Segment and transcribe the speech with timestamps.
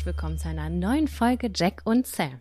[0.00, 2.40] herzlich willkommen zu einer neuen Folge Jack und Sam.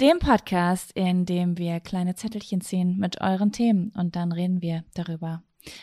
[0.00, 4.84] Dem Podcast, in dem wir kleine Zettelchen ziehen mit euren Themen und dann reden wir
[4.94, 5.42] darüber.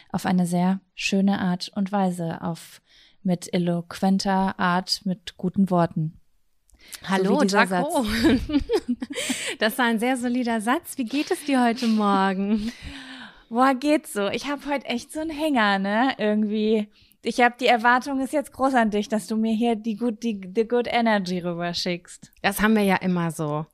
[0.10, 2.82] Auf eine sehr schöne Art und Weise, auf
[3.24, 6.22] mit eloquenter Art, mit guten Worten.
[7.04, 8.06] Hallo, so Jaco.
[9.60, 10.98] das war ein sehr solider Satz.
[10.98, 12.72] Wie geht es dir heute Morgen?
[13.50, 14.30] Boah, geht's so.
[14.30, 16.14] Ich habe heute echt so einen Hänger, ne?
[16.18, 16.88] Irgendwie
[17.26, 20.24] ich habe die Erwartung ist jetzt groß an dich, dass du mir hier die good,
[20.24, 22.32] die, die good energy rüberschickst.
[22.42, 23.66] Das haben wir ja immer so.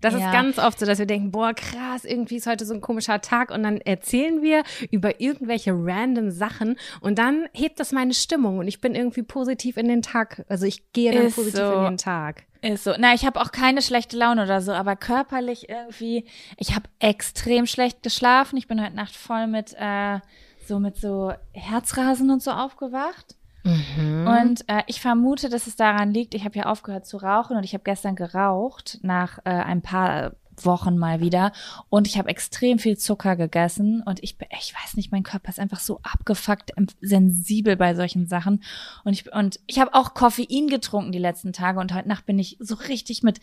[0.00, 0.26] Das ja.
[0.26, 3.22] ist ganz oft so, dass wir denken, boah, krass, irgendwie ist heute so ein komischer
[3.22, 8.58] Tag und dann erzählen wir über irgendwelche random Sachen und dann hebt das meine Stimmung
[8.58, 10.44] und ich bin irgendwie positiv in den Tag.
[10.48, 11.72] Also ich gehe dann ist positiv so.
[11.72, 12.44] in den Tag.
[12.60, 12.92] Ist so.
[12.98, 16.26] Na, ich habe auch keine schlechte Laune oder so, aber körperlich irgendwie,
[16.58, 18.58] ich habe extrem schlecht geschlafen.
[18.58, 20.18] Ich bin heute Nacht voll mit äh,
[20.66, 23.36] so mit so Herzrasen und so aufgewacht.
[23.64, 24.26] Mhm.
[24.26, 27.64] Und äh, ich vermute, dass es daran liegt, ich habe ja aufgehört zu rauchen und
[27.64, 31.52] ich habe gestern geraucht nach äh, ein paar Wochen mal wieder
[31.88, 35.58] und ich habe extrem viel Zucker gegessen und ich ich weiß nicht, mein Körper ist
[35.58, 38.62] einfach so abgefuckt sensibel bei solchen Sachen
[39.02, 42.38] und ich und ich habe auch Koffein getrunken die letzten Tage und heute Nacht bin
[42.38, 43.40] ich so richtig mit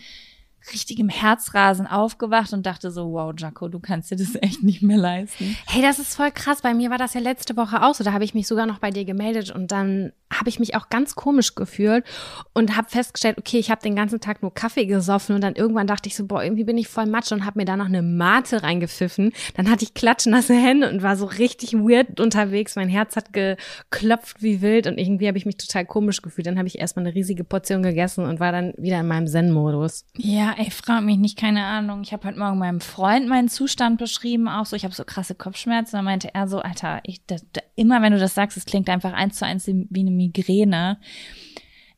[0.71, 4.97] richtigem Herzrasen aufgewacht und dachte so, wow, Jaco, du kannst dir das echt nicht mehr
[4.97, 5.55] leisten.
[5.67, 6.61] Hey, das ist voll krass.
[6.61, 8.03] Bei mir war das ja letzte Woche auch so.
[8.03, 10.89] Da habe ich mich sogar noch bei dir gemeldet und dann habe ich mich auch
[10.89, 12.05] ganz komisch gefühlt
[12.53, 15.87] und habe festgestellt, okay, ich habe den ganzen Tag nur Kaffee gesoffen und dann irgendwann
[15.87, 18.01] dachte ich so, boah, irgendwie bin ich voll matsch und habe mir da noch eine
[18.01, 19.33] Mate reingepfiffen.
[19.55, 22.75] Dann hatte ich klatschnasse Hände und war so richtig weird unterwegs.
[22.75, 26.47] Mein Herz hat geklopft wie wild und irgendwie habe ich mich total komisch gefühlt.
[26.47, 30.05] Dann habe ich erstmal eine riesige Portion gegessen und war dann wieder in meinem Zen-Modus.
[30.17, 32.01] Ja, ey, frag mich nicht, keine Ahnung.
[32.03, 35.35] Ich habe heute Morgen meinem Freund meinen Zustand beschrieben, auch so, ich habe so krasse
[35.35, 35.97] Kopfschmerzen.
[35.97, 37.43] Dann meinte er so, Alter, ich, das,
[37.75, 40.99] immer wenn du das sagst, es klingt einfach eins zu eins wie eine Migräne.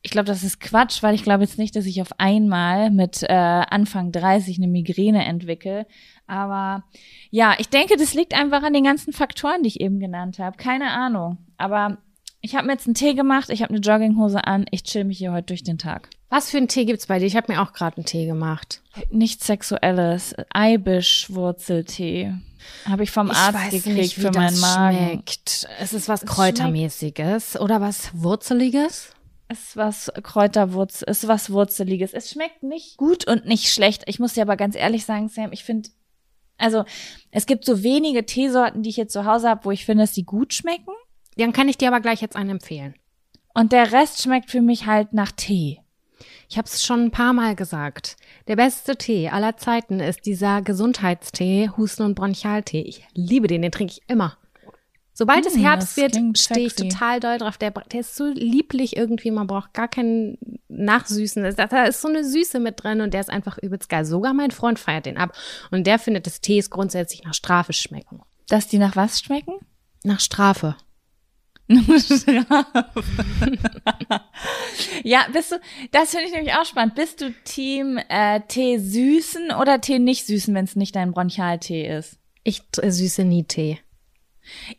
[0.02, 3.22] Ich glaube, das ist Quatsch, weil ich glaube jetzt nicht, dass ich auf einmal mit
[3.22, 5.86] äh, Anfang 30 eine Migräne entwickle.
[6.26, 6.84] Aber
[7.30, 10.56] ja, ich denke, das liegt einfach an den ganzen Faktoren, die ich eben genannt habe.
[10.56, 11.38] Keine Ahnung.
[11.56, 11.98] Aber
[12.44, 15.16] ich habe mir jetzt einen Tee gemacht, ich habe eine Jogginghose an, ich chill mich
[15.16, 16.10] hier heute durch den Tag.
[16.28, 17.24] Was für einen Tee gibt's bei dir?
[17.24, 18.82] Ich habe mir auch gerade einen Tee gemacht.
[19.10, 20.34] Nichts Sexuelles.
[20.52, 22.34] Eibischwurzeltee.
[22.84, 24.96] Habe ich vom ich Arzt gekriegt nicht, für meinen Magen.
[24.98, 25.66] Schmeckt.
[25.80, 29.14] Es ist was Kräutermäßiges oder was Wurzeliges?
[29.48, 32.12] Es ist was Kräuterwurzel, ist was Wurzeliges.
[32.12, 34.02] Es schmeckt nicht gut und nicht schlecht.
[34.06, 35.88] Ich muss dir aber ganz ehrlich sagen, Sam, ich finde,
[36.58, 36.84] also
[37.30, 40.12] es gibt so wenige Teesorten, die ich hier zu Hause habe, wo ich finde, dass
[40.12, 40.92] die gut schmecken.
[41.36, 42.94] Dann kann ich dir aber gleich jetzt einen empfehlen.
[43.54, 45.80] Und der Rest schmeckt für mich halt nach Tee.
[46.48, 48.16] Ich habe es schon ein paar Mal gesagt.
[48.46, 52.82] Der beste Tee aller Zeiten ist dieser Gesundheitstee, Husten- und Bronchialtee.
[52.82, 54.36] Ich liebe den, den trinke ich immer.
[55.16, 57.56] Sobald es hm, Herbst wird, stehe ich total doll drauf.
[57.56, 61.54] Der, der ist so lieblich irgendwie, man braucht gar keinen Nachsüßen.
[61.54, 64.04] Da ist so eine Süße mit drin und der ist einfach übelst geil.
[64.04, 65.32] Sogar mein Freund feiert den ab.
[65.70, 68.22] Und der findet, dass Tees grundsätzlich nach Strafe schmecken.
[68.48, 69.54] Dass die nach was schmecken?
[70.02, 70.76] Nach Strafe.
[75.02, 75.56] ja, bist du,
[75.92, 76.94] das finde ich nämlich auch spannend.
[76.94, 81.96] Bist du Team äh, Tee süßen oder Tee nicht süßen, wenn es nicht dein Bronchialtee
[81.96, 82.18] ist?
[82.42, 83.78] Ich äh, süße nie Tee.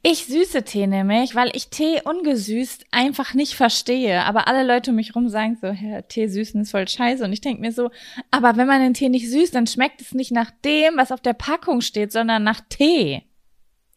[0.04, 4.24] Ich süße Tee nämlich, weil ich Tee ungesüßt einfach nicht verstehe.
[4.24, 7.24] Aber alle Leute um mich rum sagen so, ja, Tee süßen ist voll scheiße.
[7.24, 7.90] Und ich denke mir so,
[8.30, 11.22] aber wenn man den Tee nicht süßt, dann schmeckt es nicht nach dem, was auf
[11.22, 13.24] der Packung steht, sondern nach Tee.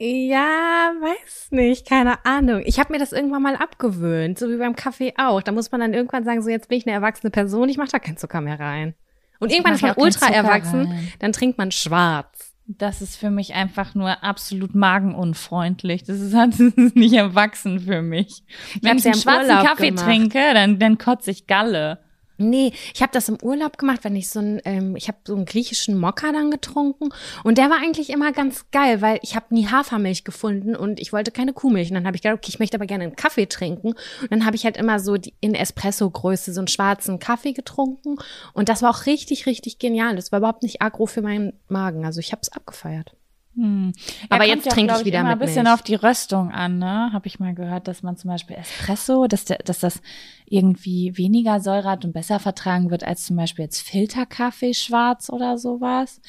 [0.00, 2.62] Ja, weiß nicht, keine Ahnung.
[2.64, 5.42] Ich habe mir das irgendwann mal abgewöhnt, so wie beim Kaffee auch.
[5.42, 7.90] Da muss man dann irgendwann sagen, so jetzt bin ich eine erwachsene Person, ich mache
[7.90, 8.94] da keinen Zucker mehr rein.
[9.40, 11.12] Und irgendwann ist man ultra erwachsen, rein.
[11.18, 12.54] dann trinkt man schwarz.
[12.66, 16.04] Das ist für mich einfach nur absolut magenunfreundlich.
[16.04, 18.44] Das ist, das ist nicht erwachsen für mich.
[18.82, 20.04] Wenn ich, ich einen schwarzen Urlaub Kaffee gemacht.
[20.04, 21.98] trinke, dann, dann kotze ich Galle.
[22.40, 25.34] Nee, ich habe das im Urlaub gemacht, wenn ich so ein, ähm, ich habe so
[25.34, 27.08] einen griechischen Mokka dann getrunken
[27.42, 31.12] und der war eigentlich immer ganz geil, weil ich habe nie Hafermilch gefunden und ich
[31.12, 31.88] wollte keine Kuhmilch.
[31.90, 33.88] Und dann habe ich gedacht, okay, ich möchte aber gerne einen Kaffee trinken.
[33.88, 38.18] Und dann habe ich halt immer so die, in Espresso-Größe so einen schwarzen Kaffee getrunken
[38.52, 40.14] und das war auch richtig, richtig genial.
[40.14, 42.04] Das war überhaupt nicht aggro für meinen Magen.
[42.04, 43.17] Also ich habe es abgefeiert.
[43.58, 43.92] Hm.
[44.28, 45.74] Aber jetzt ja, trinke ich wieder immer mit ein bisschen Milch.
[45.74, 47.10] auf die Röstung an, ne?
[47.12, 50.00] Habe ich mal gehört, dass man zum Beispiel Espresso, dass, der, dass das
[50.46, 55.58] irgendwie weniger Säure hat und besser vertragen wird als zum Beispiel jetzt Filterkaffee schwarz oder
[55.58, 56.20] sowas.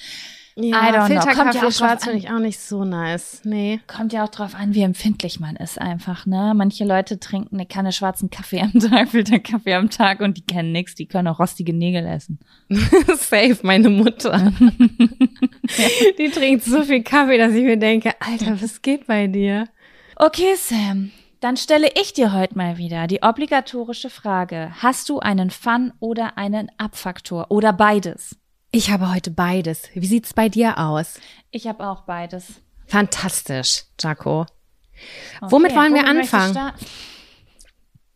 [0.62, 3.42] Ja, Filterkaffee ja schwarz finde ich auch nicht so nice.
[3.44, 3.80] Nee.
[3.88, 6.54] Kommt ja auch drauf an, wie empfindlich man ist einfach, ne?
[6.56, 10.72] Manche Leute trinken eine Kanne schwarzen Kaffee am Tag, Filterkaffee am Tag und die kennen
[10.72, 12.40] nichts, die können auch rostige Nägel essen.
[12.70, 14.52] Safe, meine Mutter.
[16.18, 19.68] die trinkt so viel Kaffee, dass ich mir denke, Alter, was geht bei dir?
[20.16, 21.12] Okay, Sam.
[21.40, 24.74] Dann stelle ich dir heute mal wieder die obligatorische Frage.
[24.80, 28.36] Hast du einen Fun oder einen Abfaktor oder beides?
[28.72, 29.90] Ich habe heute beides.
[29.96, 31.20] Wie sieht's bei dir aus?
[31.50, 32.62] Ich habe auch beides.
[32.86, 34.42] Fantastisch, Jaco.
[34.42, 36.56] Okay, womit wollen wir anfangen?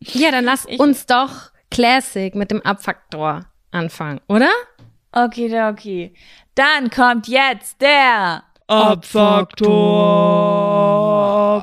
[0.00, 4.50] Ja, dann lass ich uns doch Classic mit dem Abfaktor anfangen, oder?
[5.10, 6.14] Okay, okay.
[6.54, 9.74] Dann kommt jetzt der Abfaktor.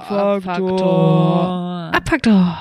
[0.09, 1.91] Abfaktor.
[1.93, 2.57] Abfaktor.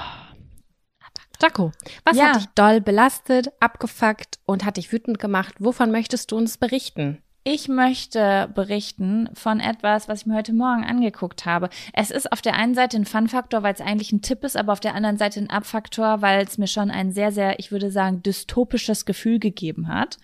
[1.43, 1.73] Jaco,
[2.05, 2.29] was ja.
[2.29, 5.55] hat dich doll belastet, abgefuckt und hat dich wütend gemacht?
[5.59, 7.23] Wovon möchtest du uns berichten?
[7.43, 11.71] Ich möchte berichten von etwas, was ich mir heute Morgen angeguckt habe.
[11.95, 14.75] Es ist auf der einen Seite ein Fun-Faktor, weil es eigentlich ein Tipp ist, aber
[14.75, 17.91] auf der anderen Seite ein Abfaktor, weil es mir schon ein sehr, sehr, ich würde
[17.91, 20.19] sagen, dystopisches Gefühl gegeben hat.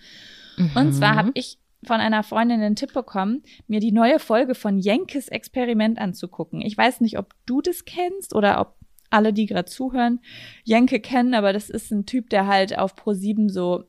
[0.57, 0.71] Mhm.
[0.75, 4.77] Und zwar habe ich von einer Freundin den Tipp bekommen, mir die neue Folge von
[4.77, 6.61] Jenkes Experiment anzugucken.
[6.61, 8.76] Ich weiß nicht, ob du das kennst oder ob
[9.09, 10.19] alle, die gerade zuhören,
[10.63, 13.85] Jenke kennen, aber das ist ein Typ, der halt auf Pro7 so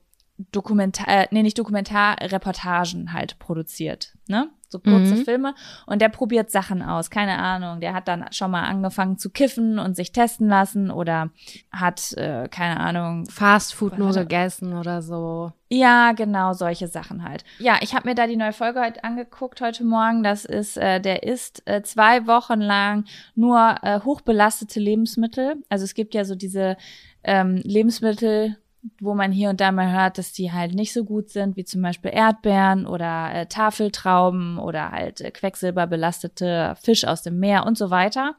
[0.53, 4.51] Dokumentar, äh, nee, nicht Dokumentar, Reportagen halt produziert, ne?
[4.71, 5.25] So kurze mhm.
[5.25, 5.55] Filme.
[5.87, 7.81] Und der probiert Sachen aus, keine Ahnung.
[7.81, 11.31] Der hat dann schon mal angefangen zu kiffen und sich testen lassen oder
[11.73, 13.25] hat, äh, keine Ahnung.
[13.31, 15.53] Fast Food nur gegessen oder so.
[15.71, 17.45] Ja, genau, solche Sachen halt.
[17.59, 20.23] Ja, ich habe mir da die neue Folge heute angeguckt heute Morgen.
[20.23, 25.57] Das ist, äh, der isst äh, zwei Wochen lang nur äh, hochbelastete Lebensmittel.
[25.71, 26.77] Also es gibt ja so diese
[27.25, 28.59] ähm, Lebensmittel,
[29.01, 31.65] wo man hier und da mal hört, dass die halt nicht so gut sind, wie
[31.65, 37.77] zum Beispiel Erdbeeren oder äh, Tafeltrauben oder halt äh, quecksilberbelastete Fisch aus dem Meer und
[37.77, 38.37] so weiter.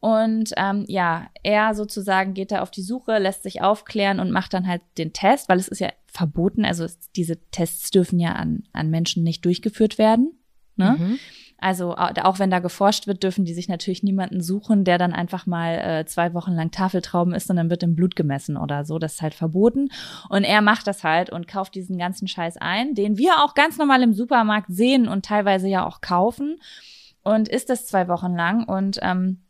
[0.00, 4.52] Und ähm, ja, er sozusagen geht da auf die Suche, lässt sich aufklären und macht
[4.52, 8.32] dann halt den Test, weil es ist ja verboten, also es, diese Tests dürfen ja
[8.32, 10.38] an, an Menschen nicht durchgeführt werden.
[10.76, 10.96] Ne?
[10.98, 11.18] Mhm.
[11.64, 15.46] Also auch wenn da geforscht wird, dürfen die sich natürlich niemanden suchen, der dann einfach
[15.46, 18.98] mal äh, zwei Wochen lang Tafeltrauben isst und dann wird im Blut gemessen oder so.
[18.98, 19.88] Das ist halt verboten.
[20.28, 23.78] Und er macht das halt und kauft diesen ganzen Scheiß ein, den wir auch ganz
[23.78, 26.58] normal im Supermarkt sehen und teilweise ja auch kaufen.
[27.22, 29.43] Und isst das zwei Wochen lang und ähm,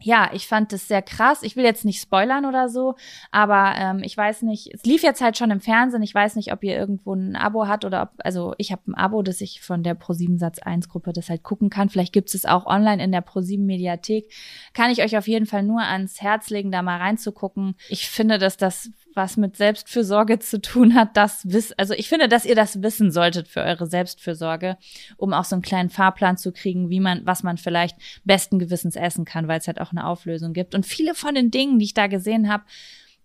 [0.00, 1.42] ja, ich fand das sehr krass.
[1.42, 2.94] Ich will jetzt nicht spoilern oder so,
[3.30, 6.02] aber ähm, ich weiß nicht, es lief jetzt halt schon im Fernsehen.
[6.02, 8.94] Ich weiß nicht, ob ihr irgendwo ein Abo hat oder ob, also ich habe ein
[8.94, 11.88] Abo, dass ich von der Pro7 Satz 1 Gruppe das halt gucken kann.
[11.88, 14.30] Vielleicht gibt es auch online in der Pro7 Mediathek.
[14.74, 17.76] Kann ich euch auf jeden Fall nur ans Herz legen, da mal reinzugucken.
[17.88, 22.28] Ich finde, dass das was mit Selbstfürsorge zu tun hat, das wiss, also ich finde,
[22.28, 24.76] dass ihr das wissen solltet für eure Selbstfürsorge,
[25.16, 28.96] um auch so einen kleinen Fahrplan zu kriegen, wie man, was man vielleicht besten Gewissens
[28.96, 30.74] essen kann, weil es halt auch eine Auflösung gibt.
[30.74, 32.64] Und viele von den Dingen, die ich da gesehen habe,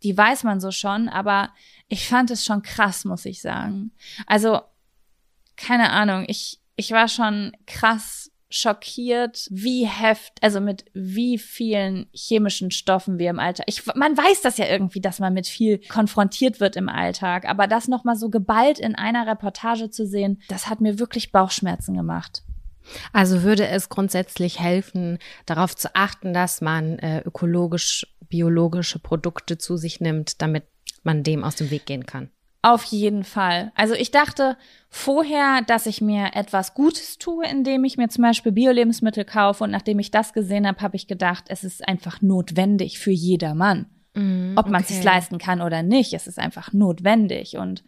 [0.04, 1.50] die weiß man so schon, aber
[1.88, 3.92] ich fand es schon krass, muss ich sagen.
[4.26, 4.62] Also,
[5.58, 12.72] keine Ahnung, ich, ich war schon krass schockiert, wie heft, also mit wie vielen chemischen
[12.72, 13.66] Stoffen wir im Alltag.
[13.70, 17.68] Ich, man weiß das ja irgendwie, dass man mit viel konfrontiert wird im Alltag, aber
[17.68, 22.44] das nochmal so geballt in einer Reportage zu sehen, das hat mir wirklich Bauchschmerzen gemacht.
[23.14, 29.78] Also würde es grundsätzlich helfen, darauf zu achten, dass man äh, ökologisch, biologische Produkte zu
[29.78, 30.64] sich nimmt, damit
[31.04, 32.32] man dem aus dem Weg gehen kann.
[32.62, 33.72] Auf jeden Fall.
[33.76, 34.58] Also ich dachte
[34.90, 39.64] vorher, dass ich mir etwas Gutes tue, indem ich mir zum Beispiel Bio-Lebensmittel kaufe.
[39.64, 43.86] Und nachdem ich das gesehen habe, habe ich gedacht, es ist einfach notwendig für jedermann.
[44.14, 47.56] Mm, Ob man es sich leisten kann oder nicht, es ist einfach notwendig.
[47.56, 47.84] Und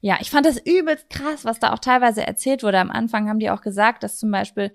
[0.00, 2.80] ja, ich fand das übelst krass, was da auch teilweise erzählt wurde.
[2.80, 4.72] Am Anfang haben die auch gesagt, dass zum Beispiel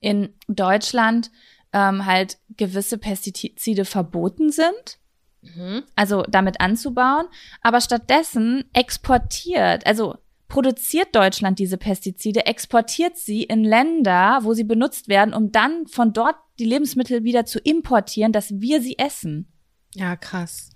[0.00, 1.30] in Deutschland
[1.74, 4.98] ähm, halt gewisse Pestizide verboten sind.
[5.42, 5.84] Mhm.
[5.94, 7.26] Also damit anzubauen,
[7.62, 10.16] aber stattdessen exportiert, also
[10.48, 16.12] produziert Deutschland diese Pestizide, exportiert sie in Länder, wo sie benutzt werden, um dann von
[16.12, 19.52] dort die Lebensmittel wieder zu importieren, dass wir sie essen.
[19.94, 20.70] Ja, krass.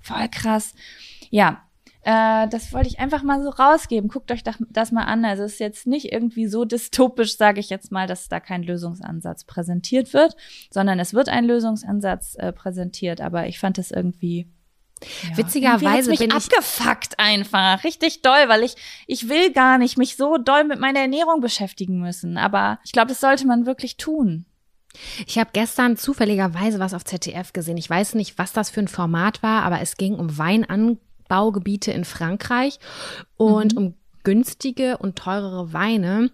[0.00, 0.74] Voll krass.
[1.30, 1.67] Ja,
[2.08, 4.08] äh, das wollte ich einfach mal so rausgeben.
[4.08, 5.26] Guckt euch das mal an.
[5.26, 8.62] Also es ist jetzt nicht irgendwie so dystopisch, sage ich jetzt mal, dass da kein
[8.62, 10.34] Lösungsansatz präsentiert wird,
[10.70, 13.20] sondern es wird ein Lösungsansatz äh, präsentiert.
[13.20, 14.50] Aber ich fand es irgendwie
[15.02, 18.74] ja, Witzigerweise mich bin abgefuckt einfach, richtig doll, weil ich
[19.06, 23.08] ich will gar nicht mich so doll mit meiner Ernährung beschäftigen müssen, aber ich glaube,
[23.08, 24.44] das sollte man wirklich tun.
[25.26, 27.76] Ich habe gestern zufälligerweise was auf ZDF gesehen.
[27.76, 30.98] Ich weiß nicht, was das für ein Format war, aber es ging um Weinanbau
[31.28, 32.78] Baugebiete in Frankreich
[33.36, 33.78] und mhm.
[33.78, 33.94] um
[34.24, 36.30] günstige und teurere Weine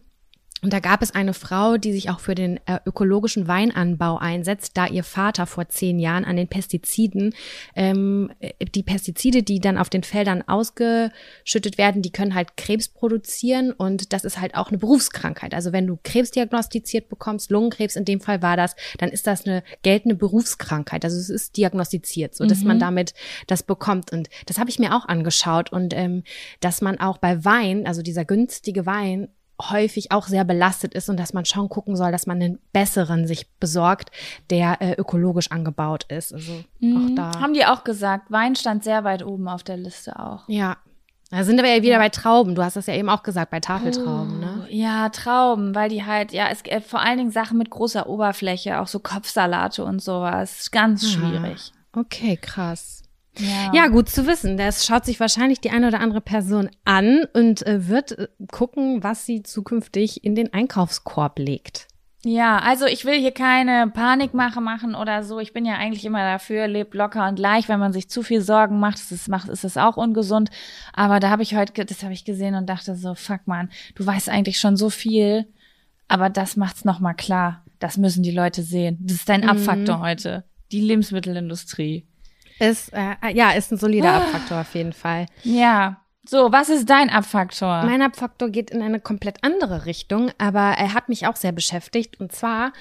[0.65, 4.73] Und da gab es eine Frau, die sich auch für den äh, ökologischen Weinanbau einsetzt,
[4.79, 7.35] da ihr Vater vor zehn Jahren an den Pestiziden,
[7.77, 12.89] ähm, äh, die Pestizide, die dann auf den Feldern ausgeschüttet werden, die können halt Krebs
[12.89, 15.53] produzieren und das ist halt auch eine Berufskrankheit.
[15.53, 19.45] Also wenn du Krebs diagnostiziert bekommst, Lungenkrebs in dem Fall war das, dann ist das
[19.47, 21.05] eine geltende Berufskrankheit.
[21.05, 22.69] Also es ist diagnostiziert, so dass mhm.
[22.69, 23.13] man damit
[23.49, 24.15] das bekommt.
[24.15, 26.23] Und das habe ich mir auch angeschaut und ähm,
[26.61, 29.29] dass man auch bei Wein, also dieser günstige Wein,
[29.61, 33.27] häufig auch sehr belastet ist und dass man schon gucken soll, dass man einen besseren
[33.27, 34.11] sich besorgt,
[34.51, 36.33] der äh, ökologisch angebaut ist.
[36.33, 36.97] Also mhm.
[36.97, 37.41] auch da.
[37.41, 40.49] Haben die auch gesagt, Wein stand sehr weit oben auf der Liste auch.
[40.49, 40.77] Ja.
[41.31, 41.99] Da sind wir ja wieder ja.
[41.99, 42.55] bei Trauben.
[42.55, 44.67] Du hast das ja eben auch gesagt, bei Tafeltrauben, oh, ne?
[44.71, 48.79] Ja, Trauben, weil die halt, ja, es äh, vor allen Dingen Sachen mit großer Oberfläche,
[48.81, 50.71] auch so Kopfsalate und sowas.
[50.71, 51.73] Ganz schwierig.
[51.93, 52.94] Okay, krass.
[53.39, 53.73] Ja.
[53.75, 54.57] ja, gut zu wissen.
[54.57, 59.03] Das schaut sich wahrscheinlich die eine oder andere Person an und äh, wird äh, gucken,
[59.03, 61.89] was sie zukünftig in den Einkaufskorb legt.
[62.25, 65.41] Ja, also ich will hier keine Panikmache machen oder so.
[65.41, 67.69] Ich bin ja eigentlich immer dafür, lebt locker und leicht.
[67.69, 70.51] Wenn man sich zu viel Sorgen macht, ist es, macht, ist auch ungesund.
[70.95, 74.07] Aber da habe ich heute, das habe ich gesehen und dachte so, fuck man, du
[74.07, 75.47] weißt eigentlich schon so viel,
[76.09, 77.63] aber das macht's noch mal klar.
[77.79, 78.99] Das müssen die Leute sehen.
[79.03, 79.51] Das ist dein mhm.
[79.51, 80.45] Abfaktor heute.
[80.73, 82.07] Die Lebensmittelindustrie.
[82.59, 84.17] Ist, äh, ja, ist ein solider ah.
[84.19, 85.27] Abfaktor auf jeden Fall.
[85.43, 86.01] Ja.
[86.27, 87.83] So, was ist dein Abfaktor?
[87.85, 92.19] Mein Abfaktor geht in eine komplett andere Richtung, aber er hat mich auch sehr beschäftigt.
[92.19, 92.73] Und zwar,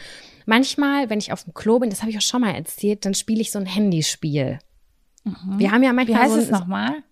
[0.46, 3.14] manchmal, wenn ich auf dem Klo bin, das habe ich auch schon mal erzählt, dann
[3.14, 4.60] spiele ich so ein Handyspiel.
[5.26, 5.60] Mhm.
[5.60, 6.20] Wir haben ja manchmal.
[6.20, 7.04] Wie heißt so es nochmal?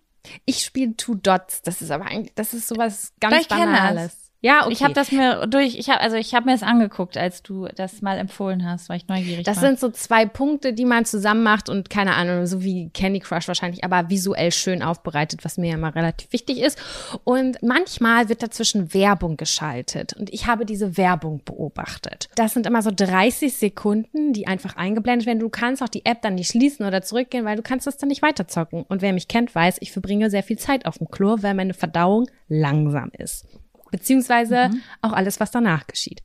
[0.46, 1.60] Ich spiele Two Dots.
[1.62, 4.21] Das ist aber eigentlich, das ist sowas ganz Banales.
[4.44, 4.72] Ja, okay.
[4.72, 7.68] Ich habe das mir durch, ich habe also ich habe mir das angeguckt, als du
[7.76, 9.62] das mal empfohlen hast, weil ich neugierig das war.
[9.62, 13.20] Das sind so zwei Punkte, die man zusammen macht und keine Ahnung, so wie Candy
[13.20, 16.76] Crush wahrscheinlich, aber visuell schön aufbereitet, was mir ja mal relativ wichtig ist.
[17.22, 22.28] Und manchmal wird dazwischen Werbung geschaltet und ich habe diese Werbung beobachtet.
[22.34, 25.38] Das sind immer so 30 Sekunden, die einfach eingeblendet werden.
[25.38, 28.08] Du kannst auch die App dann nicht schließen oder zurückgehen, weil du kannst das dann
[28.08, 28.82] nicht weiterzocken.
[28.88, 31.74] Und wer mich kennt, weiß, ich verbringe sehr viel Zeit auf dem Klo, weil meine
[31.74, 33.46] Verdauung langsam ist
[33.92, 34.82] beziehungsweise mhm.
[35.02, 36.22] auch alles, was danach geschieht.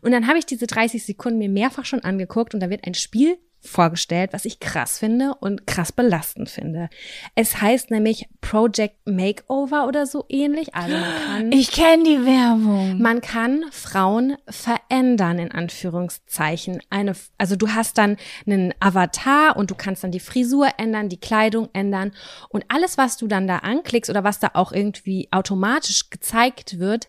[0.00, 2.94] Und dann habe ich diese 30 Sekunden mir mehrfach schon angeguckt und da wird ein
[2.94, 6.88] Spiel vorgestellt, was ich krass finde und krass belastend finde.
[7.34, 10.74] Es heißt nämlich Project Makeover oder so ähnlich.
[10.74, 11.52] Also man kann.
[11.52, 13.00] Ich kenne die Werbung.
[13.00, 16.80] Man kann Frauen verändern, in Anführungszeichen.
[16.90, 21.20] Eine, also du hast dann einen Avatar und du kannst dann die Frisur ändern, die
[21.20, 22.12] Kleidung ändern
[22.48, 27.08] und alles, was du dann da anklickst oder was da auch irgendwie automatisch gezeigt wird,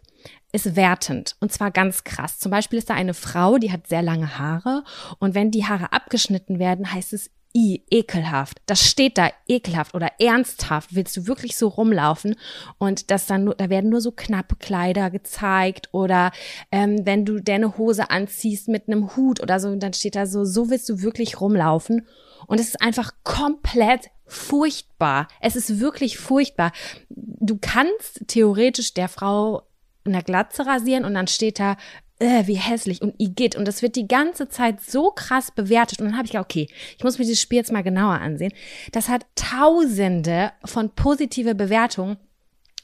[0.52, 2.40] ist wertend und zwar ganz krass.
[2.40, 4.84] Zum Beispiel ist da eine Frau, die hat sehr lange Haare
[5.20, 8.62] und wenn die Haare abgeschnitten werden, heißt es i ekelhaft.
[8.66, 10.96] Das steht da ekelhaft oder ernsthaft.
[10.96, 12.36] Willst du wirklich so rumlaufen?
[12.78, 16.32] Und das dann da werden nur so knappe Kleider gezeigt oder
[16.72, 20.46] ähm, wenn du deine Hose anziehst mit einem Hut oder so, dann steht da so,
[20.46, 22.08] so willst du wirklich rumlaufen.
[22.48, 25.28] Und es ist einfach komplett furchtbar.
[25.42, 26.72] Es ist wirklich furchtbar.
[27.10, 29.64] Du kannst theoretisch der Frau
[30.06, 31.78] eine Glatze rasieren und dann steht da,
[32.22, 33.56] äh, wie hässlich und Igitt.
[33.56, 36.00] Und das wird die ganze Zeit so krass bewertet.
[36.00, 36.68] Und dann habe ich gedacht, okay,
[36.98, 38.54] ich muss mir dieses Spiel jetzt mal genauer ansehen.
[38.92, 42.18] Das hat tausende von positive Bewertungen.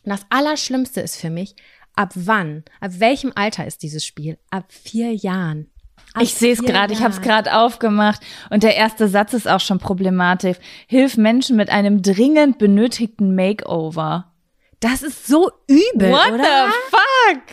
[0.03, 1.55] Und das Allerschlimmste ist für mich,
[1.95, 4.37] ab wann, ab welchem Alter ist dieses Spiel?
[4.49, 5.69] Ab vier Jahren.
[6.13, 9.47] Ab ich sehe es gerade, ich habe es gerade aufgemacht und der erste Satz ist
[9.47, 10.57] auch schon problematisch.
[10.87, 14.31] Hilf Menschen mit einem dringend benötigten Makeover.
[14.79, 16.43] Das ist so übel, What oder?
[16.43, 17.43] the fuck?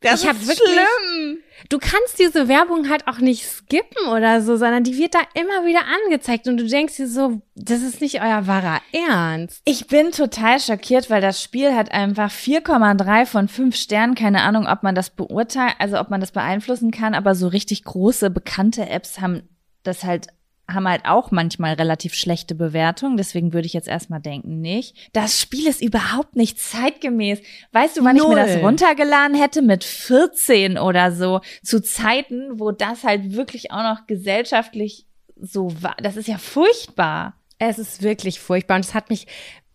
[0.00, 1.38] Das ich ist wirklich, schlimm.
[1.70, 5.64] Du kannst diese Werbung halt auch nicht skippen oder so, sondern die wird da immer
[5.64, 9.62] wieder angezeigt und du denkst dir so, das ist nicht euer wahrer Ernst.
[9.64, 14.14] Ich bin total schockiert, weil das Spiel hat einfach 4,3 von 5 Sternen.
[14.14, 17.84] Keine Ahnung, ob man das beurteilt, also ob man das beeinflussen kann, aber so richtig
[17.84, 19.48] große, bekannte Apps haben
[19.84, 20.26] das halt
[20.70, 24.96] haben halt auch manchmal relativ schlechte Bewertungen, deswegen würde ich jetzt erstmal denken, nicht.
[25.12, 27.40] Das Spiel ist überhaupt nicht zeitgemäß.
[27.72, 28.30] Weißt du, wann Null.
[28.30, 29.62] ich mir das runtergeladen hätte?
[29.62, 35.06] Mit 14 oder so, zu Zeiten, wo das halt wirklich auch noch gesellschaftlich
[35.36, 35.96] so war.
[36.02, 37.34] Das ist ja furchtbar.
[37.58, 39.26] Es ist wirklich furchtbar und es hat mich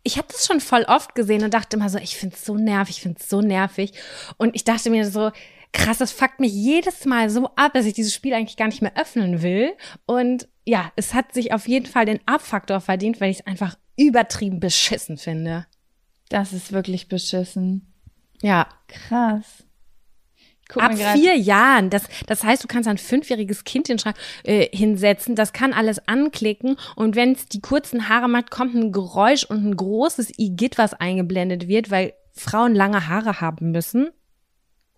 [0.03, 2.97] ich habe das schon voll oft gesehen und dachte immer so, ich find's so nervig,
[2.97, 3.91] ich find's so nervig
[4.37, 5.31] und ich dachte mir so,
[5.71, 8.81] krass, das fuckt mich jedes Mal so ab, dass ich dieses Spiel eigentlich gar nicht
[8.81, 9.73] mehr öffnen will.
[10.05, 13.75] Und ja, es hat sich auf jeden Fall den Abfaktor verdient, weil ich es einfach
[13.97, 15.65] übertrieben beschissen finde.
[16.29, 17.91] Das ist wirklich beschissen.
[18.41, 18.67] Ja.
[18.87, 19.63] Krass.
[20.75, 21.89] Ab vier Jahren.
[21.89, 23.89] Das, das heißt, du kannst ein fünfjähriges Kind
[24.43, 28.91] äh, hinsetzen, das kann alles anklicken und wenn es die kurzen Haare macht, kommt ein
[28.91, 34.11] Geräusch und ein großes Igitt, was eingeblendet wird, weil Frauen lange Haare haben müssen.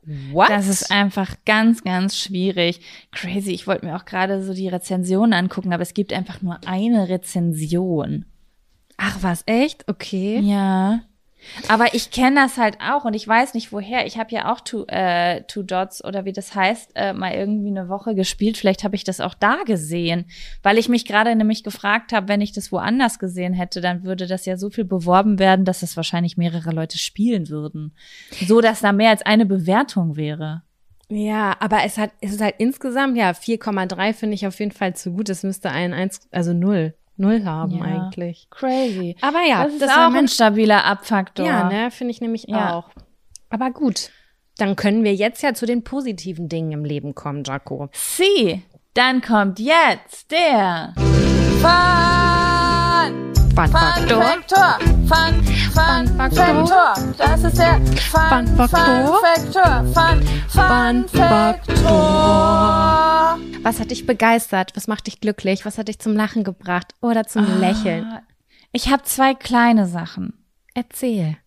[0.03, 0.49] What?
[0.49, 2.81] Das ist einfach ganz, ganz schwierig.
[3.11, 3.51] Crazy.
[3.51, 7.07] Ich wollte mir auch gerade so die Rezension angucken, aber es gibt einfach nur eine
[7.07, 8.25] Rezension.
[8.97, 9.87] Ach was, echt?
[9.87, 10.39] Okay.
[10.39, 11.01] Ja.
[11.67, 14.05] Aber ich kenne das halt auch und ich weiß nicht woher.
[14.05, 17.69] Ich habe ja auch Two, äh, Two Dots oder wie das heißt, äh, mal irgendwie
[17.69, 18.57] eine Woche gespielt.
[18.57, 20.25] Vielleicht habe ich das auch da gesehen,
[20.63, 24.27] weil ich mich gerade nämlich gefragt habe, wenn ich das woanders gesehen hätte, dann würde
[24.27, 27.95] das ja so viel beworben werden, dass es wahrscheinlich mehrere Leute spielen würden.
[28.47, 30.63] So, dass da mehr als eine Bewertung wäre.
[31.09, 34.95] Ja, aber es hat, es ist halt insgesamt, ja, 4,3 finde ich auf jeden Fall
[34.95, 35.27] zu gut.
[35.27, 37.83] Es müsste ein 1, also 0, 0 haben Ja.
[37.83, 38.47] eigentlich.
[38.49, 39.15] Crazy.
[39.21, 41.45] Aber ja, das ist war auch ein stabiler Abfaktor.
[41.45, 42.73] Ja, ne, finde ich nämlich Ja.
[42.75, 42.89] auch.
[43.49, 44.09] Aber gut,
[44.57, 47.89] dann können wir jetzt ja zu den positiven Dingen im Leben kommen, Jaco.
[47.93, 48.61] Sie,
[48.93, 50.93] dann kommt jetzt der
[51.61, 52.80] Fun
[53.55, 54.21] Fun-Faktor.
[54.23, 54.79] Faktor.
[55.07, 55.43] Fun,
[55.73, 56.45] Fun Faktor.
[56.45, 56.93] Faktor.
[57.17, 59.19] Das ist der Fun, Fun Faktor.
[59.21, 59.83] Faktor.
[59.93, 63.39] Fun, Fun Fun Faktor.
[63.63, 64.71] Was hat dich begeistert?
[64.75, 65.65] Was macht dich glücklich?
[65.65, 68.05] Was hat dich zum Lachen gebracht oder zum Lächeln?
[68.05, 68.21] Ah,
[68.71, 70.33] Ich habe zwei kleine Sachen.
[70.73, 71.37] Erzähl.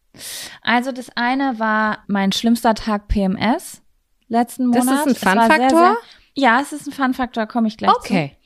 [0.63, 3.81] Also das eine war mein schlimmster Tag PMS
[4.29, 5.07] letzten Das Monat.
[5.07, 5.97] ist ein Fun-Faktor?
[6.35, 7.99] Ja, es ist ein Fun-Faktor, komme ich gleich zu.
[7.99, 8.37] Okay.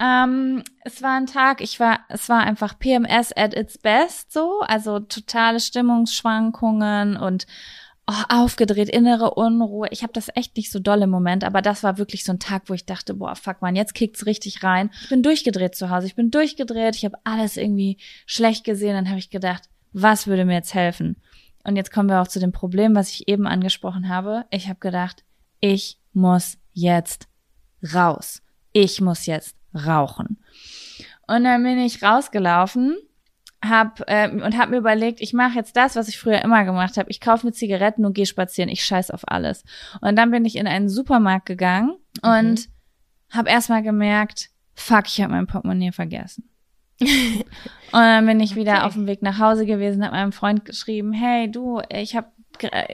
[0.00, 4.60] Ähm, es war ein Tag, ich war, es war einfach PMS at its best so,
[4.60, 7.46] also totale Stimmungsschwankungen und
[8.08, 9.88] oh, aufgedreht, innere Unruhe.
[9.90, 12.40] Ich habe das echt nicht so doll im Moment, aber das war wirklich so ein
[12.40, 14.90] Tag, wo ich dachte, boah, fuck man, jetzt kickt's richtig rein.
[15.02, 19.08] Ich bin durchgedreht zu Hause, ich bin durchgedreht, ich habe alles irgendwie schlecht gesehen, dann
[19.08, 21.16] habe ich gedacht, was würde mir jetzt helfen?
[21.62, 24.44] Und jetzt kommen wir auch zu dem Problem, was ich eben angesprochen habe.
[24.50, 25.24] Ich habe gedacht,
[25.60, 27.28] ich muss jetzt
[27.94, 28.42] raus.
[28.72, 30.38] Ich muss jetzt rauchen.
[31.26, 32.96] Und dann bin ich rausgelaufen
[33.64, 36.96] hab, äh, und habe mir überlegt, ich mache jetzt das, was ich früher immer gemacht
[36.96, 37.10] habe.
[37.10, 38.68] Ich kaufe mir Zigaretten und gehe spazieren.
[38.68, 39.64] Ich scheiß auf alles.
[40.00, 42.68] Und dann bin ich in einen Supermarkt gegangen und
[43.30, 46.48] habe erstmal gemerkt, fuck, ich habe mein Portemonnaie vergessen.
[47.00, 47.44] und
[47.92, 48.82] dann bin ich wieder Okay.
[48.86, 52.28] auf dem Weg nach Hause gewesen, habe meinem Freund geschrieben, hey du, ich habe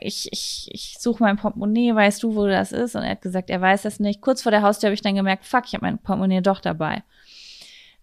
[0.00, 2.96] ich, ich, ich suche mein Portemonnaie, weißt du, wo das ist?
[2.96, 4.20] Und er hat gesagt, er weiß das nicht.
[4.20, 7.02] Kurz vor der Haustür habe ich dann gemerkt, fuck, ich habe mein Portemonnaie doch dabei.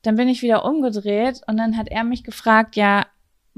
[0.03, 3.05] Dann bin ich wieder umgedreht und dann hat er mich gefragt, ja,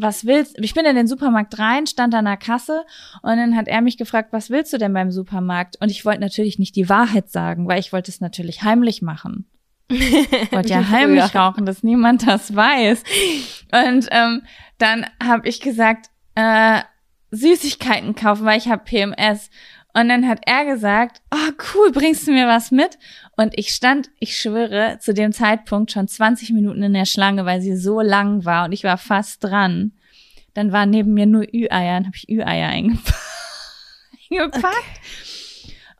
[0.01, 2.85] was willst Ich bin in den Supermarkt rein, stand an der Kasse
[3.21, 5.77] und dann hat er mich gefragt, was willst du denn beim Supermarkt?
[5.81, 9.45] Und ich wollte natürlich nicht die Wahrheit sagen, weil ich wollte es natürlich heimlich machen.
[9.89, 13.03] Ich wollte ja heimlich rauchen, dass niemand das weiß.
[13.71, 14.43] Und ähm,
[14.77, 16.81] dann habe ich gesagt, äh,
[17.31, 19.49] Süßigkeiten kaufen, weil ich habe PMS.
[19.93, 22.99] Und dann hat er gesagt, oh cool, bringst du mir was mit?
[23.35, 27.61] Und ich stand, ich schwöre, zu dem Zeitpunkt schon 20 Minuten in der Schlange, weil
[27.61, 29.93] sie so lang war und ich war fast dran.
[30.53, 33.15] Dann waren neben mir nur Ü-Eier, dann habe ich Ü-Eier eingepa-
[34.31, 35.01] eingepackt.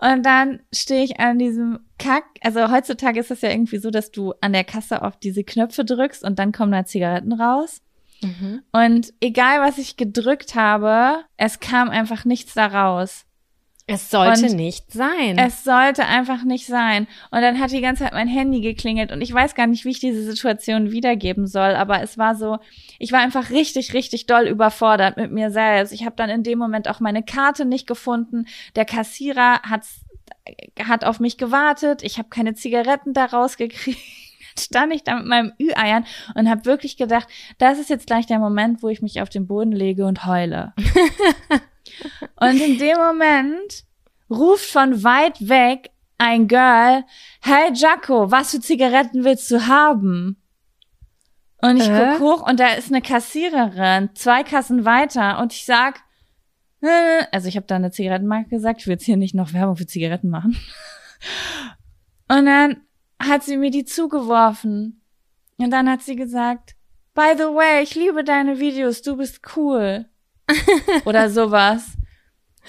[0.01, 4.11] Und dann stehe ich an diesem Kack, also heutzutage ist es ja irgendwie so, dass
[4.11, 7.81] du an der Kasse auf diese Knöpfe drückst und dann kommen da Zigaretten raus.
[8.21, 8.63] Mhm.
[8.71, 13.25] Und egal was ich gedrückt habe, es kam einfach nichts da raus.
[13.91, 15.39] Es sollte Und nicht sein.
[15.39, 17.07] Es sollte einfach nicht sein.
[17.31, 19.89] Und dann hat die ganze Zeit mein Handy geklingelt und ich weiß gar nicht, wie
[19.89, 22.59] ich diese Situation wiedergeben soll, aber es war so,
[22.99, 25.91] ich war einfach richtig, richtig doll überfordert mit mir selbst.
[25.91, 28.45] Ich habe dann in dem Moment auch meine Karte nicht gefunden.
[28.75, 30.01] Der Kassierer hat's,
[30.79, 32.03] hat auf mich gewartet.
[32.03, 33.99] Ich habe keine Zigaretten da rausgekriegt.
[34.57, 38.39] Stand ich da mit meinem Ü-Eiern und habe wirklich gedacht, das ist jetzt gleich der
[38.39, 40.73] Moment, wo ich mich auf den Boden lege und heule.
[42.39, 43.83] Und in dem Moment
[44.29, 47.03] ruft von weit weg ein Girl,
[47.41, 50.37] hey Jaco, was für Zigaretten willst du haben?
[51.61, 52.15] Und ich Äh?
[52.17, 56.01] guck hoch und da ist eine Kassiererin, zwei Kassen weiter und ich sag,
[56.81, 59.75] äh, also ich habe da eine Zigarettenmarke gesagt, ich will jetzt hier nicht noch Werbung
[59.75, 60.57] für Zigaretten machen.
[62.31, 62.77] Und dann
[63.21, 65.01] hat sie mir die zugeworfen.
[65.57, 66.75] Und dann hat sie gesagt,
[67.13, 70.05] by the way, ich liebe deine Videos, du bist cool.
[71.05, 71.85] Oder sowas.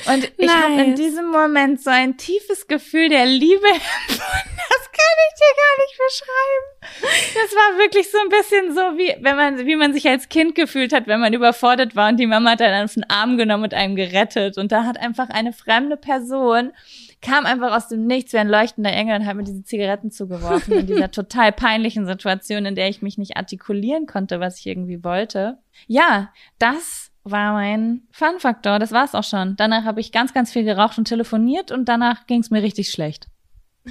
[0.07, 1.01] Und ich habe in Nice.
[1.01, 4.57] diesem Moment so ein tiefes Gefühl der Liebe empfunden.
[4.57, 7.35] Das kann ich dir gar nicht beschreiben.
[7.35, 10.55] Das war wirklich so ein bisschen so, wie wenn man, wie man sich als Kind
[10.55, 13.65] gefühlt hat, wenn man überfordert war und die Mama hat einen auf den Arm genommen
[13.65, 14.57] und einem gerettet.
[14.59, 16.73] Und da hat einfach eine fremde Person
[17.23, 20.75] kam einfach aus dem Nichts wie ein leuchtender Engel und hat mir diese Zigaretten zugeworfen
[20.75, 25.05] in dieser total peinlichen Situation, in der ich mich nicht artikulieren konnte, was ich irgendwie
[25.05, 25.59] wollte.
[25.87, 28.79] Ja, das war mein Fun-Faktor.
[28.79, 29.57] Das war's auch schon.
[29.57, 32.91] Danach habe ich ganz, ganz viel geraucht und telefoniert und danach ging es mir richtig
[32.91, 33.29] schlecht.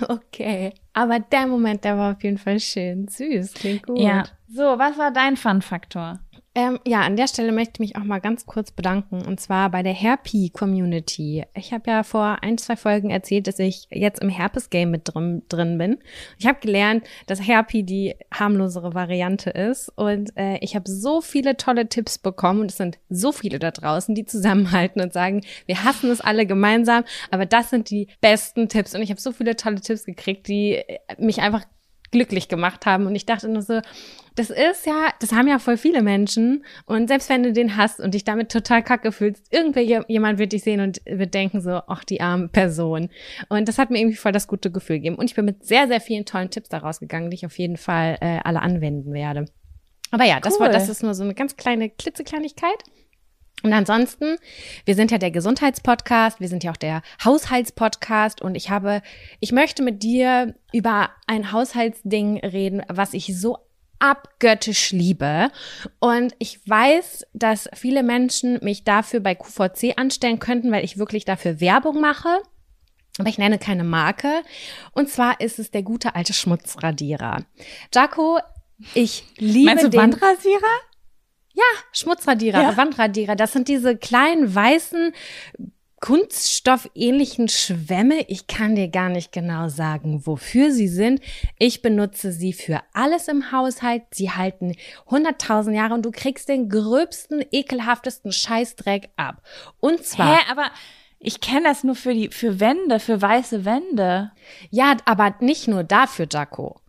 [0.08, 0.74] Okay.
[0.94, 3.08] Aber der Moment, der war auf jeden Fall schön.
[3.08, 4.00] Süß, klingt gut.
[4.00, 4.24] Ja.
[4.48, 6.20] So, was war dein Fun-Faktor?
[6.60, 9.70] Ähm, ja, an der Stelle möchte ich mich auch mal ganz kurz bedanken und zwar
[9.70, 11.46] bei der Herpy Community.
[11.54, 15.44] Ich habe ja vor ein, zwei Folgen erzählt, dass ich jetzt im Herpes-Game mit drin,
[15.48, 16.00] drin bin.
[16.38, 21.56] Ich habe gelernt, dass Herpy die harmlosere Variante ist und äh, ich habe so viele
[21.56, 25.86] tolle Tipps bekommen und es sind so viele da draußen, die zusammenhalten und sagen, wir
[25.86, 29.56] hassen es alle gemeinsam, aber das sind die besten Tipps und ich habe so viele
[29.56, 30.84] tolle Tipps gekriegt, die
[31.18, 31.64] mich einfach
[32.12, 33.06] glücklich gemacht haben.
[33.06, 33.82] Und ich dachte nur so,
[34.36, 36.64] das ist ja, das haben ja voll viele Menschen.
[36.86, 40.54] Und selbst wenn du den hast und dich damit total kacke fühlst, irgendwer jemand wird
[40.54, 43.10] dich sehen und wird denken so, ach, die arme Person.
[43.50, 45.16] Und das hat mir irgendwie voll das gute Gefühl gegeben.
[45.16, 47.78] Und ich bin mit sehr, sehr vielen tollen Tipps daraus gegangen, die ich auf jeden
[47.78, 49.46] Fall äh, alle anwenden werde.
[50.12, 50.62] Aber ja, das cool.
[50.62, 52.84] war, das ist nur so eine ganz kleine klitzekleinigkeit.
[53.64, 54.38] Und ansonsten,
[54.86, 59.02] wir sind ja der Gesundheitspodcast, wir sind ja auch der Haushaltspodcast und ich habe,
[59.40, 63.58] ich möchte mit dir über ein Haushaltsding reden, was ich so
[64.00, 65.50] abgöttisch liebe.
[66.00, 71.26] Und ich weiß, dass viele Menschen mich dafür bei QVC anstellen könnten, weil ich wirklich
[71.26, 72.30] dafür Werbung mache.
[73.18, 74.42] Aber ich nenne keine Marke.
[74.94, 77.44] Und zwar ist es der gute alte Schmutzradierer.
[77.94, 78.40] Jaco,
[78.94, 80.00] ich liebe Meinst du den.
[80.00, 80.89] Wandrasierer?
[81.54, 82.78] Ja, Schmutzradierer, ja.
[82.78, 83.36] Wandradierer.
[83.36, 85.14] Das sind diese kleinen weißen
[86.00, 88.22] kunststoffähnlichen Schwämme.
[88.28, 91.22] Ich kann dir gar nicht genau sagen, wofür sie sind.
[91.58, 94.04] Ich benutze sie für alles im Haushalt.
[94.12, 94.76] Sie halten
[95.10, 99.42] 100.000 Jahre und du kriegst den gröbsten, ekelhaftesten Scheißdreck ab.
[99.80, 100.38] Und zwar.
[100.38, 100.72] Hä, aber
[101.20, 104.32] ich kenne das nur für die, für Wände, für weiße Wände.
[104.70, 106.80] Ja, aber nicht nur dafür, Jaco.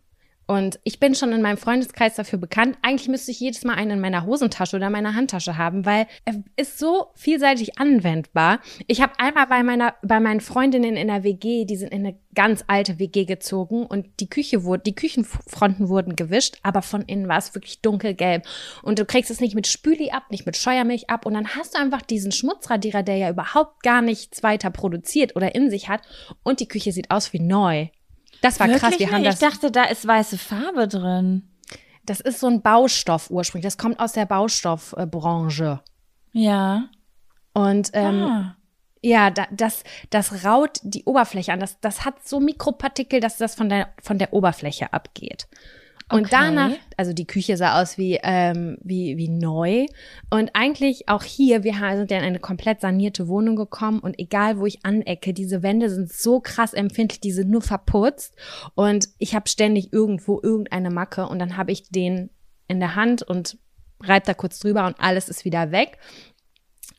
[0.51, 2.77] Und ich bin schon in meinem Freundeskreis dafür bekannt.
[2.83, 6.43] Eigentlich müsste ich jedes Mal einen in meiner Hosentasche oder meiner Handtasche haben, weil er
[6.57, 8.59] ist so vielseitig anwendbar.
[8.89, 12.19] Ich habe einmal bei meiner, bei meinen Freundinnen in der WG, die sind in eine
[12.35, 17.29] ganz alte WG gezogen und die Küche wurde, die Küchenfronten wurden gewischt, aber von innen
[17.29, 18.45] war es wirklich dunkelgelb.
[18.83, 21.75] Und du kriegst es nicht mit Spüli ab, nicht mit Scheuermilch ab und dann hast
[21.75, 26.03] du einfach diesen Schmutzradierer, der ja überhaupt gar nichts weiter produziert oder in sich hat
[26.43, 27.87] und die Küche sieht aus wie neu.
[28.41, 28.99] Das war Wirklich krass.
[28.99, 29.35] Wir haben das.
[29.35, 31.49] Ich dachte, da ist weiße Farbe drin.
[32.05, 33.67] Das ist so ein Baustoff ursprünglich.
[33.67, 35.81] Das kommt aus der Baustoffbranche.
[36.33, 36.89] Ja.
[37.53, 38.57] Und ähm, ah.
[39.03, 41.61] ja, da, das, das raut die Oberfläche an.
[41.61, 45.47] Das, das hat so Mikropartikel, dass das von der, von der Oberfläche abgeht.
[46.11, 46.31] Und okay.
[46.31, 49.87] danach, also die Küche sah aus wie, ähm, wie, wie neu.
[50.29, 54.59] Und eigentlich auch hier, wir sind ja in eine komplett sanierte Wohnung gekommen und egal
[54.59, 58.35] wo ich anecke, diese Wände sind so krass empfindlich, die sind nur verputzt.
[58.75, 62.31] Und ich habe ständig irgendwo irgendeine Macke und dann habe ich den
[62.67, 63.59] in der Hand und
[64.03, 65.99] reib da kurz drüber und alles ist wieder weg.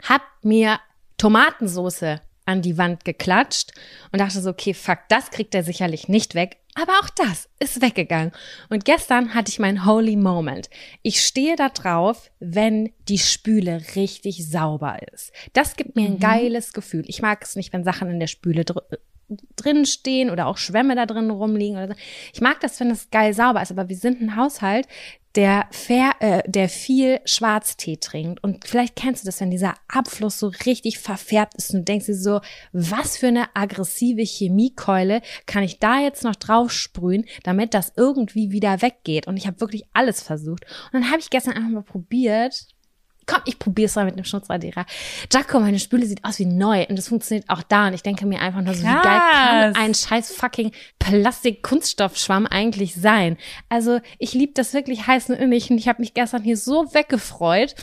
[0.03, 0.79] Hab mir
[1.17, 2.21] Tomatensoße
[2.51, 3.71] an die Wand geklatscht
[4.11, 6.57] und dachte so, okay, fuck, das kriegt er sicherlich nicht weg.
[6.75, 8.31] Aber auch das ist weggegangen.
[8.69, 10.69] Und gestern hatte ich meinen Holy Moment.
[11.01, 15.33] Ich stehe da drauf, wenn die Spüle richtig sauber ist.
[15.51, 16.19] Das gibt mir ein mhm.
[16.19, 17.03] geiles Gefühl.
[17.07, 18.63] Ich mag es nicht, wenn Sachen in der Spüle
[19.55, 21.93] drin stehen oder auch Schwämme da drin rumliegen oder so.
[22.33, 24.87] Ich mag das, wenn es geil sauber ist, aber wir sind ein Haushalt,
[25.35, 28.43] der, fair, äh, der viel Schwarztee trinkt.
[28.43, 32.15] Und vielleicht kennst du das, wenn dieser Abfluss so richtig verfärbt ist und denkst dir
[32.15, 32.41] so,
[32.73, 38.51] was für eine aggressive Chemiekeule kann ich da jetzt noch drauf sprühen, damit das irgendwie
[38.51, 39.27] wieder weggeht.
[39.27, 40.65] Und ich habe wirklich alles versucht.
[40.91, 42.67] Und dann habe ich gestern einfach mal probiert,
[43.31, 44.85] komm, ich probiere es mal mit einem Schutzradierer.
[45.31, 47.87] Jaco, meine Spüle sieht aus wie neu und das funktioniert auch da.
[47.87, 48.99] Und ich denke mir einfach nur so, Krass.
[48.99, 53.37] wie geil kann ein scheiß fucking Plastik-Kunststoffschwamm eigentlich sein?
[53.69, 56.93] Also ich liebe das wirklich heiß und innig und ich habe mich gestern hier so
[56.93, 57.75] weggefreut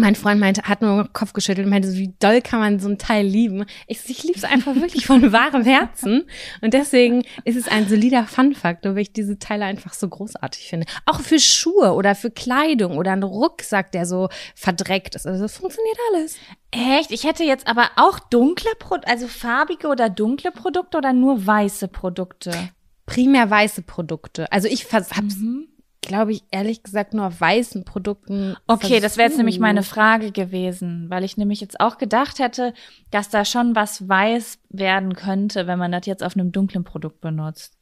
[0.00, 2.88] mein Freund meinte, hat nur den Kopf geschüttelt und meinte, wie doll kann man so
[2.88, 3.64] ein Teil lieben?
[3.86, 6.24] Ich, ich liebe es einfach wirklich von wahrem Herzen.
[6.60, 10.86] Und deswegen ist es ein solider Fun-Faktor, weil ich diese Teile einfach so großartig finde.
[11.04, 15.26] Auch für Schuhe oder für Kleidung oder einen Rucksack, der so verdreckt ist.
[15.26, 16.36] Also das funktioniert alles.
[16.70, 17.10] Echt?
[17.10, 21.88] Ich hätte jetzt aber auch dunkle, Pro also farbige oder dunkle Produkte oder nur weiße
[21.88, 22.52] Produkte?
[23.06, 24.50] Primär weiße Produkte.
[24.50, 25.68] Also ich hab's mhm
[26.06, 28.56] glaube ich, ehrlich gesagt nur auf weißen Produkten.
[28.66, 32.72] Okay, das wäre jetzt nämlich meine Frage gewesen, weil ich nämlich jetzt auch gedacht hätte,
[33.10, 37.20] dass da schon was weiß werden könnte, wenn man das jetzt auf einem dunklen Produkt
[37.20, 37.76] benutzt.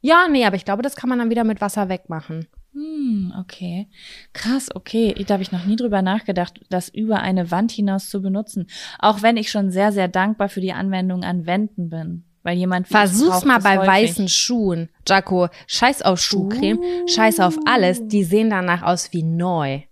[0.00, 2.48] Ja, nee, aber ich glaube, das kann man dann wieder mit Wasser wegmachen.
[2.74, 3.88] Hm, okay.
[4.32, 5.14] Krass, okay.
[5.26, 8.66] Da habe ich noch nie drüber nachgedacht, das über eine Wand hinaus zu benutzen.
[8.98, 12.24] Auch wenn ich schon sehr, sehr dankbar für die Anwendung an Wänden bin.
[12.42, 13.88] Weil jemand Versuch's mal bei häufig.
[13.88, 14.88] weißen Schuhen.
[15.06, 17.08] Jaco, scheiß auf Schuhcreme, uh.
[17.08, 18.06] scheiß auf alles.
[18.08, 19.82] Die sehen danach aus wie neu.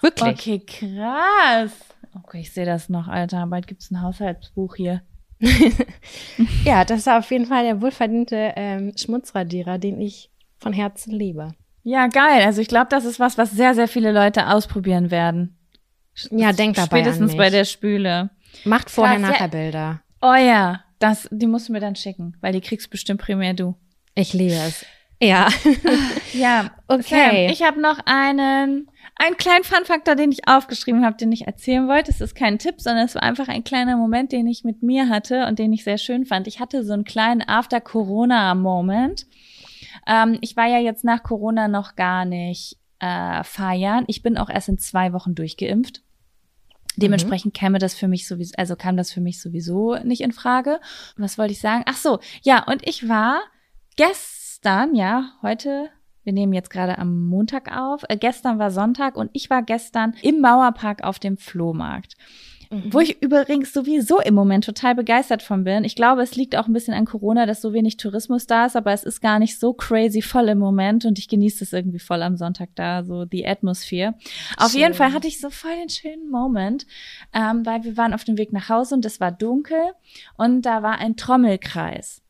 [0.00, 0.38] Wirklich.
[0.38, 1.72] Okay, krass.
[2.16, 3.46] Okay, ich sehe das noch, Alter.
[3.46, 5.02] Bald gibt's ein Haushaltsbuch hier.
[6.64, 11.54] ja, das ist auf jeden Fall der wohlverdiente ähm, Schmutzradierer, den ich von Herzen liebe.
[11.82, 12.42] Ja, geil.
[12.44, 15.56] Also ich glaube, das ist was, was sehr, sehr viele Leute ausprobieren werden.
[16.30, 17.38] Ja, denk dabei an Spätestens mich.
[17.38, 18.30] bei der Spüle.
[18.64, 19.32] Macht vorher, Krass, ja.
[19.32, 20.00] nachher Bilder.
[20.20, 23.74] Oh ja, das, die musst du mir dann schicken, weil die kriegst bestimmt primär du.
[24.14, 24.86] Ich liebe es.
[25.20, 25.48] Ja.
[26.32, 27.02] Ja, Okay.
[27.46, 31.88] Sam, ich habe noch einen, einen kleinen Fun-Faktor, den ich aufgeschrieben habe, den ich erzählen
[31.88, 32.10] wollte.
[32.10, 35.08] Es ist kein Tipp, sondern es war einfach ein kleiner Moment, den ich mit mir
[35.08, 36.46] hatte und den ich sehr schön fand.
[36.46, 39.26] Ich hatte so einen kleinen After-Corona-Moment.
[40.06, 44.04] Ähm, ich war ja jetzt nach Corona noch gar nicht äh, feiern.
[44.06, 46.02] Ich bin auch erst in zwei Wochen durchgeimpft.
[46.96, 50.80] Dementsprechend käme das für mich sowieso, also kam das für mich sowieso nicht in Frage.
[51.16, 51.84] Was wollte ich sagen?
[51.86, 53.40] Ach so, ja, und ich war
[53.96, 55.88] gestern, ja, heute,
[56.24, 60.14] wir nehmen jetzt gerade am Montag auf, äh, gestern war Sonntag und ich war gestern
[60.22, 62.16] im Mauerpark auf dem Flohmarkt.
[62.70, 65.82] Wo ich übrigens sowieso im Moment total begeistert von bin.
[65.82, 68.76] Ich glaube, es liegt auch ein bisschen an Corona, dass so wenig Tourismus da ist,
[68.76, 71.98] aber es ist gar nicht so crazy voll im Moment und ich genieße es irgendwie
[71.98, 74.14] voll am Sonntag da, so die Atmosphäre.
[74.56, 76.86] Auf jeden Fall hatte ich so voll den schönen Moment,
[77.32, 79.92] ähm, weil wir waren auf dem Weg nach Hause und es war dunkel
[80.36, 82.22] und da war ein Trommelkreis.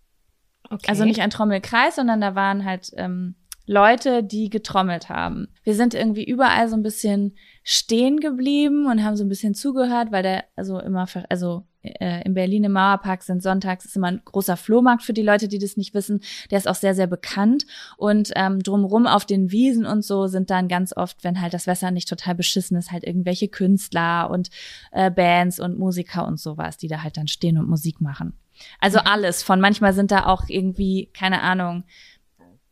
[0.71, 0.87] Okay.
[0.89, 3.35] Also nicht ein Trommelkreis, sondern da waren halt ähm,
[3.71, 5.47] Leute, die getrommelt haben.
[5.63, 10.11] Wir sind irgendwie überall so ein bisschen stehen geblieben und haben so ein bisschen zugehört,
[10.11, 14.09] weil der also immer, ver- also äh, in Berlin im Mauerpark sind sonntags ist immer
[14.09, 16.19] ein großer Flohmarkt für die Leute, die das nicht wissen.
[16.51, 17.65] Der ist auch sehr, sehr bekannt.
[17.97, 21.69] Und ähm, drumrum auf den Wiesen und so sind dann ganz oft, wenn halt das
[21.69, 24.51] Wetter nicht total beschissen ist, halt irgendwelche Künstler und
[24.91, 28.33] äh, Bands und Musiker und sowas, die da halt dann stehen und Musik machen.
[28.79, 31.85] Also alles von manchmal sind da auch irgendwie, keine Ahnung,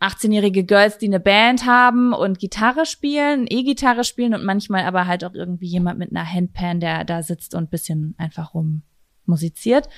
[0.01, 5.25] 18-jährige Girls, die eine Band haben und Gitarre spielen, E-Gitarre spielen und manchmal aber halt
[5.25, 8.83] auch irgendwie jemand mit einer Handpan, der da sitzt und bisschen einfach rum
[9.29, 9.89] musiziert.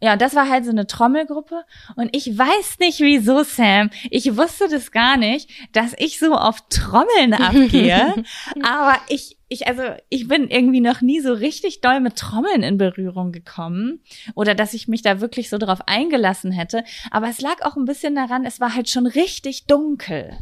[0.00, 1.64] Ja, und das war halt so eine Trommelgruppe.
[1.96, 3.90] Und ich weiß nicht wieso, Sam.
[4.10, 8.22] Ich wusste das gar nicht, dass ich so auf Trommeln abgehe.
[8.62, 12.76] Aber ich, ich, also, ich bin irgendwie noch nie so richtig doll mit Trommeln in
[12.76, 14.00] Berührung gekommen.
[14.34, 16.84] Oder dass ich mich da wirklich so drauf eingelassen hätte.
[17.10, 20.38] Aber es lag auch ein bisschen daran, es war halt schon richtig dunkel.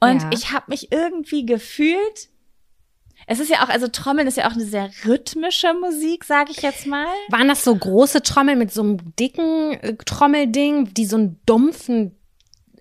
[0.00, 0.30] Und Ja.
[0.32, 2.28] ich habe mich irgendwie gefühlt.
[3.26, 6.62] Es ist ja auch, also Trommeln ist ja auch eine sehr rhythmische Musik, sage ich
[6.62, 7.06] jetzt mal.
[7.30, 12.16] Waren das so große Trommeln mit so einem dicken äh, Trommelding, die so einen dumpfen,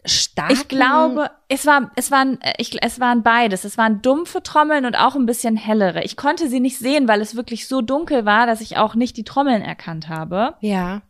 [0.05, 0.53] starken...
[0.53, 3.63] Ich glaube, es war, es waren, äh, ich, es waren beides.
[3.63, 6.03] Es waren dumpfe Trommeln und auch ein bisschen hellere.
[6.03, 9.17] Ich konnte sie nicht sehen, weil es wirklich so dunkel war, dass ich auch nicht
[9.17, 10.55] die Trommeln erkannt habe.
[10.61, 11.01] Ja.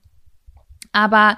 [0.91, 1.37] Aber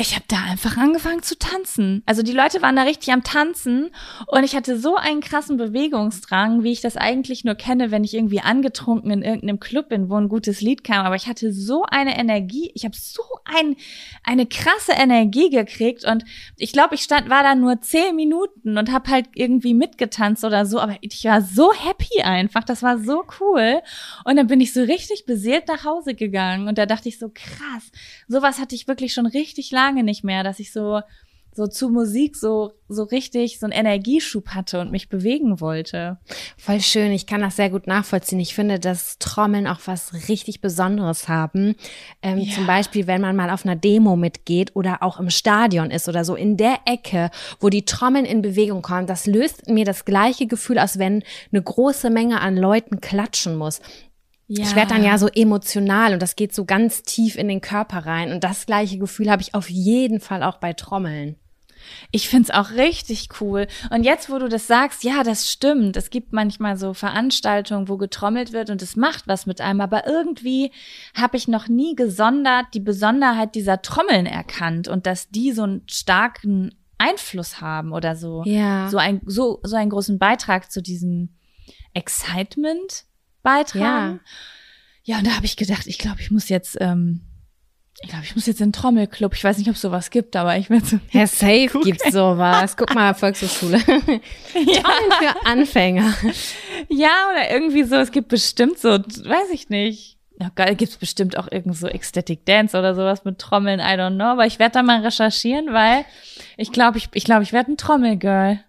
[0.00, 2.04] ich habe da einfach angefangen zu tanzen.
[2.06, 3.90] Also die Leute waren da richtig am Tanzen
[4.28, 8.14] und ich hatte so einen krassen Bewegungsdrang, wie ich das eigentlich nur kenne, wenn ich
[8.14, 11.04] irgendwie angetrunken in irgendeinem Club bin, wo ein gutes Lied kam.
[11.04, 13.74] Aber ich hatte so eine Energie, ich habe so ein,
[14.22, 16.24] eine krasse Energie gekriegt und
[16.56, 20.64] ich glaube, ich stand, war da nur zehn Minuten und habe halt irgendwie mitgetanzt oder
[20.64, 20.78] so.
[20.78, 23.80] Aber ich war so happy einfach, das war so cool.
[24.24, 27.32] Und dann bin ich so richtig beseelt nach Hause gegangen und da dachte ich so
[27.34, 27.90] krass,
[28.28, 31.00] sowas hatte ich wirklich schon richtig lange nicht mehr, dass ich so
[31.58, 36.18] so zu Musik so so richtig so einen Energieschub hatte und mich bewegen wollte.
[36.56, 38.38] Voll schön, ich kann das sehr gut nachvollziehen.
[38.38, 41.74] Ich finde, dass Trommeln auch was richtig Besonderes haben.
[42.22, 42.54] Ähm, Ja.
[42.54, 46.24] Zum Beispiel, wenn man mal auf einer Demo mitgeht oder auch im Stadion ist oder
[46.24, 50.46] so, in der Ecke, wo die Trommeln in Bewegung kommen, das löst mir das gleiche
[50.46, 53.80] Gefühl aus, wenn eine große Menge an Leuten klatschen muss.
[54.48, 54.64] Ja.
[54.64, 58.06] Ich werde dann ja so emotional und das geht so ganz tief in den Körper
[58.06, 58.32] rein.
[58.32, 61.36] Und das gleiche Gefühl habe ich auf jeden Fall auch bei Trommeln.
[62.10, 63.66] Ich find's auch richtig cool.
[63.90, 65.96] Und jetzt, wo du das sagst, ja, das stimmt.
[65.96, 69.80] Es gibt manchmal so Veranstaltungen, wo getrommelt wird und es macht was mit einem.
[69.80, 70.72] Aber irgendwie
[71.14, 75.82] habe ich noch nie gesondert die Besonderheit dieser Trommeln erkannt und dass die so einen
[75.86, 78.42] starken Einfluss haben oder so.
[78.44, 78.88] Ja.
[78.88, 81.36] So, ein, so, so einen großen Beitrag zu diesem
[81.94, 83.04] Excitement
[83.48, 84.20] beitragen.
[85.04, 87.22] Ja, und da habe ich gedacht, ich glaube, ich muss jetzt, ähm,
[88.02, 89.34] ich glaube, ich muss jetzt in den Trommelclub.
[89.34, 92.76] Ich weiß nicht, ob es sowas gibt, aber ich werde so Herr Safe gibt's sowas.
[92.76, 93.78] Guck mal, Volkshochschule.
[93.84, 96.14] Trommeln für Anfänger.
[96.90, 100.18] Ja, oder irgendwie so, es gibt bestimmt so, weiß ich nicht.
[100.40, 104.14] Ja, geil, gibt's bestimmt auch irgend so Ecstatic Dance oder sowas mit Trommeln, I don't
[104.14, 104.26] know.
[104.26, 106.04] Aber ich werde da mal recherchieren, weil
[106.56, 108.60] ich glaube, ich, ich glaube, ich werde ein Trommelgirl.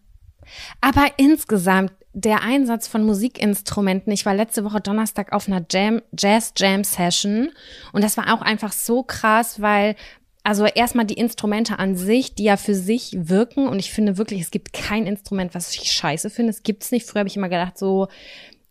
[0.81, 4.11] Aber insgesamt der Einsatz von Musikinstrumenten.
[4.11, 7.51] Ich war letzte Woche Donnerstag auf einer Jam, Jazz Jam Session
[7.93, 9.95] und das war auch einfach so krass, weil
[10.43, 14.41] also erstmal die Instrumente an sich, die ja für sich wirken und ich finde wirklich,
[14.41, 16.51] es gibt kein Instrument, was ich scheiße finde.
[16.51, 17.05] Es gibt's nicht.
[17.05, 18.07] Früher habe ich immer gedacht so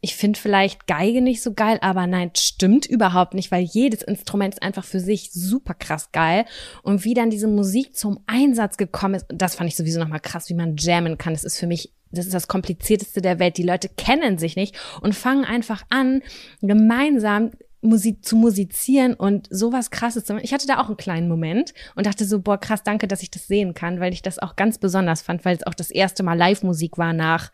[0.00, 4.54] ich finde vielleicht Geige nicht so geil, aber nein, stimmt überhaupt nicht, weil jedes Instrument
[4.54, 6.44] ist einfach für sich super krass geil.
[6.82, 10.48] Und wie dann diese Musik zum Einsatz gekommen ist, das fand ich sowieso nochmal krass,
[10.48, 11.32] wie man jammen kann.
[11.32, 13.56] Das ist für mich, das ist das komplizierteste der Welt.
[13.56, 16.22] Die Leute kennen sich nicht und fangen einfach an,
[16.60, 20.44] gemeinsam Musik zu musizieren und sowas krasses zu machen.
[20.44, 23.30] Ich hatte da auch einen kleinen Moment und dachte so, boah, krass, danke, dass ich
[23.30, 26.22] das sehen kann, weil ich das auch ganz besonders fand, weil es auch das erste
[26.22, 27.52] Mal Live-Musik war nach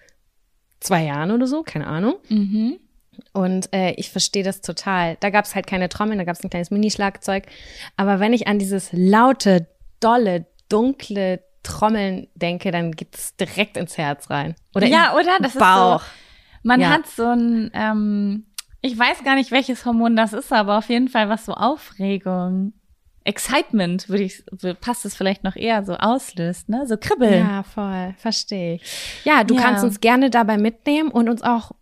[0.81, 2.17] zwei Jahren oder so, keine Ahnung.
[2.29, 2.79] Mhm.
[3.33, 5.17] Und äh, ich verstehe das total.
[5.21, 7.45] Da gab es halt keine Trommeln, da gab es ein kleines Minischlagzeug.
[7.97, 9.67] Aber wenn ich an dieses laute,
[10.01, 14.55] dolle, dunkle Trommeln denke, dann geht's direkt ins Herz rein.
[14.75, 15.33] Oder ja, oder?
[15.41, 15.97] Das Bauch.
[15.97, 16.11] ist so.
[16.63, 16.91] Man Ja.
[16.91, 18.47] hat so ein, ähm,
[18.81, 22.73] ich weiß gar nicht, welches Hormon das ist, aber auf jeden Fall was so Aufregung.
[23.27, 24.45] Excitement, würde ich,
[24.83, 26.87] passt es vielleicht noch eher so auslöst, ne?
[26.87, 27.47] So kribbeln.
[27.47, 29.23] Ja, voll, verstehe ich.
[29.25, 29.63] Ja, du Ja.
[29.63, 31.73] kannst uns gerne dabei mitnehmen und uns auch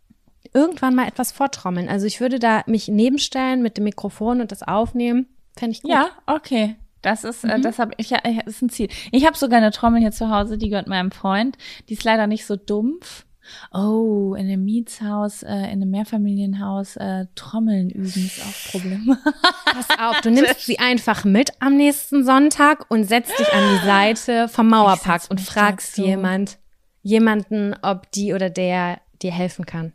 [0.55, 1.89] irgendwann mal etwas vortrommeln.
[1.89, 5.27] Also ich würde da mich nebenstellen mit dem Mikrofon und das aufnehmen.
[5.57, 5.91] Fände ich gut.
[5.91, 6.77] Ja, okay.
[7.03, 8.89] Das ist, äh, das habe ich, ja, das ist ein Ziel.
[9.11, 11.59] Ich habe sogar eine Trommel hier zu Hause, die gehört meinem Freund.
[11.89, 13.27] Die ist leider nicht so dumpf.
[13.73, 19.17] Oh, in einem Mietshaus, äh, in einem Mehrfamilienhaus äh, Trommeln üben ist auch Problem.
[19.65, 23.85] Pass auf, du nimmst sie einfach mit am nächsten Sonntag und setzt dich an die
[23.85, 26.07] Seite vom Mauerpark und fragst dazu.
[26.07, 26.59] jemand,
[27.03, 29.93] jemanden, ob die oder der dir helfen kann.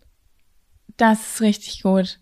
[0.97, 2.19] Das ist richtig gut.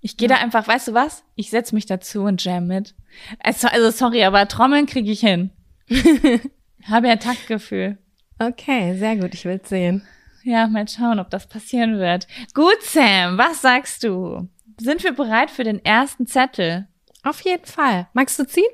[0.00, 1.24] Ich gehe da einfach, weißt du was?
[1.34, 2.94] Ich setz mich dazu und jam mit.
[3.40, 5.50] Also, also sorry, aber Trommeln kriege ich hin.
[6.84, 7.98] Habe ja Taktgefühl.
[8.38, 10.06] Okay, sehr gut, ich will's sehen.
[10.44, 12.26] Ja, mal schauen, ob das passieren wird.
[12.54, 14.48] Gut, Sam, was sagst du?
[14.80, 16.86] Sind wir bereit für den ersten Zettel?
[17.24, 18.06] Auf jeden Fall.
[18.12, 18.64] Magst du ziehen?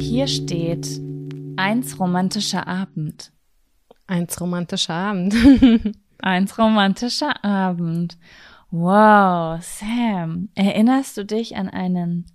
[0.00, 0.86] Hier steht
[1.62, 3.32] eins romantischer Abend.
[4.06, 5.34] Eins romantischer Abend.
[6.22, 8.16] Eins romantischer Abend.
[8.70, 12.26] Wow, Sam, erinnerst du dich an einen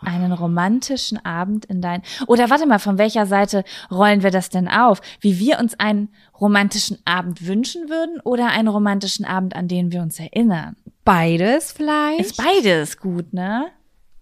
[0.00, 4.68] einen romantischen Abend in dein Oder warte mal, von welcher Seite rollen wir das denn
[4.68, 5.00] auf?
[5.20, 10.02] Wie wir uns einen romantischen Abend wünschen würden oder einen romantischen Abend, an den wir
[10.02, 10.76] uns erinnern?
[11.04, 12.20] Beides vielleicht?
[12.20, 13.68] Ist beides gut, ne?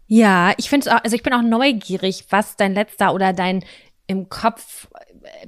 [0.07, 3.65] Ja, ich finde auch, also ich bin auch neugierig, was dein letzter oder dein
[4.07, 4.89] im Kopf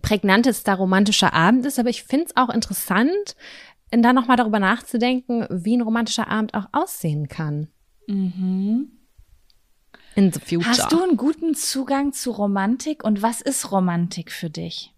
[0.02, 3.36] prägnantester romantischer Abend ist, aber ich finde es auch interessant,
[3.90, 7.68] da nochmal darüber nachzudenken, wie ein romantischer Abend auch aussehen kann.
[10.14, 10.68] In the future.
[10.68, 14.94] Hast du einen guten Zugang zu Romantik und was ist Romantik für dich?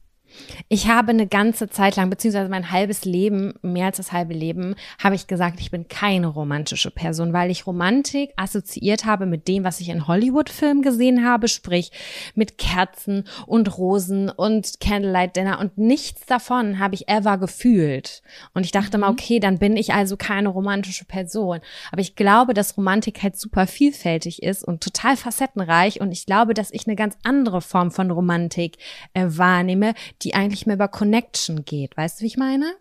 [0.69, 4.75] Ich habe eine ganze Zeit lang, beziehungsweise mein halbes Leben, mehr als das halbe Leben,
[5.03, 9.65] habe ich gesagt, ich bin keine romantische Person, weil ich Romantik assoziiert habe mit dem,
[9.65, 11.91] was ich in Hollywood-Filmen gesehen habe, sprich
[12.35, 18.23] mit Kerzen und Rosen und Candlelight Dinner und nichts davon habe ich ever gefühlt.
[18.55, 21.61] Und ich dachte mal, okay, dann bin ich also keine romantische Person.
[21.91, 26.55] Aber ich glaube, dass Romantik halt super vielfältig ist und total facettenreich und ich glaube,
[26.55, 28.77] dass ich eine ganz andere Form von Romantik
[29.15, 31.97] äh, wahrnehme, die eigentlich mehr über Connection geht.
[31.97, 32.75] Weißt du, wie ich meine?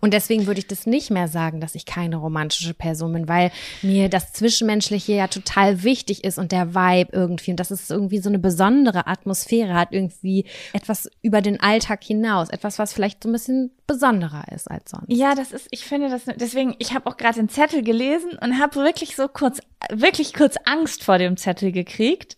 [0.00, 3.50] Und deswegen würde ich das nicht mehr sagen, dass ich keine romantische Person bin, weil
[3.80, 8.18] mir das Zwischenmenschliche ja total wichtig ist und der Vibe irgendwie und dass es irgendwie
[8.18, 13.28] so eine besondere Atmosphäre hat, irgendwie etwas über den Alltag hinaus, etwas, was vielleicht so
[13.28, 15.06] ein bisschen besonderer ist als sonst.
[15.08, 18.58] Ja, das ist, ich finde das, deswegen, ich habe auch gerade den Zettel gelesen und
[18.58, 22.36] habe wirklich so kurz, wirklich kurz Angst vor dem Zettel gekriegt,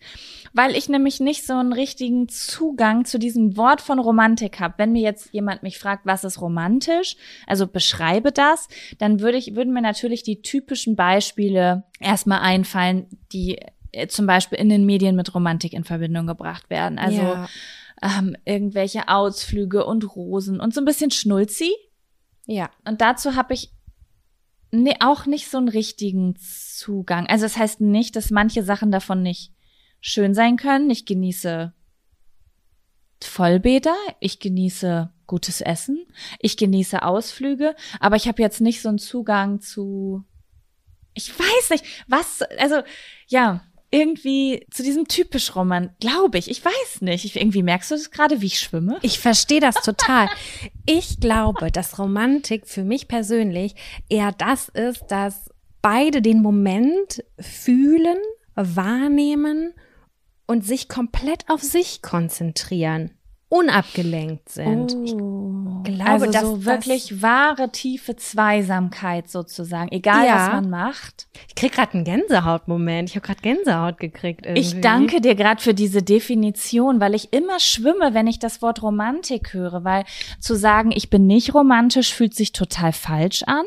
[0.55, 4.75] weil ich nämlich nicht so einen richtigen Zugang zu diesem Wort von Romantik habe.
[4.77, 9.55] Wenn mir jetzt jemand mich fragt, was ist romantisch, also beschreibe das, dann würde ich,
[9.55, 13.59] würden mir natürlich die typischen Beispiele erstmal einfallen, die
[13.91, 16.99] äh, zum Beispiel in den Medien mit Romantik in Verbindung gebracht werden.
[16.99, 17.49] Also Ja.
[18.01, 21.73] ähm, irgendwelche Ausflüge und Rosen und so ein bisschen Schnulzi.
[22.45, 22.69] Ja.
[22.87, 23.71] Und dazu habe ich
[24.71, 27.27] ne, auch nicht so einen richtigen Zugang.
[27.27, 29.51] Also das heißt nicht, dass manche Sachen davon nicht
[30.01, 30.89] schön sein können.
[30.89, 31.73] Ich genieße
[33.23, 36.05] Vollbäder, ich genieße gutes Essen,
[36.39, 40.23] ich genieße Ausflüge, aber ich habe jetzt nicht so einen Zugang zu,
[41.13, 42.81] ich weiß nicht, was, also
[43.27, 43.61] ja,
[43.91, 47.23] irgendwie zu diesem typisch Roman, glaube ich, ich weiß nicht.
[47.23, 48.97] Ich, irgendwie merkst du das gerade, wie ich schwimme?
[49.01, 50.27] Ich verstehe das total.
[50.85, 53.75] Ich glaube, dass Romantik für mich persönlich
[54.09, 55.49] eher das ist, dass
[55.81, 58.17] beide den Moment fühlen,
[58.55, 59.73] wahrnehmen
[60.47, 63.11] und sich komplett auf sich konzentrieren,
[63.49, 64.95] unabgelenkt sind.
[65.05, 70.35] Ich, glaube, also dass so wirklich wahre tiefe Zweisamkeit sozusagen, egal ja.
[70.35, 71.27] was man macht.
[71.47, 73.09] Ich krieg gerade einen Gänsehautmoment.
[73.09, 74.45] Ich habe gerade Gänsehaut gekriegt.
[74.45, 74.61] Irgendwie.
[74.61, 78.81] Ich danke dir gerade für diese Definition, weil ich immer schwimme, wenn ich das Wort
[78.81, 80.05] Romantik höre, weil
[80.39, 83.65] zu sagen, ich bin nicht romantisch, fühlt sich total falsch an.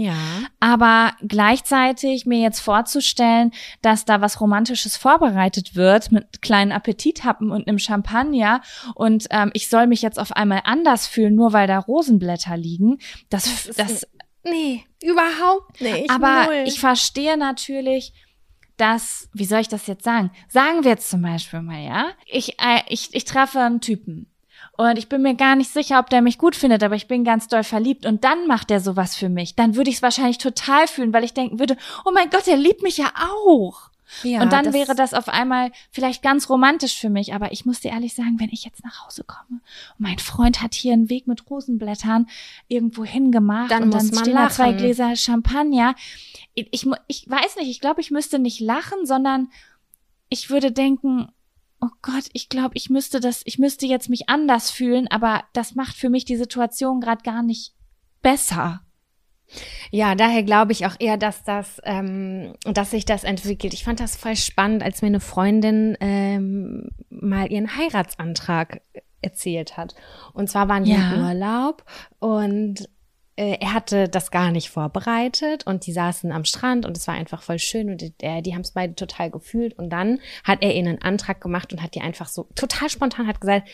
[0.00, 0.14] Ja.
[0.60, 7.68] Aber gleichzeitig mir jetzt vorzustellen, dass da was Romantisches vorbereitet wird mit kleinen Appetithappen und
[7.68, 8.62] einem Champagner
[8.94, 12.96] und ähm, ich soll mich jetzt auf einmal anders fühlen, nur weil da Rosenblätter liegen,
[13.28, 14.06] das, das, das
[14.42, 16.08] nee, überhaupt nicht.
[16.08, 16.64] Aber null.
[16.64, 18.14] ich verstehe natürlich,
[18.78, 20.30] dass, wie soll ich das jetzt sagen?
[20.48, 24.29] Sagen wir jetzt zum Beispiel mal, ja, ich, äh, ich, ich treffe einen Typen
[24.88, 27.22] und ich bin mir gar nicht sicher, ob der mich gut findet, aber ich bin
[27.22, 29.54] ganz doll verliebt und dann macht er sowas für mich.
[29.54, 32.56] Dann würde ich es wahrscheinlich total fühlen, weil ich denken würde, oh mein Gott, er
[32.56, 33.90] liebt mich ja auch.
[34.22, 37.32] Ja, und dann das wäre das auf einmal vielleicht ganz romantisch für mich.
[37.32, 39.60] Aber ich muss dir ehrlich sagen, wenn ich jetzt nach Hause komme
[39.98, 42.26] und mein Freund hat hier einen Weg mit Rosenblättern
[42.66, 45.94] irgendwo hingemacht dann und dann stehen da zwei Gläser Champagner.
[46.54, 49.48] Ich, ich, ich weiß nicht, ich glaube, ich müsste nicht lachen, sondern
[50.28, 51.28] ich würde denken,
[51.80, 55.74] oh Gott, ich glaube, ich müsste das, ich müsste jetzt mich anders fühlen, aber das
[55.74, 57.74] macht für mich die Situation gerade gar nicht
[58.22, 58.82] besser.
[59.90, 63.74] Ja, daher glaube ich auch eher, dass das, ähm, dass sich das entwickelt.
[63.74, 68.82] Ich fand das voll spannend, als mir eine Freundin ähm, mal ihren Heiratsantrag
[69.22, 69.94] erzählt hat.
[70.32, 71.14] Und zwar waren die ja.
[71.14, 71.84] im Urlaub
[72.20, 72.88] und
[73.40, 77.42] er hatte das gar nicht vorbereitet und die saßen am Strand und es war einfach
[77.42, 78.12] voll schön und die,
[78.42, 81.82] die haben es beide total gefühlt und dann hat er ihnen einen Antrag gemacht und
[81.82, 83.68] hat die einfach so total spontan hat gesagt,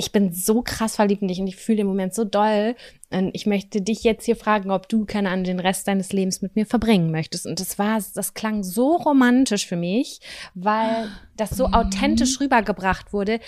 [0.00, 2.76] ich bin so krass verliebt in dich und ich fühle den Moment so doll
[3.10, 6.40] und ich möchte dich jetzt hier fragen, ob du keine Ahnung den Rest deines Lebens
[6.40, 7.46] mit mir verbringen möchtest.
[7.46, 10.20] Und das war das klang so romantisch für mich,
[10.54, 13.40] weil das so authentisch rübergebracht wurde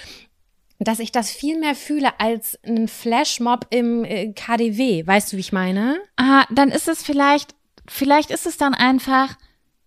[0.80, 5.06] dass ich das viel mehr fühle als ein Flashmob im äh, KDW.
[5.06, 6.00] Weißt du, wie ich meine?
[6.16, 7.54] Ah, dann ist es vielleicht,
[7.86, 9.36] vielleicht ist es dann einfach,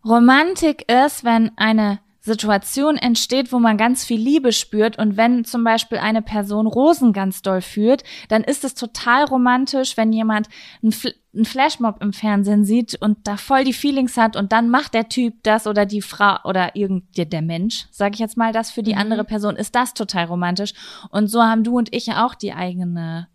[0.05, 5.65] Romantik ist, wenn eine Situation entsteht, wo man ganz viel Liebe spürt und wenn zum
[5.65, 10.47] Beispiel eine Person Rosen ganz doll führt, dann ist es total romantisch, wenn jemand
[10.81, 14.69] einen, Fl einen Flashmob im Fernsehen sieht und da voll die Feelings hat und dann
[14.69, 18.53] macht der Typ das oder die Frau oder irgend der Mensch, sage ich jetzt mal,
[18.53, 18.99] das für die mhm.
[18.99, 20.73] andere Person ist das total romantisch
[21.09, 23.27] und so haben du und ich ja auch die eigene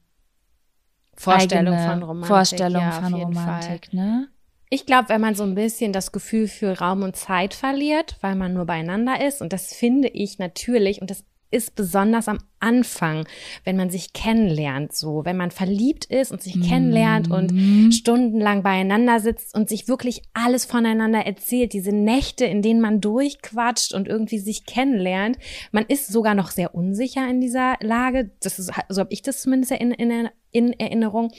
[1.15, 2.29] Vorstellung eigene von Romantik.
[2.29, 4.01] Vorstellung ja, von Romantik, Fall.
[4.01, 4.29] ne?
[4.71, 8.35] Ich glaube, wenn man so ein bisschen das Gefühl für Raum und Zeit verliert, weil
[8.35, 13.27] man nur beieinander ist, und das finde ich natürlich, und das ist besonders am Anfang,
[13.65, 16.63] wenn man sich kennenlernt, so, wenn man verliebt ist und sich mhm.
[16.63, 22.81] kennenlernt und stundenlang beieinander sitzt und sich wirklich alles voneinander erzählt, diese Nächte, in denen
[22.81, 25.39] man durchquatscht und irgendwie sich kennenlernt.
[25.73, 28.31] Man ist sogar noch sehr unsicher in dieser Lage.
[28.43, 31.33] Das ist, so habe ich das zumindest in, in, in Erinnerung.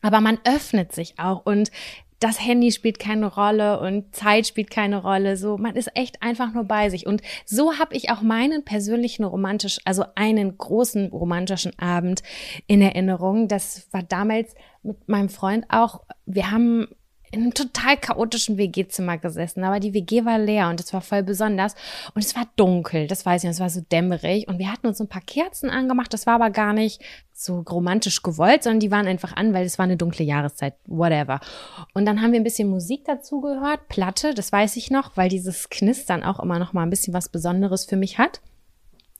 [0.00, 1.70] Aber man öffnet sich auch und
[2.24, 5.36] das Handy spielt keine Rolle und Zeit spielt keine Rolle.
[5.36, 7.06] So, man ist echt einfach nur bei sich.
[7.06, 12.22] Und so habe ich auch meinen persönlichen romantisch, also einen großen romantischen Abend
[12.66, 13.46] in Erinnerung.
[13.46, 16.00] Das war damals mit meinem Freund auch.
[16.24, 16.88] Wir haben
[17.34, 21.22] in einem total chaotischen WG-Zimmer gesessen, aber die WG war leer und es war voll
[21.22, 21.74] besonders.
[22.14, 24.48] Und es war dunkel, das weiß ich, es war so dämmerig.
[24.48, 28.22] Und wir hatten uns ein paar Kerzen angemacht, das war aber gar nicht so romantisch
[28.22, 31.40] gewollt, sondern die waren einfach an, weil es war eine dunkle Jahreszeit, whatever.
[31.92, 35.28] Und dann haben wir ein bisschen Musik dazu gehört, Platte, das weiß ich noch, weil
[35.28, 38.40] dieses Knistern auch immer noch mal ein bisschen was Besonderes für mich hat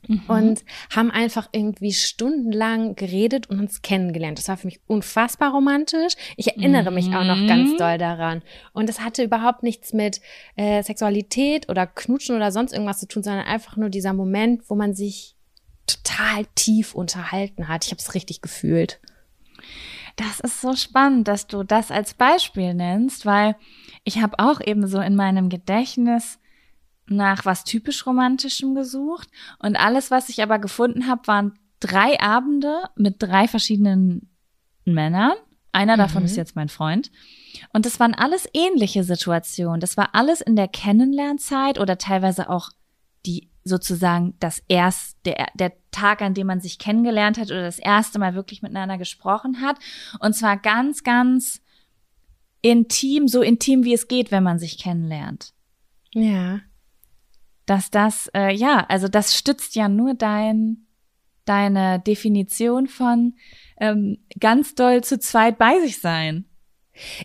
[0.09, 0.23] mhm.
[0.29, 4.39] und haben einfach irgendwie stundenlang geredet und uns kennengelernt.
[4.39, 6.15] Das war für mich unfassbar romantisch.
[6.37, 6.95] Ich erinnere mhm.
[6.95, 7.77] mich auch noch ganz mhm.
[7.79, 8.43] doll daran.
[8.73, 10.21] Und es hatte überhaupt nichts mit
[10.57, 14.75] äh, Sexualität oder Knutschen oder sonst irgendwas zu tun, sondern einfach nur dieser Moment, wo
[14.75, 15.35] man sich
[15.87, 17.85] total tief unterhalten hat.
[17.85, 19.01] Ich habe es richtig gefühlt.
[20.17, 23.57] Das ist so spannend, dass du das als Beispiel nennst, weil
[24.05, 26.39] ich habe auch eben so in meinem Gedächtnis
[27.07, 29.29] nach was typisch romantischem gesucht
[29.59, 34.31] und alles, was ich aber gefunden habe, waren drei Abende mit drei verschiedenen
[34.85, 35.33] Männern.
[35.73, 36.27] Einer davon mhm.
[36.27, 37.11] ist jetzt mein Freund.
[37.73, 39.81] Und das waren alles ähnliche Situationen.
[39.81, 42.71] Das war alles in der Kennenlernzeit oder teilweise auch
[43.27, 47.79] die sozusagen das erste, der, der Tag, an dem man sich kennengelernt hat oder das
[47.79, 49.79] erste Mal wirklich miteinander gesprochen hat.
[50.21, 51.63] Und zwar ganz, ganz
[52.61, 55.55] intim, so intim wie es geht, wenn man sich kennenlernt.
[56.13, 56.61] Ja
[57.67, 60.87] dass das, äh, ja, also das stützt ja nur dein,
[61.45, 63.35] deine Definition von
[63.79, 66.47] ähm, ganz doll zu zweit bei sich sein.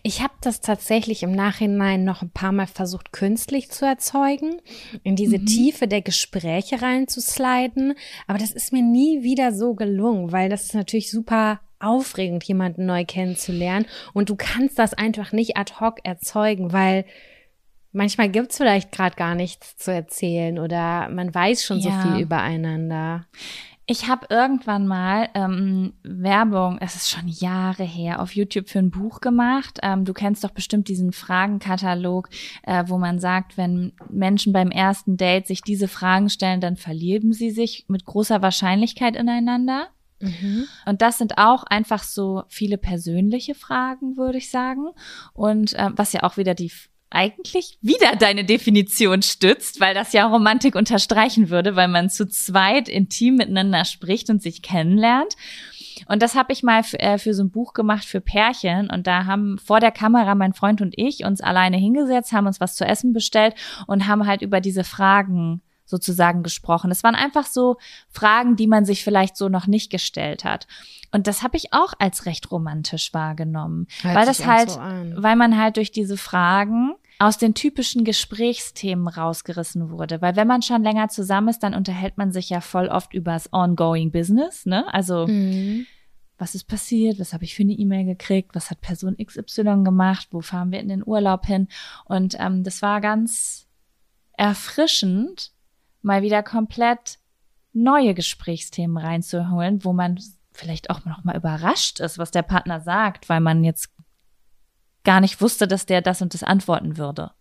[0.01, 4.61] Ich habe das tatsächlich im Nachhinein noch ein paar Mal versucht, künstlich zu erzeugen,
[5.03, 5.45] in diese mhm.
[5.45, 7.93] Tiefe der Gespräche reinzusliden.
[8.25, 12.85] Aber das ist mir nie wieder so gelungen, weil das ist natürlich super aufregend, jemanden
[12.85, 13.85] neu kennenzulernen.
[14.13, 17.05] Und du kannst das einfach nicht ad hoc erzeugen, weil
[17.91, 22.01] manchmal gibt's vielleicht gerade gar nichts zu erzählen oder man weiß schon Ja.
[22.03, 23.25] so viel übereinander.
[23.91, 28.91] Ich habe irgendwann mal ähm, Werbung, es ist schon Jahre her, auf YouTube für ein
[28.91, 29.79] Buch gemacht.
[29.81, 32.29] Ähm, du kennst doch bestimmt diesen Fragenkatalog,
[32.61, 37.33] äh, wo man sagt, wenn Menschen beim ersten Date sich diese Fragen stellen, dann verlieben
[37.33, 39.87] sie sich mit großer Wahrscheinlichkeit ineinander.
[40.85, 44.89] Und das sind auch einfach so viele persönliche Fragen, würde ich sagen.
[45.33, 46.71] Und äh, was ja auch wieder die
[47.11, 52.87] eigentlich wieder deine Definition stützt, weil das ja Romantik unterstreichen würde, weil man zu zweit
[52.87, 55.35] intim miteinander spricht und sich kennenlernt.
[56.07, 58.89] Und das habe ich mal für, äh, für so ein Buch gemacht für Pärchen.
[58.89, 62.59] Und da haben vor der Kamera mein Freund und ich uns alleine hingesetzt, haben uns
[62.59, 63.55] was zu essen bestellt
[63.87, 66.91] und haben halt über diese Fragen sozusagen gesprochen.
[66.91, 67.77] Es waren einfach so
[68.09, 70.67] Fragen, die man sich vielleicht so noch nicht gestellt hat.
[71.11, 75.35] Und das habe ich auch als recht romantisch wahrgenommen, Hört weil das halt, so weil
[75.35, 80.21] man halt durch diese Fragen aus den typischen Gesprächsthemen rausgerissen wurde.
[80.21, 83.33] Weil wenn man schon länger zusammen ist, dann unterhält man sich ja voll oft über
[83.33, 84.85] das ongoing Business, ne?
[84.93, 85.85] Also Mhm.
[86.37, 90.29] was ist passiert, was habe ich für eine E-Mail gekriegt, was hat Person XY gemacht,
[90.31, 91.67] wo fahren wir in den Urlaub hin.
[92.05, 93.67] Und ähm, das war ganz
[94.37, 95.51] erfrischend,
[96.01, 97.19] mal wieder komplett
[97.73, 100.19] neue Gesprächsthemen reinzuholen, wo man
[100.53, 103.89] vielleicht auch noch mal überrascht ist, was der Partner sagt, weil man jetzt
[105.03, 107.31] gar nicht wusste, dass der das und das antworten würde.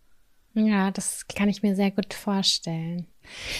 [0.55, 3.05] Ja, das kann ich mir sehr gut vorstellen.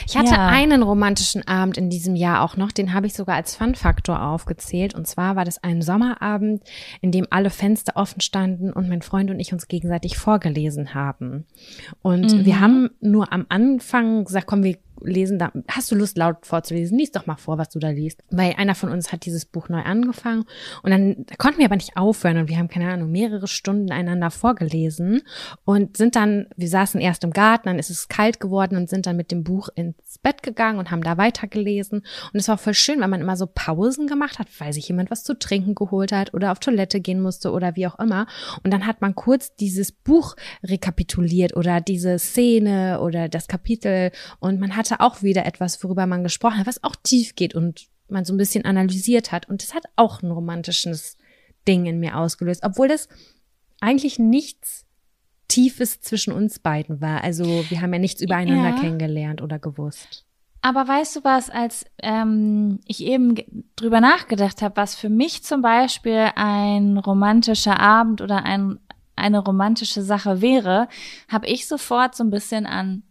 [0.08, 0.48] Ich hatte Ja.
[0.48, 4.96] einen romantischen Abend in diesem Jahr auch noch, den habe ich sogar als Fun-Faktor aufgezählt.
[4.96, 6.64] Und zwar war das ein Sommerabend,
[7.02, 11.46] in dem alle Fenster offen standen und mein Freund und ich uns gegenseitig vorgelesen haben.
[12.02, 12.46] Und Mhm.
[12.46, 15.52] wir haben nur am Anfang gesagt, komm, wir lesen da.
[15.68, 16.98] Hast du Lust, laut vorzulesen?
[16.98, 18.22] Lies doch mal vor, was du da liest.
[18.30, 20.46] Weil einer von uns hat dieses Buch neu angefangen
[20.84, 24.32] und dann konnten wir aber nicht aufhören und wir haben, keine Ahnung, mehrere Stunden einander
[24.32, 25.22] vorgelesen
[25.66, 29.06] und sind dann, wir saßen erst im Garten, dann ist es kalt geworden und sind
[29.06, 32.00] dann mit dem Buch ins Bett gegangen und haben da weitergelesen.
[32.34, 35.12] Und es war voll schön, weil man immer so Pausen gemacht hat, weil sich jemand
[35.12, 38.28] was zu trinken geholt hat oder auf Toilette gehen musste oder wie auch immer.
[38.64, 44.60] Und dann hat man kurz dieses Buch rekapituliert oder diese Szene oder das Kapitel und
[44.60, 48.26] man hatte auch wieder etwas, worüber man gesprochen hat, was auch tief geht und man
[48.26, 49.48] so ein bisschen analysiert hat.
[49.50, 51.18] Und das hat auch ein romantisches
[51.68, 53.08] Ding in mir ausgelöst, obwohl das
[53.80, 54.86] eigentlich nichts
[55.48, 57.24] Tiefes zwischen uns beiden war.
[57.24, 58.76] Also wir haben ja nichts übereinander Ja.
[58.76, 60.26] kennengelernt oder gewusst.
[60.62, 63.36] Aber weißt du was, als ähm, ich eben
[63.76, 68.78] drüber nachgedacht habe, was für mich zum Beispiel ein romantischer Abend oder ein,
[69.16, 70.88] eine romantische Sache wäre,
[71.30, 73.04] habe ich sofort so ein bisschen an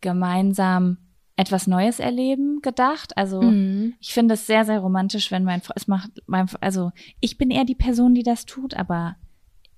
[0.00, 0.98] gemeinsam
[1.36, 3.16] etwas Neues erleben gedacht.
[3.16, 3.94] Also Mhm.
[4.00, 7.50] ich finde es sehr, sehr romantisch, wenn mein Freund, es macht, mein, also ich bin
[7.50, 9.16] eher die Person, die das tut, aber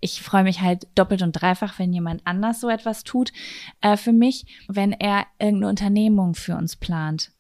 [0.00, 3.32] ich freue mich halt doppelt und dreifach, wenn jemand anders so etwas tut
[3.80, 7.32] äh, für mich, wenn er irgendeine Unternehmung für uns plant.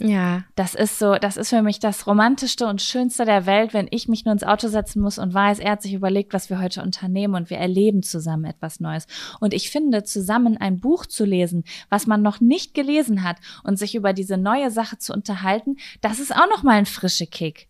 [0.00, 3.86] Ja, Das ist so, das ist für mich das romantischste und schönste der Welt, wenn
[3.90, 6.60] ich mich nur ins Auto setzen muss und weiß, er hat sich überlegt, was wir
[6.60, 9.06] heute unternehmen und wir erleben zusammen etwas Neues.
[9.38, 13.78] Und ich finde, zusammen ein Buch zu lesen, was man noch nicht gelesen hat und
[13.78, 17.68] sich über diese neue Sache zu unterhalten, das ist auch noch mal ein frische Kick.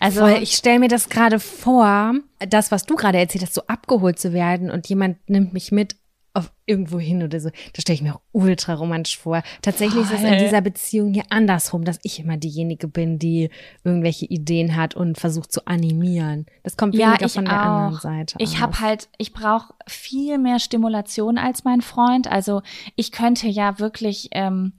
[0.00, 3.62] Also Voll, ich stelle mir das gerade vor, das, was du gerade erzählt hast, so
[3.66, 5.96] abgeholt zu werden und jemand nimmt mich mit
[6.32, 7.50] auf irgendwo hin oder so.
[7.72, 9.42] Das stelle ich mir auch ultra romantisch vor.
[9.62, 10.38] Tatsächlich ist es in Voll.
[10.38, 13.50] dieser Beziehung hier andersrum, dass ich immer diejenige bin, die
[13.82, 16.46] irgendwelche Ideen hat und versucht zu animieren.
[16.62, 18.00] Das kommt Ja, weniger von der anderen.
[18.00, 18.36] Seite.
[18.38, 22.30] Ich habe halt, ich brauche viel mehr Stimulation als mein Freund.
[22.30, 22.62] Also
[22.94, 24.72] ich könnte ja wirklich ähm,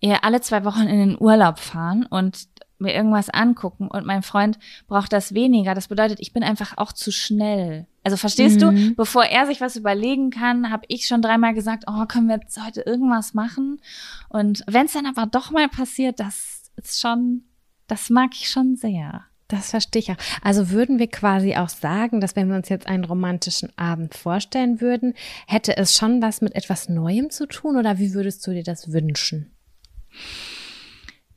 [0.00, 2.48] eher alle zwei Wochen in den Urlaub fahren und
[2.82, 4.58] mir irgendwas angucken und mein Freund
[4.88, 5.74] braucht das weniger.
[5.74, 7.86] Das bedeutet, ich bin einfach auch zu schnell.
[8.04, 8.60] Also verstehst Mhm.
[8.90, 12.36] du, bevor er sich was überlegen kann, habe ich schon dreimal gesagt, oh, können wir
[12.36, 13.80] jetzt heute irgendwas machen?
[14.28, 17.42] Und wenn es dann aber doch mal passiert, das ist schon,
[17.86, 19.22] das mag ich schon sehr.
[19.48, 20.16] Das verstehe ich auch.
[20.42, 24.80] Also würden wir quasi auch sagen, dass wenn wir uns jetzt einen romantischen Abend vorstellen
[24.80, 25.12] würden,
[25.46, 28.92] hätte es schon was mit etwas Neuem zu tun oder wie würdest du dir das
[28.92, 29.50] wünschen?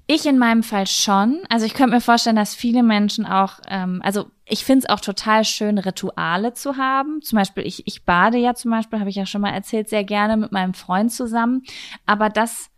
[0.08, 1.42] Ich in meinem Fall schon.
[1.50, 5.00] Also ich könnte mir vorstellen, dass viele Menschen auch, ähm, also ich finde es auch
[5.00, 7.22] total schön, Rituale zu haben.
[7.24, 10.04] Zum Beispiel, ich, ich bade ja zum Beispiel, habe ich ja schon mal erzählt, sehr
[10.04, 11.64] gerne mit meinem Freund zusammen.
[12.06, 12.70] Aber das,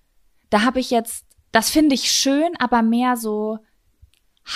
[0.50, 3.60] da habe ich jetzt, das finde ich schön, aber mehr so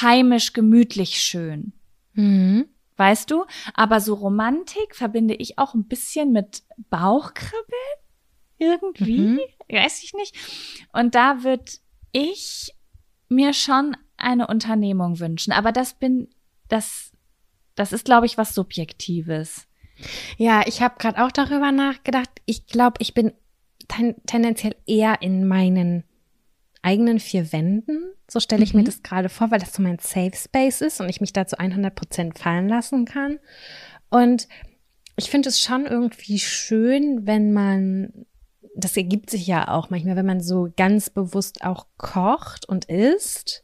[0.02, 1.74] heimisch, gemütlich schön.
[2.14, 2.70] Mhm.
[2.96, 3.46] Weißt du?
[3.74, 7.66] Aber so Romantik verbinde ich auch ein bisschen mit Bauchkribbeln.
[8.58, 9.18] Irgendwie.
[9.18, 9.40] Mhm.
[9.70, 10.36] Weiß ich nicht.
[10.94, 11.66] Und da würde
[12.12, 12.74] ich
[13.30, 15.52] mir schon eine Unternehmung wünschen.
[15.52, 16.30] Aber das bin,
[16.68, 17.12] das,
[17.76, 19.68] das ist, glaube ich, was Subjektives.
[20.38, 22.30] Ja, ich habe gerade auch darüber nachgedacht.
[22.46, 23.34] Ich glaube, ich bin
[23.88, 26.04] ten tendenziell eher in meinen
[26.82, 28.14] eigenen vier Wänden.
[28.30, 28.82] So stelle ich mhm.
[28.82, 31.46] mir das gerade vor, weil das so mein Safe Space ist und ich mich da
[31.46, 33.40] zu 100 Prozent fallen lassen kann.
[34.10, 34.48] Und
[35.16, 38.26] ich finde es schon irgendwie schön, wenn man,
[38.76, 43.64] das ergibt sich ja auch manchmal, wenn man so ganz bewusst auch kocht und isst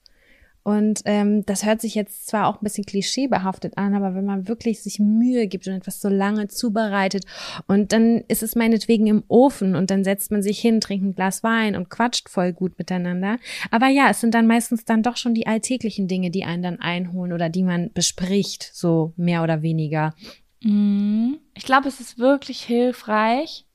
[0.67, 4.49] und ähm, das hört sich jetzt zwar auch ein bisschen klischeebehaftet an, aber wenn man
[4.49, 7.23] wirklich sich Mühe gibt und etwas so lange zubereitet
[7.67, 11.15] und dann ist es meinetwegen im Ofen und dann setzt man sich hin, trinkt ein
[11.15, 13.37] Glas Wein und quatscht voll gut miteinander.
[13.71, 16.81] Aber ja, es sind dann meistens dann doch schon die alltäglichen Dinge, die einen dann
[16.81, 20.15] einholen oder die man bespricht, so mehr oder weniger.
[20.61, 21.37] Mhm.
[21.55, 23.66] Ich glaube, es ist wirklich hilfreich,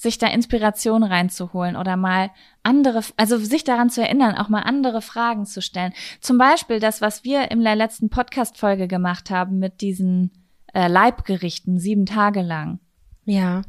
[0.00, 2.30] sich da Inspiration reinzuholen oder mal
[2.62, 5.92] andere, also sich daran zu erinnern, auch mal andere Fragen zu stellen.
[6.20, 10.30] Zum Beispiel das, was wir in der letzten Podcast-Folge gemacht haben mit diesen
[10.72, 12.80] äh, Leibgerichten, sieben Tage lang.
[13.26, 13.60] Ja.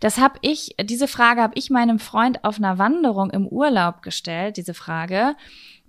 [0.00, 4.56] Das habe ich, diese Frage habe ich meinem Freund auf einer Wanderung im Urlaub gestellt,
[4.56, 5.36] diese Frage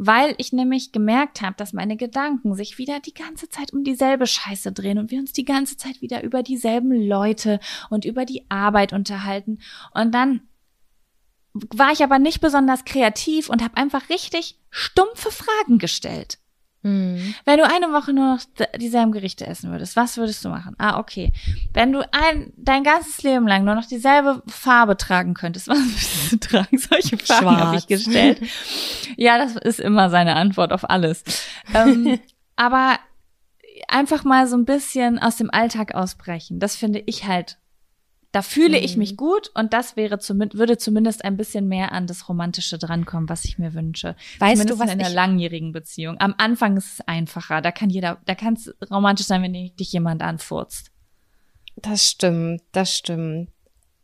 [0.01, 4.27] weil ich nämlich gemerkt habe, dass meine Gedanken sich wieder die ganze Zeit um dieselbe
[4.27, 7.59] Scheiße drehen und wir uns die ganze Zeit wieder über dieselben Leute
[7.89, 9.59] und über die Arbeit unterhalten.
[9.93, 10.47] Und dann
[11.53, 16.39] war ich aber nicht besonders kreativ und habe einfach richtig stumpfe Fragen gestellt.
[16.82, 17.36] Mhm.
[17.43, 18.41] Wenn du eine Woche nur noch
[18.77, 20.75] dieselben Gerichte essen würdest, was würdest du machen?
[20.77, 21.32] Ah, okay.
[21.73, 26.32] Wenn du ein, dein ganzes Leben lang nur noch dieselbe Farbe tragen könntest, was würdest
[26.32, 26.77] du tragen?
[26.77, 28.41] Solche Fragen habe ich gestellt.
[29.17, 31.23] ja, das ist immer seine Antwort auf alles.
[31.73, 32.19] ähm,
[32.55, 32.97] aber
[33.88, 37.57] einfach mal so ein bisschen aus dem Alltag ausbrechen, das finde ich halt
[38.32, 38.84] da fühle mhm.
[38.84, 39.17] ich mich mhm.
[39.17, 43.45] gut und das wäre zumindest, würde zumindest ein bisschen mehr an das Romantische drankommen, was
[43.45, 44.15] ich mir wünsche.
[44.39, 46.17] Weißt zumindest du, was in einer langjährigen Beziehung.
[46.19, 47.61] Am Anfang ist es einfacher.
[47.61, 50.91] Da kann jeder, da kann es romantisch sein, wenn dich jemand anfurzt.
[51.75, 53.49] Das stimmt, das stimmt.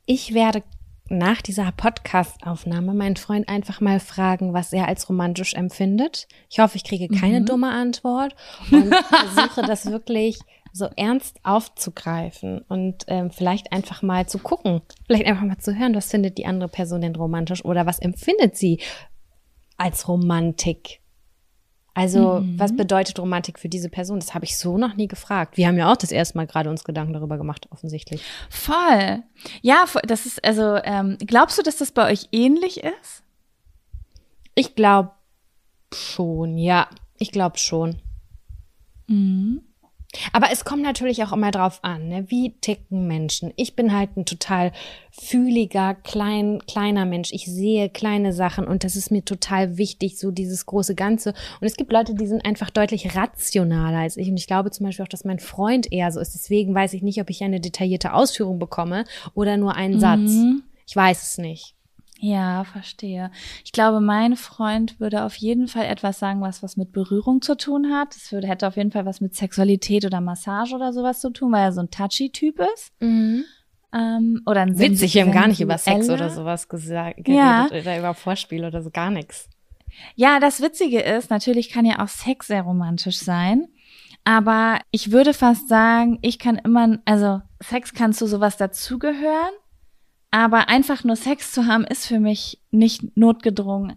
[0.05, 0.63] Ich werde
[1.07, 6.27] nach dieser Podcast-Aufnahme meinen Freund einfach mal fragen, was er als romantisch empfindet.
[6.49, 7.45] Ich hoffe, ich kriege keine mhm.
[7.45, 8.35] dumme Antwort
[8.71, 10.39] und versuche das wirklich
[10.75, 15.95] so ernst aufzugreifen und ähm, vielleicht einfach mal zu gucken, vielleicht einfach mal zu hören,
[15.95, 18.81] was findet die andere Person denn romantisch oder was empfindet sie
[19.77, 20.99] als Romantik.
[21.93, 22.59] Also, mhm.
[22.59, 24.19] was bedeutet Romantik für diese Person?
[24.19, 25.55] Das habe ich so noch nie gefragt.
[25.55, 28.21] Wir haben ja auch das erste Mal gerade uns Gedanken darüber gemacht, offensichtlich.
[28.49, 29.23] Voll.
[29.61, 33.23] Ja, das ist, also, ähm, glaubst du, dass das bei euch ähnlich ist?
[34.55, 35.11] Ich glaube
[35.93, 36.89] schon, ja.
[37.17, 38.01] Ich glaube schon.
[39.07, 39.61] Mhm.
[40.33, 42.25] Aber es kommt natürlich auch immer drauf an, ne?
[42.29, 43.53] wie ticken Menschen.
[43.55, 44.71] Ich bin halt ein total
[45.11, 47.31] fühliger, klein, kleiner Mensch.
[47.31, 51.29] Ich sehe kleine Sachen und das ist mir total wichtig, so dieses große Ganze.
[51.61, 54.29] Und es gibt Leute, die sind einfach deutlich rationaler als ich.
[54.29, 56.33] Und ich glaube zum Beispiel auch, dass mein Freund eher so ist.
[56.33, 59.99] Deswegen weiß ich nicht, ob ich eine detaillierte Ausführung bekomme oder nur einen mhm.
[59.99, 60.31] Satz.
[60.87, 61.74] Ich weiß es nicht.
[62.19, 63.29] Ja, verstehe.
[63.63, 67.55] Ich glaube, mein Freund würde auf jeden Fall etwas sagen, was was mit Berührung zu
[67.55, 68.15] tun hat.
[68.15, 71.51] Es würde hätte auf jeden Fall was mit Sexualität oder Massage oder sowas zu tun,
[71.51, 72.93] weil er so ein touchy-Typ ist.
[72.99, 73.43] Mhm.
[73.93, 77.67] Ähm, oder ein Witzig, wir haben gar nicht über Sex oder sowas gesagt, geredet ja.
[77.67, 79.49] oder über Vorspiel oder so gar nichts.
[80.15, 83.67] Ja, das Witzige ist, natürlich kann ja auch Sex sehr romantisch sein.
[84.25, 89.53] Aber ich würde fast sagen, ich kann immer, also Sex kann zu sowas dazugehören.
[90.35, 93.95] Aber einfach nur Sex zu haben, ist für mich nicht notgedrungen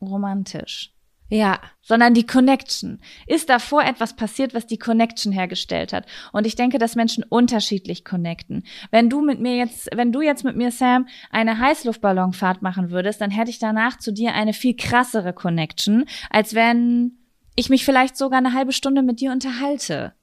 [0.00, 0.92] romantisch.
[1.30, 1.58] Ja.
[1.82, 3.00] Sondern die Connection.
[3.26, 6.06] Ist davor etwas passiert, was die Connection hergestellt hat?
[6.30, 8.62] Und ich denke, dass Menschen unterschiedlich connecten.
[8.92, 13.20] Wenn du mit mir jetzt, wenn du jetzt mit mir, Sam, eine Heißluftballonfahrt machen würdest,
[13.20, 17.18] dann hätte ich danach zu dir eine viel krassere Connection, als wenn
[17.56, 20.14] ich mich vielleicht sogar eine halbe Stunde mit dir unterhalte.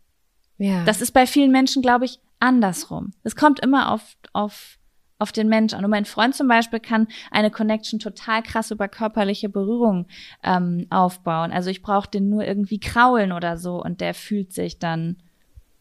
[0.59, 0.85] Ja.
[0.85, 3.11] Das ist bei vielen Menschen, glaube ich, andersrum.
[3.23, 4.76] Es kommt immer auf, auf
[5.19, 5.83] auf den Mensch an.
[5.83, 10.07] Und mein Freund zum Beispiel kann eine Connection total krass über körperliche Berührung
[10.43, 11.51] ähm, aufbauen.
[11.51, 15.17] Also ich brauche den nur irgendwie kraulen oder so und der fühlt sich dann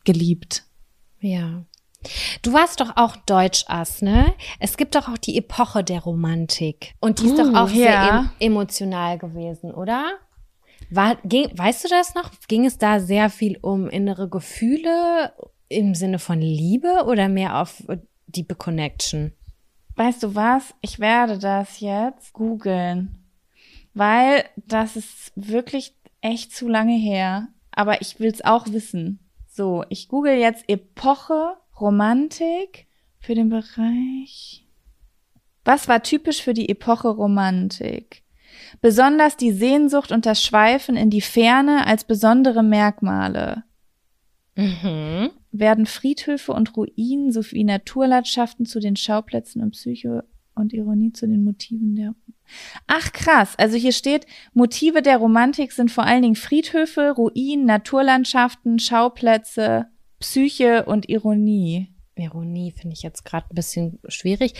[0.04, 0.64] geliebt.
[1.20, 1.64] Ja.
[2.42, 4.34] Du warst doch auch Deutschass, ne?
[4.60, 6.94] Es gibt doch auch die Epoche der Romantik.
[7.00, 7.74] Und die ist uh, doch auch ja.
[7.74, 10.12] sehr em emotional gewesen, oder?
[10.88, 12.30] War, ging, weißt du das noch?
[12.46, 15.32] Ging es da sehr viel um innere Gefühle
[15.68, 17.82] im Sinne von Liebe oder mehr auf
[18.36, 19.32] Deep Connection.
[19.94, 20.74] Weißt du was?
[20.82, 23.24] Ich werde das jetzt googeln,
[23.94, 27.48] weil das ist wirklich echt zu lange her.
[27.72, 29.20] Aber ich will es auch wissen.
[29.48, 32.86] So, ich google jetzt Epoche Romantik
[33.18, 34.66] für den Bereich.
[35.64, 38.22] Was war typisch für die Epoche Romantik?
[38.80, 43.64] besonders die Sehnsucht und das Schweifen in die Ferne als besondere Merkmale.
[44.54, 45.30] Mhm.
[45.58, 51.44] Werden Friedhöfe und Ruinen sowie Naturlandschaften zu den Schauplätzen und Psyche und Ironie zu den
[51.44, 52.14] Motiven der.
[52.86, 58.78] Ach krass, also hier steht, Motive der Romantik sind vor allen Dingen Friedhöfe, Ruinen, Naturlandschaften,
[58.78, 59.86] Schauplätze,
[60.20, 61.92] Psyche und Ironie.
[62.14, 64.54] Ironie finde ich jetzt gerade ein bisschen schwierig.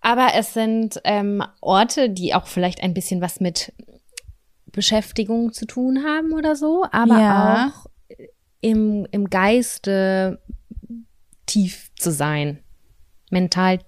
[0.00, 3.74] Aber es sind ähm, Orte, die auch vielleicht ein bisschen was mit
[4.72, 7.66] Beschäftigung zu tun haben oder so, aber Ja.
[7.68, 7.86] auch
[8.64, 10.40] im, im Geiste
[11.44, 12.60] tief zu sein,
[13.30, 13.80] mental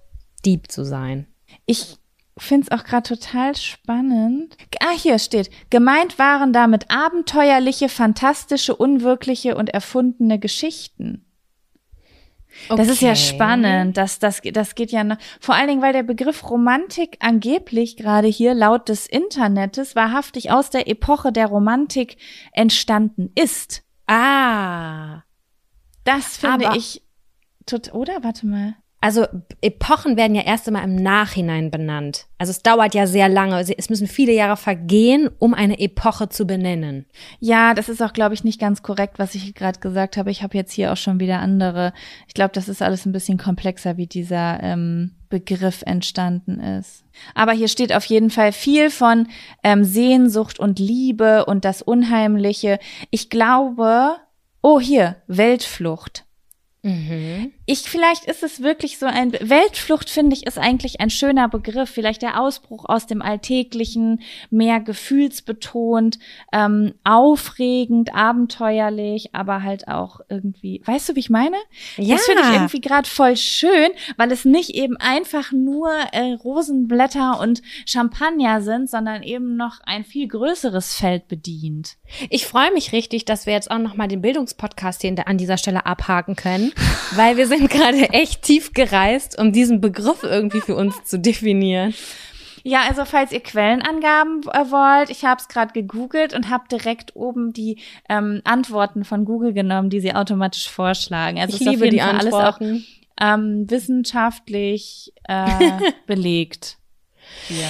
[0.45, 1.25] deep zu sein.
[1.65, 1.95] Ich
[2.37, 4.55] finde es auch gerade total spannend.
[4.79, 11.25] Ah, hier steht, gemeint waren damit abenteuerliche, fantastische, unwirkliche und erfundene Geschichten.
[12.69, 13.15] Das ist ja Okay.
[13.19, 13.97] spannend.
[13.97, 15.17] Das, das, das geht ja noch.
[15.39, 20.69] Vor allen Dingen, weil der Begriff Romantik angeblich gerade hier laut des Internets wahrhaftig aus
[20.69, 22.17] der Epoche der Romantik
[22.53, 23.83] entstanden ist.
[24.07, 25.23] Ah.
[26.03, 27.03] Das finde Aber- ich
[27.65, 28.23] tot, oder?
[28.23, 28.75] Warte mal.
[28.99, 29.27] Also
[29.61, 32.25] Epochen werden ja erst einmal im Nachhinein benannt.
[32.39, 33.59] Also es dauert ja sehr lange.
[33.77, 37.05] Es müssen viele Jahre vergehen, um eine Epoche zu benennen.
[37.39, 40.31] Ja, das ist auch, glaube ich, nicht ganz korrekt, was ich gerade gesagt habe.
[40.31, 41.93] Ich habe jetzt hier auch schon wieder andere.
[42.27, 47.03] Ich glaube, das ist alles ein bisschen komplexer, wie dieser ähm, Begriff entstanden ist.
[47.33, 49.27] Aber hier steht auf jeden Fall viel von
[49.63, 52.79] ähm, Sehnsucht und Liebe und das Unheimliche.
[53.09, 54.15] Ich glaube,
[54.61, 56.25] oh hier, Weltflucht.
[56.83, 57.53] Mhm.
[57.69, 61.89] Ich, vielleicht ist es wirklich so ein, Weltflucht finde ich ist eigentlich ein schöner Begriff.
[61.89, 66.17] Vielleicht der Ausbruch aus dem Alltäglichen, mehr gefühlsbetont,
[66.53, 71.57] ähm, aufregend, abenteuerlich, aber halt auch irgendwie, weißt du, wie ich meine?
[71.97, 72.15] Ja.
[72.15, 77.37] Das finde ich irgendwie gerade voll schön, weil es nicht eben einfach nur äh, Rosenblätter
[77.41, 81.97] und Champagner sind, sondern eben noch ein viel größeres Feld bedient.
[82.29, 85.57] Ich freue mich richtig, dass wir jetzt auch noch mal den Bildungspodcast hier an dieser
[85.57, 86.71] Stelle abhaken können,
[87.15, 91.93] weil wir sind gerade echt tief gereist, um diesen Begriff irgendwie für uns zu definieren.
[92.63, 97.15] Ja, also falls ihr Quellenangaben äh, wollt, ich habe es gerade gegoogelt und habe direkt
[97.15, 97.79] oben die
[98.09, 101.39] ähm, Antworten von Google genommen, die sie automatisch vorschlagen.
[101.39, 102.85] Also Ich ist auf liebe jeden die Fall alles auch Antworten.
[103.21, 105.71] ähm, wissenschaftlich äh,
[106.07, 106.77] belegt.
[107.49, 107.69] Ja.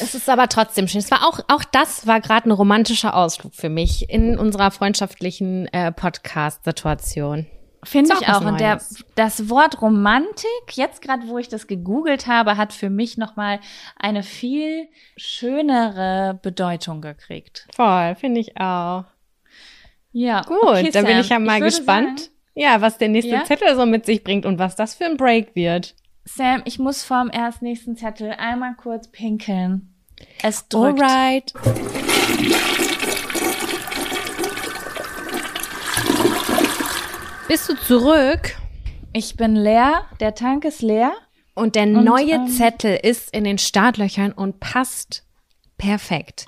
[0.00, 1.00] Es ist aber trotzdem schön.
[1.00, 5.66] Es war auch, auch das war gerade ein romantischer Ausflug für mich in unserer freundschaftlichen
[5.72, 7.46] äh, Podcast-Situation.
[7.84, 8.80] Finde ich auch Und der,
[9.16, 13.58] das Wort Romantik, jetzt gerade, wo ich das gegoogelt habe, hat für mich nochmal
[13.98, 17.66] eine viel schönere Bedeutung gekriegt.
[17.74, 19.04] Voll, finde ich auch.
[20.12, 23.32] Ja, Gut, okay, dann bin ich ja mal würde gespannt, Sagen, ja, was der nächste
[23.32, 23.44] Ja?
[23.44, 25.94] Zettel so mit sich bringt und was das für ein Break wird.
[26.24, 29.94] Sam, ich muss vorm erst nächsten Zettel einmal kurz pinkeln.
[30.42, 31.02] Es drückt.
[31.02, 31.52] Alright.
[37.52, 38.56] Bist du zurück?
[39.12, 41.12] Ich bin leer, der Tank ist leer.
[41.52, 45.26] Und der Und, neue ähm, Zettel ist in den Startlöchern und passt
[45.76, 46.46] perfekt.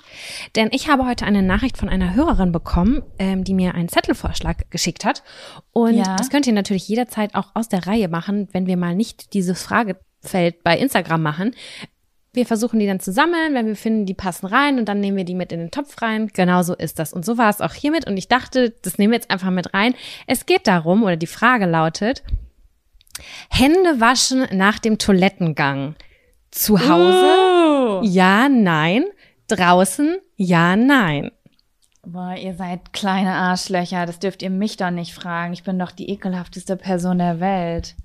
[0.55, 4.71] Denn ich habe heute eine Nachricht von einer Hörerin bekommen, ähm, die mir einen Zettelvorschlag
[4.71, 5.21] geschickt hat.
[5.73, 6.15] Und Ja.
[6.15, 9.61] das könnt ihr natürlich jederzeit auch aus der Reihe machen, wenn wir mal nicht dieses
[9.61, 11.53] Fragefeld bei Instagram machen.
[12.35, 15.17] Wir versuchen die dann zu sammeln, wenn wir finden, die passen rein und dann nehmen
[15.17, 16.27] wir die mit in den Topf rein.
[16.33, 17.13] Genau so ist das.
[17.13, 18.07] Und so war es auch hiermit.
[18.07, 19.95] Und ich dachte, das nehmen wir jetzt einfach mit rein.
[20.27, 22.23] Es geht darum, oder die Frage lautet,
[23.49, 25.95] Hände waschen nach dem Toilettengang.
[26.51, 28.07] Zu Hause?
[28.07, 29.05] Ja, nein.
[29.47, 30.17] Draußen?
[30.35, 31.31] Ja, nein.
[32.07, 34.05] Boah, ihr seid kleine Arschlöcher.
[34.05, 35.53] Das dürft ihr mich doch nicht fragen.
[35.53, 37.95] Ich bin doch die ekelhafteste Person der Welt.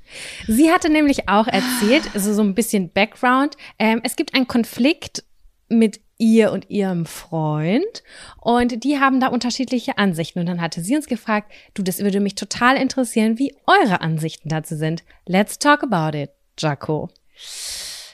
[0.46, 3.58] Sie hatte nämlich auch erzählt, also so ein bisschen Background.
[3.78, 5.22] Ähm, es gibt einen Konflikt
[5.68, 8.02] mit ihr und ihrem Freund
[8.40, 10.38] und die haben da unterschiedliche Ansichten.
[10.40, 14.48] Und dann hatte sie uns gefragt, du, das würde mich total interessieren, wie eure Ansichten
[14.48, 15.04] dazu sind.
[15.26, 17.10] Let's talk about it, Jaco.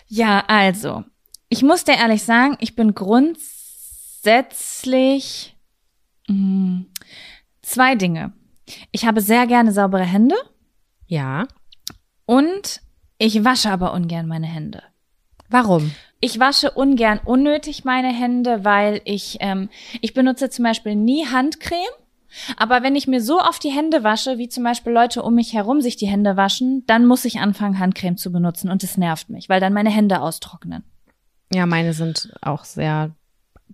[0.08, 1.04] Ja, also,
[1.48, 5.55] ich muss dir ehrlich sagen, ich bin grundsätzlich
[6.28, 6.84] mh,
[7.62, 8.32] zwei Dinge.
[8.92, 10.34] Ich habe sehr gerne saubere Hände
[11.06, 11.46] Ja.
[12.24, 12.80] und
[13.18, 14.82] ich wasche aber ungern meine Hände.
[15.48, 15.92] Warum?
[16.20, 19.68] Ich wasche ungern unnötig meine Hände, weil ich, ähm,
[20.00, 21.76] ich benutze zum Beispiel nie Handcreme.
[22.56, 25.54] Aber wenn ich mir so oft die Hände wasche, wie zum Beispiel Leute um mich
[25.54, 29.30] herum sich die Hände waschen, dann muss ich anfangen, Handcreme zu benutzen und es nervt
[29.30, 30.82] mich, weil dann meine Hände austrocknen.
[31.52, 33.12] Ja, meine sind auch sehr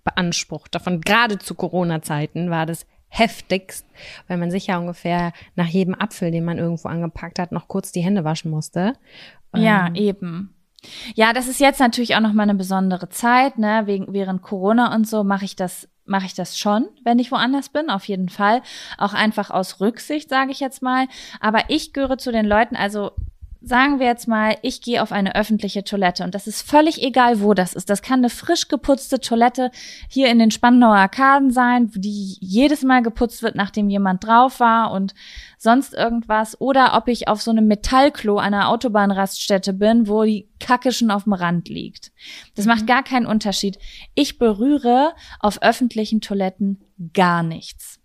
[0.05, 0.75] beansprucht.
[0.75, 3.87] Davon gerade zu Corona-Zeiten war das heftigst,
[4.27, 7.93] weil man sich ja ungefähr nach jedem Apfel, den man irgendwo angepackt hat, noch kurz
[7.93, 8.95] die Hände waschen musste.
[9.55, 10.55] Ja, Ähm, eben.
[11.15, 13.83] Ja, das ist jetzt natürlich auch noch mal eine besondere Zeit, ne?
[13.85, 17.69] Wegen während Corona und so mache ich das mache ich das schon, wenn ich woanders
[17.69, 18.63] bin, auf jeden Fall.
[18.99, 21.07] Auch einfach aus Rücksicht, sage ich jetzt mal.
[21.39, 23.13] Aber ich gehöre zu den Leuten, also
[23.65, 27.41] sagen wir jetzt mal, ich gehe auf eine öffentliche Toilette und das ist völlig egal,
[27.41, 27.89] wo das ist.
[27.89, 29.71] Das kann eine frisch geputzte Toilette
[30.09, 34.91] hier in den Spandauer Arkaden sein, die jedes Mal geputzt wird, nachdem jemand drauf war
[34.93, 35.15] und
[35.59, 36.61] sonst irgendwas.
[36.61, 41.25] Oder ob ich auf so einem Metallklo einer Autobahnraststätte bin, wo die Kacke schon auf
[41.25, 42.13] dem Rand liegt.
[42.57, 42.87] Das macht mhm.
[42.87, 43.79] gar keinen Unterschied.
[44.15, 46.85] Ich berühre auf öffentlichen Toiletten
[47.15, 48.01] gar nichts.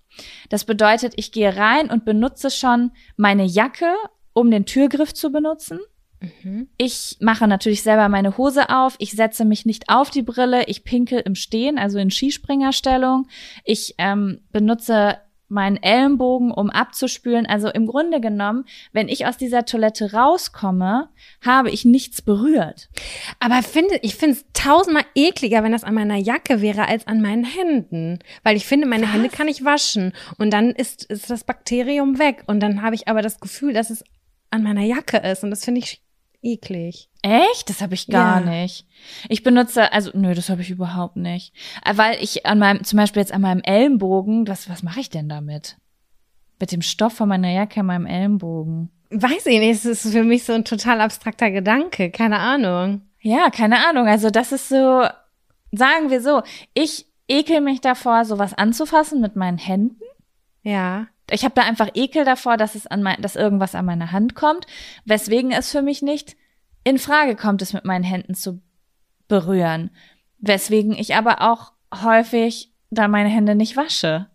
[0.49, 3.93] Das bedeutet, ich gehe rein und benutze schon meine Jacke
[4.38, 5.79] um den Türgriff zu benutzen.
[6.19, 6.67] Mhm.
[6.77, 8.95] Ich mache natürlich selber meine Hose auf.
[8.99, 10.65] Ich setze mich nicht auf die Brille.
[10.65, 13.27] Ich pinkel im Stehen, also in Skispringerstellung.
[13.63, 15.17] Ich ähm, benutze
[15.49, 17.45] meinen Ellenbogen, um abzuspülen.
[17.45, 21.09] Also im Grunde genommen, wenn ich aus dieser Toilette rauskomme,
[21.45, 22.89] habe ich nichts berührt.
[23.39, 27.21] Aber finde, ich finde es tausendmal ekliger, wenn das an meiner Jacke wäre, als an
[27.21, 28.19] meinen Händen.
[28.43, 29.13] Weil ich finde, meine Was?
[29.13, 30.13] Hände kann ich waschen.
[30.38, 32.43] Und dann ist, ist das Bakterium weg.
[32.47, 34.03] Und dann habe ich aber das Gefühl, dass es
[34.50, 35.43] an meiner Jacke ist.
[35.43, 36.02] Und das finde ich
[36.41, 37.10] eklig.
[37.22, 37.70] Echt?
[37.70, 38.50] Das habe ich gar ja.
[38.50, 38.86] nicht.
[39.30, 41.54] Ich benutze, also nö, das habe ich überhaupt nicht.
[41.86, 45.10] Äh, weil ich an meinem, zum Beispiel jetzt an meinem Ellenbogen, was, was mache ich
[45.10, 45.78] denn damit?
[46.60, 48.89] Mit dem Stoff von meiner Jacke an meinem Ellenbogen.
[49.10, 53.04] Weiß ich nicht, es ist für mich so ein total abstrakter Gedanke, keine Ahnung.
[53.22, 54.08] Ja, keine Ahnung.
[54.08, 55.04] Also das ist so,
[55.72, 56.41] sagen wir so,
[56.74, 60.02] ich ekel mich davor, sowas anzufassen mit meinen Händen.
[60.64, 64.11] Ja ich habe da einfach Ekel davor, dass es an mein, dass irgendwas an meine
[64.11, 64.65] Hand kommt,
[65.05, 66.36] weswegen es für mich nicht
[66.84, 68.61] in Frage kommt, es mit meinen Händen zu
[69.28, 69.91] berühren.
[70.39, 74.28] Weswegen ich aber auch häufig da meine Hände nicht wasche.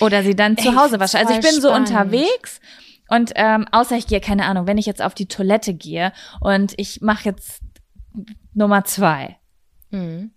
[0.00, 1.18] Oder sie dann zu Hause wasche.
[1.18, 2.60] Also ich bin so unterwegs
[3.08, 6.74] und ähm, außer ich gehe, keine Ahnung, wenn ich jetzt auf die Toilette gehe und
[6.76, 7.60] ich mache jetzt
[8.54, 9.36] Nummer zwei.
[9.90, 10.30] Mhm.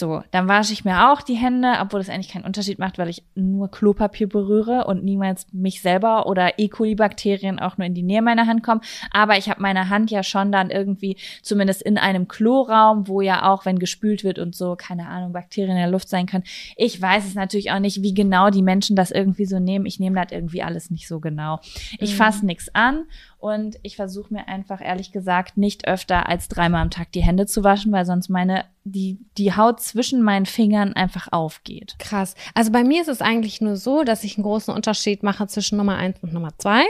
[0.00, 3.10] So, dann wasche ich mir auch die Hände, obwohl das eigentlich keinen Unterschied macht, weil
[3.10, 6.68] ich nur Klopapier berühre und niemals mich selber oder E.
[6.68, 8.80] coli-Bakterien auch nur in die Nähe meiner Hand kommen.
[9.12, 13.50] Aber ich habe meine Hand ja schon dann irgendwie, zumindest in einem Kloraum, wo ja
[13.52, 16.44] auch, wenn gespült wird und so, keine Ahnung, Bakterien in der Luft sein können.
[16.78, 19.84] Ich weiß es natürlich auch nicht, wie genau die Menschen das irgendwie so nehmen.
[19.84, 21.60] Ich nehme das irgendwie alles nicht so genau.
[21.98, 22.16] Ich mhm.
[22.16, 23.04] fasse nichts an
[23.40, 27.46] und ich versuche mir einfach, ehrlich gesagt, nicht öfter als dreimal am Tag die Hände
[27.46, 31.96] zu waschen, weil sonst meine, die, die Haut zwischen meinen Fingern einfach aufgeht.
[31.98, 32.34] Krass.
[32.54, 35.78] Also bei mir ist es eigentlich nur so, dass ich einen großen Unterschied mache zwischen
[35.78, 36.84] Nummer eins und Nummer zwei.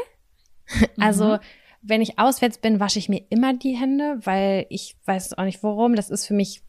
[1.01, 1.39] Also, mhm.
[1.83, 5.65] wenn ich auswärts bin, wasche ich mir immer die Hände, weil ich weiß auch nicht
[5.65, 5.97] warum.
[5.97, 6.63] Das ist für mich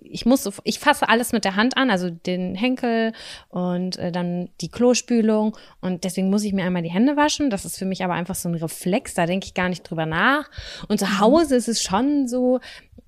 [0.00, 3.12] ich muss, ich fasse alles mit der Hand an, also den Henkel
[3.48, 7.50] und äh, dann die Klospülung und deswegen muss ich mir einmal die Hände waschen.
[7.50, 10.06] Das ist für mich aber einfach so ein Reflex, da denke ich gar nicht drüber
[10.06, 10.50] nach.
[10.88, 11.20] Und zu mhm.
[11.20, 12.60] Hause ist es schon so,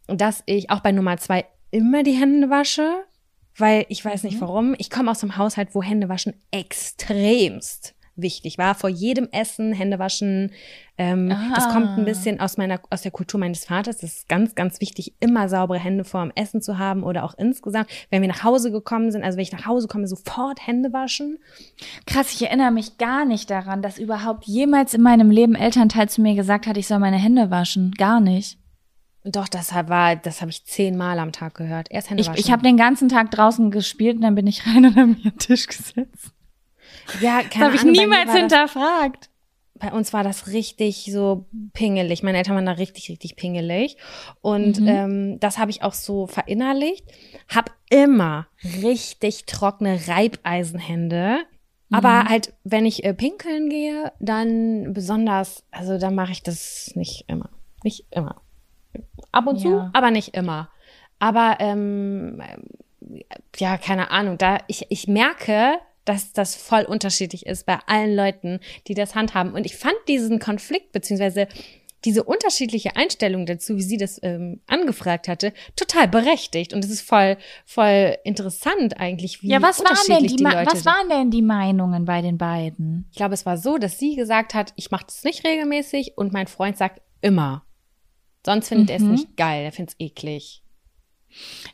[0.07, 3.05] dass ich auch bei Nummer zwei immer die Hände wasche,
[3.57, 4.43] weil ich weiß nicht mhm.
[4.43, 4.75] warum.
[4.79, 8.75] Ich komme aus einem Haushalt, wo Hände waschen extremst wichtig war.
[8.75, 10.53] Vor jedem Essen Hände waschen.
[10.97, 13.99] Ähm, das kommt ein bisschen aus meiner, aus der Kultur meines Vaters.
[13.99, 17.35] Das ist ganz, ganz wichtig, immer saubere Hände vor dem Essen zu haben oder auch
[17.37, 19.25] insgesamt, wenn wir nach Hause gekommen sind.
[19.25, 21.39] Also wenn ich nach Hause komme, sofort Hände waschen.
[22.07, 26.21] Krass, ich erinnere mich gar nicht daran, dass überhaupt jemals in meinem Leben Elternteil zu
[26.21, 27.93] mir gesagt hat, ich soll meine Hände waschen.
[27.93, 28.59] Gar nicht.
[29.27, 31.91] Doch, das war, das habe ich zehnmal am Tag gehört.
[31.91, 32.41] Erst Hände ich, waschen.
[32.41, 35.15] Ich habe den ganzen Tag draußen gespielt und dann bin ich rein und habe mir
[35.17, 36.34] den Tisch gesetzt.
[37.21, 39.31] Ja, keine das habe ich niemals hinterfragt.
[39.75, 42.23] bei uns war das richtig so pingelig.
[42.23, 43.97] Meine Eltern waren da richtig, richtig pingelig.
[44.41, 44.89] Und mhm.
[44.89, 47.05] ähm, das habe ich auch so verinnerlicht.
[47.55, 48.47] Hab immer
[48.83, 51.39] richtig trockene Reibeisenhände.
[51.89, 51.97] Mhm.
[51.97, 57.25] Aber halt, wenn ich äh, pinkeln gehe, dann besonders, also dann mache ich das nicht
[57.29, 57.51] immer.
[57.83, 58.41] Nicht immer.
[59.33, 59.63] Ab und ja.
[59.63, 60.71] zu, aber nicht immer.
[61.19, 62.41] Aber ähm,
[63.57, 65.75] ja, keine Ahnung, da ich, ich merke,
[66.05, 69.53] dass das voll unterschiedlich ist bei allen Leuten, die das handhaben.
[69.55, 71.49] Und ich fand diesen Konflikt beziehungsweise
[72.05, 76.75] diese unterschiedliche Einstellung dazu, wie sie das ähm, angefragt hatte, total berechtigt.
[76.75, 80.45] Und es ist voll, voll interessant eigentlich, wie ja, was unterschiedlich waren denn die, die
[80.45, 83.07] Leute Was waren denn die Meinungen bei den beiden?
[83.11, 86.33] Ich glaube, es war so, dass sie gesagt hat, ich mache das nicht regelmäßig und
[86.33, 87.65] mein Freund sagt immer.
[88.45, 88.91] Sonst findet mhm.
[88.91, 90.64] er es nicht geil, er findet es eklig.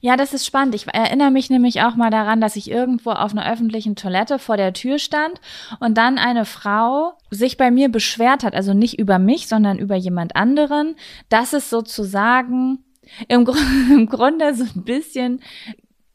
[0.00, 0.74] Ja, das ist spannend.
[0.74, 4.56] Ich erinnere mich nämlich auch mal daran, dass ich irgendwo auf einer öffentlichen Toilette vor
[4.56, 5.40] der Tür stand
[5.78, 9.96] und dann eine Frau sich bei mir beschwert hat, also nicht über mich, sondern über
[9.96, 10.96] jemand anderen,
[11.28, 12.84] dass es sozusagen
[13.28, 13.56] im, Gr
[13.90, 15.42] im Grunde so ein bisschen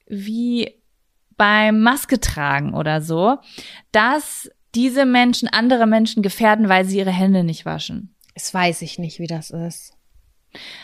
[0.08, 0.82] wie
[1.38, 3.38] beim Maske tragen oder so,
[3.92, 8.16] dass diese Menschen andere Menschen gefährden, weil sie ihre Hände nicht waschen.
[8.34, 9.95] Das weiß ich nicht, wie das ist.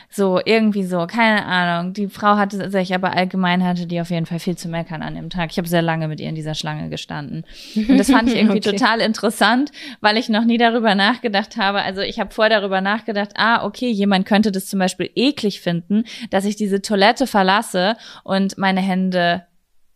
[0.10, 1.94] So, irgendwie so, keine Ahnung.
[1.94, 5.16] Die Frau hatte sich aber allgemein hatte die auf jeden Fall viel zu meckern an
[5.16, 5.52] dem Tag.
[5.52, 7.46] Ich habe sehr lange mit ihr in dieser Schlange gestanden.
[7.76, 8.78] Und das fand ich irgendwie Okay.
[8.78, 11.82] total interessant, weil ich noch nie darüber nachgedacht habe.
[11.82, 16.04] Also ich habe vorher darüber nachgedacht, ah, okay, jemand könnte das zum Beispiel eklig finden,
[16.30, 19.46] dass ich diese Toilette verlasse und meine Hände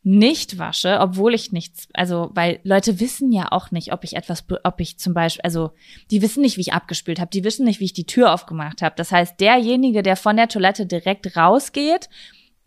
[0.08, 4.46] nicht wasche, obwohl ich nichts, also weil Leute wissen ja auch nicht, ob ich etwas,
[4.64, 5.72] ob ich zum Beispiel, also
[6.12, 8.84] die wissen nicht, wie ich abgespült habe, die wissen nicht, wie ich die Tür aufgemacht
[8.84, 8.94] habe.
[8.98, 12.08] Das heißt, derjenige, der von der Toilette direkt rausgeht,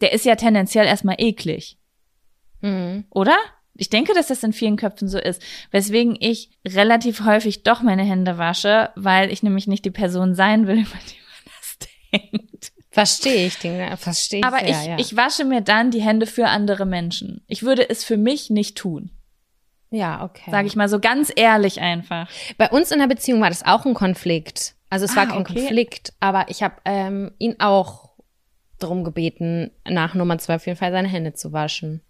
[0.01, 1.78] der ist ja tendenziell erstmal eklig,
[2.61, 3.05] Mhm.
[3.11, 3.36] oder?
[3.76, 8.03] Ich denke, dass das in vielen Köpfen so ist, weswegen ich relativ häufig doch meine
[8.03, 11.78] Hände wasche, weil ich nämlich nicht die Person sein will, über die man das
[12.12, 12.72] denkt.
[12.99, 14.99] Verstehe ich, den, verstehe ich Aber sehr, ich, ja.
[14.99, 17.42] ich wasche mir dann die Hände für andere Menschen.
[17.46, 19.11] Ich würde es für mich nicht tun.
[19.90, 20.51] ja, okay.
[20.51, 22.28] Sage ich mal so ganz ehrlich einfach.
[22.59, 24.74] Bei uns in der Beziehung war das auch ein Konflikt.
[24.90, 25.55] Also es war Ah, kein okay.
[25.55, 28.11] Konflikt, aber ich habe ähm, ihn auch
[28.78, 32.01] darum gebeten, nach Nummer zwei auf jeden Fall seine Hände zu waschen.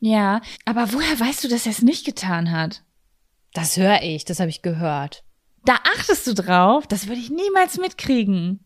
[0.00, 2.82] Ja, aber woher weißt du, dass er es nicht getan hat?
[3.54, 5.24] Das höre ich, das habe ich gehört.
[5.64, 6.86] Da achtest du drauf?
[6.86, 8.60] Das würde ich niemals mitkriegen.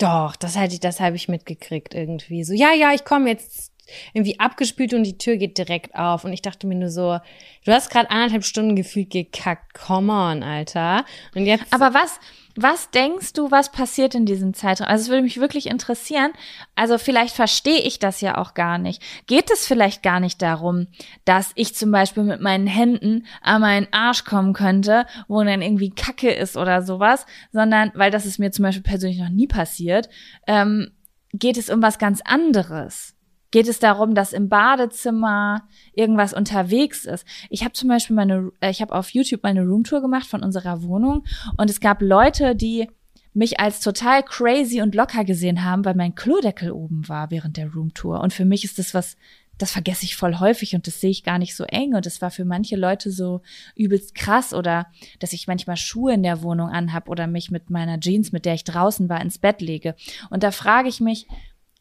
[0.00, 2.42] Doch, das hätte ich, das habe ich mitgekriegt irgendwie.
[2.42, 3.70] So, ja, ja, ich komme jetzt
[4.14, 6.24] irgendwie abgespült und die Tür geht direkt auf.
[6.24, 7.18] Und ich dachte mir nur so,
[7.64, 9.74] du hast gerade anderthalb Stunden gefühlt gekackt.
[9.74, 11.04] Come on, Alter.
[11.34, 11.66] Und jetzt.
[11.70, 12.18] Aber was,
[12.62, 14.88] was denkst du, was passiert in diesem Zeitraum?
[14.88, 16.32] Also es würde mich wirklich interessieren.
[16.74, 19.02] Also vielleicht verstehe ich das ja auch gar nicht.
[19.26, 20.88] Geht es vielleicht gar nicht darum,
[21.24, 25.90] dass ich zum Beispiel mit meinen Händen an meinen Arsch kommen könnte, wo dann irgendwie
[25.90, 30.08] Kacke ist oder sowas, sondern, weil das ist mir zum Beispiel persönlich noch nie passiert,
[30.46, 30.90] ähm,
[31.32, 33.14] geht es um was ganz anderes.
[33.50, 37.26] Geht es darum, dass im Badezimmer irgendwas unterwegs ist?
[37.48, 40.82] Ich habe zum Beispiel meine, äh, ich habe auf YouTube meine Roomtour gemacht von unserer
[40.82, 41.24] Wohnung
[41.56, 42.88] und es gab Leute, die
[43.32, 47.72] mich als total crazy und locker gesehen haben, weil mein Klodeckel oben war während der
[47.72, 48.20] Roomtour.
[48.20, 49.16] Und für mich ist das was,
[49.56, 51.94] das vergesse ich voll häufig und das sehe ich gar nicht so eng.
[51.94, 53.42] Und das war für manche Leute so
[53.76, 54.86] übelst krass oder
[55.20, 58.54] dass ich manchmal Schuhe in der Wohnung anhab oder mich mit meiner Jeans, mit der
[58.54, 59.94] ich draußen war, ins Bett lege.
[60.30, 61.26] Und da frage ich mich,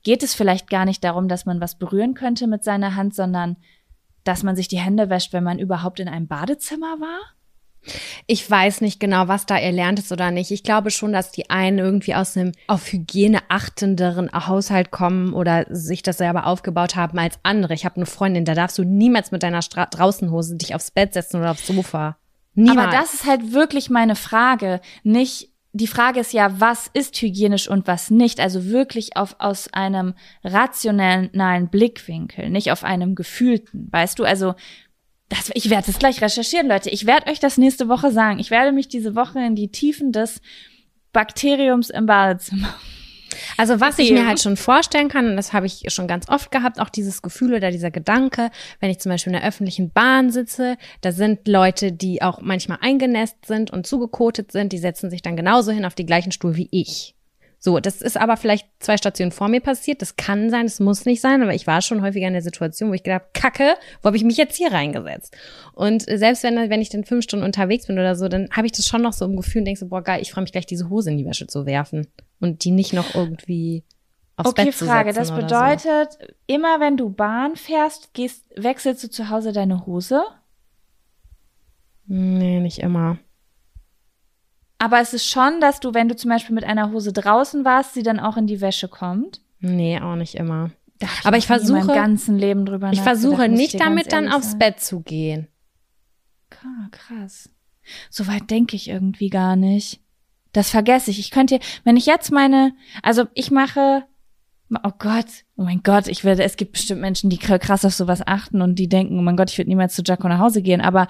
[0.03, 3.57] geht es vielleicht gar nicht darum, dass man was berühren könnte mit seiner Hand, sondern
[4.23, 7.19] dass man sich die Hände wäscht, wenn man überhaupt in einem Badezimmer war?
[8.27, 10.51] Ich weiß nicht genau, was da erlernt ist oder nicht.
[10.51, 15.65] Ich glaube schon, dass die einen irgendwie aus einem auf Hygiene achtenderen Haushalt kommen oder
[15.69, 17.73] sich das selber aufgebaut haben als andere.
[17.73, 21.13] Ich habe eine Freundin, da darfst du niemals mit deiner Stra Draußenhose dich aufs Bett
[21.13, 22.17] setzen oder aufs Sofa.
[22.53, 22.79] Niemals.
[22.79, 24.81] Aber das ist halt wirklich meine Frage.
[25.03, 28.39] Nicht, die Frage ist ja, was ist hygienisch und was nicht?
[28.39, 33.87] Also wirklich auf, aus einem rationalen Blickwinkel, nicht auf einem gefühlten.
[33.91, 34.55] Weißt du, also,
[35.29, 36.89] das, ich werde es gleich recherchieren, Leute.
[36.89, 38.39] Ich werde euch das nächste Woche sagen.
[38.39, 40.41] Ich werde mich diese Woche in die Tiefen des
[41.13, 42.73] Bakteriums im Badezimmer.
[43.57, 44.23] Also was ich Begeben.
[44.23, 47.21] mir halt schon vorstellen kann, und das habe ich schon ganz oft gehabt, auch dieses
[47.21, 48.49] Gefühl oder dieser Gedanke,
[48.79, 52.79] wenn ich zum Beispiel in der öffentlichen Bahn sitze, da sind Leute, die auch manchmal
[52.81, 56.55] eingenässt sind und zugekotet sind, die setzen sich dann genauso hin auf die gleichen Stuhl
[56.55, 57.15] wie ich.
[57.61, 60.01] So, das ist aber vielleicht zwei Stationen vor mir passiert.
[60.01, 62.89] Das kann sein, das muss nicht sein, aber ich war schon häufiger in der Situation,
[62.89, 65.35] wo ich gedacht, Kacke, wo habe ich mich jetzt hier reingesetzt?
[65.73, 68.65] Und äh, selbst wenn, wenn ich dann fünf Stunden unterwegs bin oder so, dann habe
[68.65, 70.53] ich das schon noch so im Gefühl und denke so, boah, geil, ich freue mich
[70.53, 72.07] gleich, diese Hose in die Wäsche zu werfen
[72.39, 73.83] und die nicht noch irgendwie
[74.37, 75.11] aufs Okay, Bett zu Frage.
[75.11, 79.85] setzen Das oder bedeutet, immer wenn du Bahn fährst, gehst, wechselst du zu Hause deine
[79.85, 80.21] Hose?
[82.07, 82.13] So.
[82.15, 83.17] Nee, nicht immer.
[84.79, 87.93] Aber es ist schon, dass du, wenn du zum Beispiel mit einer Hose draußen warst,
[87.93, 89.41] sie dann auch in die Wäsche kommt.
[89.59, 90.71] Nee, auch nicht immer.
[91.01, 94.59] Hab Aber ich versuche- ganzen Leben drüber Ich versuche ich nicht damit dann aufs sagen.
[94.59, 95.47] Bett zu gehen.
[96.91, 97.49] Krass.
[98.09, 100.01] So weit denke ich irgendwie gar nicht.
[100.51, 101.19] Das vergesse ich.
[101.19, 102.73] Ich könnte, wenn ich jetzt meine,
[103.03, 104.03] also ich mache,
[104.83, 105.25] oh Gott,
[105.55, 108.75] oh mein Gott, ich werde, es gibt bestimmt Menschen, die krass auf sowas achten und
[108.75, 111.07] die denken, oh mein Gott, ich würde niemals zu Jacko nach Hause gehen, aber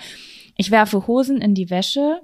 [0.55, 2.21] ich werfe Hosen in die Wäsche,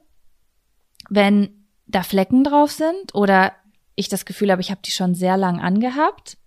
[1.10, 1.50] wenn
[1.88, 3.54] da Flecken drauf sind oder
[3.96, 6.38] ich das Gefühl habe, ich habe die schon sehr lang angehabt.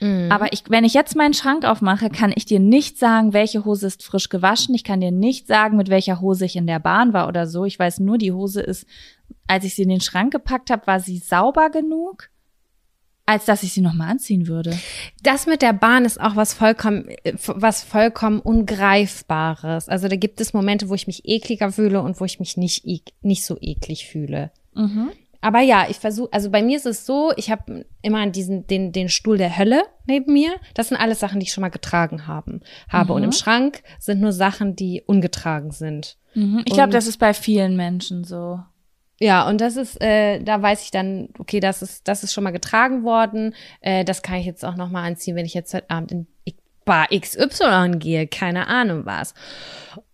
[0.00, 0.30] Mhm.
[0.30, 3.86] Aber ich, wenn ich jetzt meinen Schrank aufmache, kann ich dir nicht sagen, welche Hose
[3.86, 4.74] ist frisch gewaschen.
[4.74, 7.64] Ich kann dir nicht sagen, mit welcher Hose ich in der Bahn war oder so.
[7.64, 8.86] Ich weiß nur, die Hose ist,
[9.46, 12.28] als ich sie in den Schrank gepackt habe, war sie sauber genug,
[13.26, 14.78] als dass ich sie nochmal anziehen würde.
[15.22, 17.08] Das mit der Bahn ist auch was vollkommen,
[17.46, 19.88] was vollkommen Ungreifbares.
[19.88, 22.84] Also da gibt es Momente, wo ich mich ekliger fühle und wo ich mich nicht,
[23.22, 24.52] nicht so eklig fühle.
[24.74, 25.10] Mhm.
[25.40, 28.92] Aber ja, ich versuche, also bei mir ist es so, ich habe immer diesen, den,
[28.92, 30.56] den Stuhl der Hölle neben mir.
[30.74, 33.12] Das sind alles Sachen, die ich schon mal getragen haben, habe.
[33.12, 36.16] Und im Schrank sind nur Sachen, die ungetragen sind.
[36.34, 36.62] Mhm.
[36.64, 38.60] Ich glaube, das ist bei vielen Menschen so.
[39.18, 42.44] Ja, und das ist, äh, da weiß ich dann, okay, das ist, das ist schon
[42.44, 43.54] mal getragen worden.
[43.80, 46.26] Äh, das kann ich jetzt auch noch mal anziehen, wenn ich jetzt heute Abend in
[46.84, 49.34] Bar XY gehe, keine Ahnung was.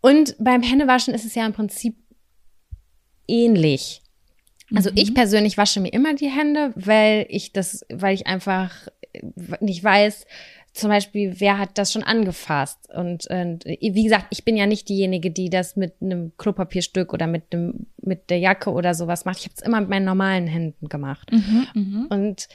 [0.01, 1.97] Und beim Händewaschen ist es ja im Prinzip
[3.29, 4.01] ähnlich.
[4.75, 4.97] Also Mhm.
[4.97, 8.73] ich persönlich wasche mir immer die Hände, weil ich das, weil ich einfach
[9.61, 10.27] nicht weiß,
[10.73, 12.89] zum Beispiel, wer hat das schon angefasst?
[12.95, 17.27] Und, und wie gesagt, ich bin ja nicht diejenige, die das mit einem Klopapierstück oder
[17.27, 19.39] mit dem mit der Jacke oder sowas macht.
[19.39, 21.31] Ich habe es immer mit meinen normalen Händen gemacht.
[21.31, 22.07] Mhm, mhm.
[22.09, 22.49] Und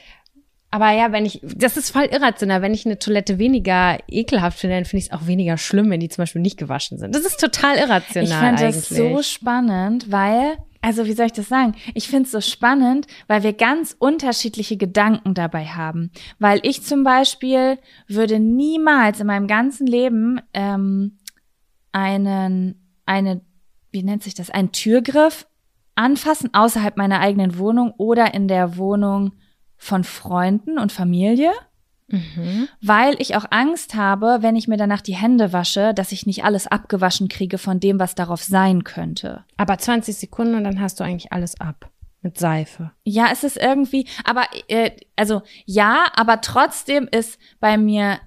[0.70, 2.62] aber ja, wenn ich, das ist voll irrational.
[2.62, 6.02] Wenn ich eine Toilette weniger ekelhaft finde, dann finde ich es auch weniger schlimm, wenn
[6.02, 7.16] die zum Beispiel nicht gewaschen sind.
[7.16, 8.76] Das ist total irrational Ich fand eigentlich.
[8.76, 11.76] das so spannend, weil, also wie soll ich das sagen?
[11.94, 16.12] Ich finde es so spannend, weil wir ganz unterschiedliche Gedanken dabei haben.
[16.40, 21.18] Weil ich zum Beispiel würde niemals in meinem ganzen Leben ähm,
[21.92, 22.76] einen,
[23.06, 23.42] eine,
[23.92, 25.48] wie nennt sich das, einen Türgriff
[25.96, 29.34] anfassen außerhalb meiner eigenen Wohnung oder in der Wohnung
[29.78, 31.52] von Freunden und Familie
[32.08, 32.68] mhm.
[32.82, 36.44] weil ich auch Angst habe, wenn ich mir danach die Hände wasche, dass ich nicht
[36.44, 39.44] alles abgewaschen kriege von dem, was darauf sein könnte.
[39.58, 41.90] Aber 20 Sekunden und dann hast du eigentlich alles ab.
[42.22, 42.92] Mit Seife.
[43.04, 48.20] Ja, es ist irgendwie, aber äh, also ja, aber trotzdem ist bei mir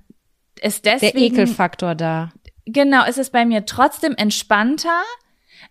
[0.62, 2.32] ist Der deswegen Ekelfaktor da.
[2.66, 5.02] genau, ist es bei mir trotzdem entspannter,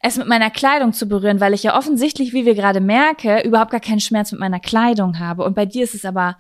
[0.02, 3.72] es mit meiner Kleidung zu berühren, weil ich ja offensichtlich, wie wir gerade merke, überhaupt
[3.72, 5.44] gar keinen Schmerz mit meiner Kleidung habe.
[5.44, 6.38] Und bei dir ist es aber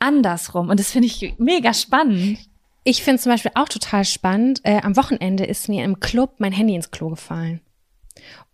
[0.00, 0.68] andersrum.
[0.68, 2.38] Und das finde ich mega spannend.
[2.82, 4.60] Ich finde zum Beispiel auch total spannend.
[4.64, 7.60] Äh, am Wochenende ist mir im Club mein Handy ins Klo gefallen.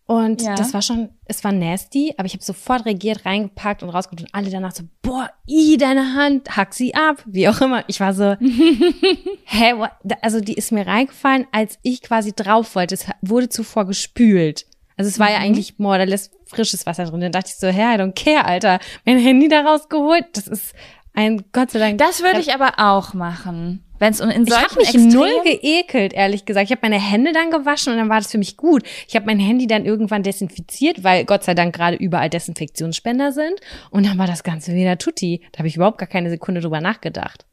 [0.09, 0.55] Und Ja.
[0.55, 4.29] das war schon, es war nasty, aber ich habe sofort reagiert, reingepackt und rausgeholt und
[4.35, 7.83] alle danach so, boah, i, deine Hand, hack sie ab, wie auch immer.
[7.89, 8.37] Ich war so,
[9.45, 9.91] hä, what?
[10.23, 12.95] Also die ist mir reingefallen, als ich quasi drauf wollte.
[12.95, 14.67] Es wurde zuvor gespült.
[14.97, 15.33] Also es war Mhm.
[15.33, 17.21] ja eigentlich, boah, da lässt frisches Wasser drin.
[17.21, 18.79] Dann dachte ich so, hä, I don't care, Alter.
[19.05, 20.73] Mein Handy da rausgeholt, das ist
[21.17, 21.99] ein, Gott sei Dank.
[21.99, 23.83] Das würde ich aber auch machen.
[23.99, 26.67] Wenn es in Ich habe mich Extremen- null geekelt, ehrlich gesagt.
[26.67, 28.83] Ich habe meine Hände dann gewaschen und dann war das für mich gut.
[29.09, 33.59] Ich habe mein Handy dann irgendwann desinfiziert, weil Gott sei Dank gerade überall Desinfektionsspender sind.
[33.91, 35.41] Und dann war das Ganze wieder tutti.
[35.53, 37.47] Da habe ich überhaupt gar keine Sekunde drüber nachgedacht.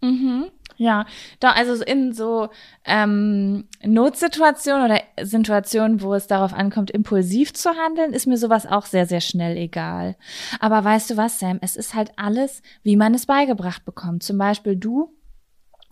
[0.00, 0.46] Mhm.
[0.82, 1.06] Ja,
[1.38, 2.48] da also so in so
[2.84, 8.86] ähm, Notsituationen oder Situationen, wo es darauf ankommt, impulsiv zu handeln, ist mir sowas auch
[8.86, 10.16] sehr, sehr schnell egal.
[10.58, 11.58] Aber weißt du was, Sam?
[11.62, 14.24] Es ist halt alles, wie man es beigebracht bekommt.
[14.24, 15.14] Zum Beispiel du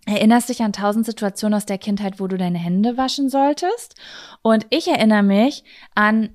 [0.06, 3.94] erinnerst dich an tausend Situationen aus der Kindheit, wo du deine Hände waschen solltest.
[4.42, 5.62] Und ich erinnere mich
[5.94, 6.34] an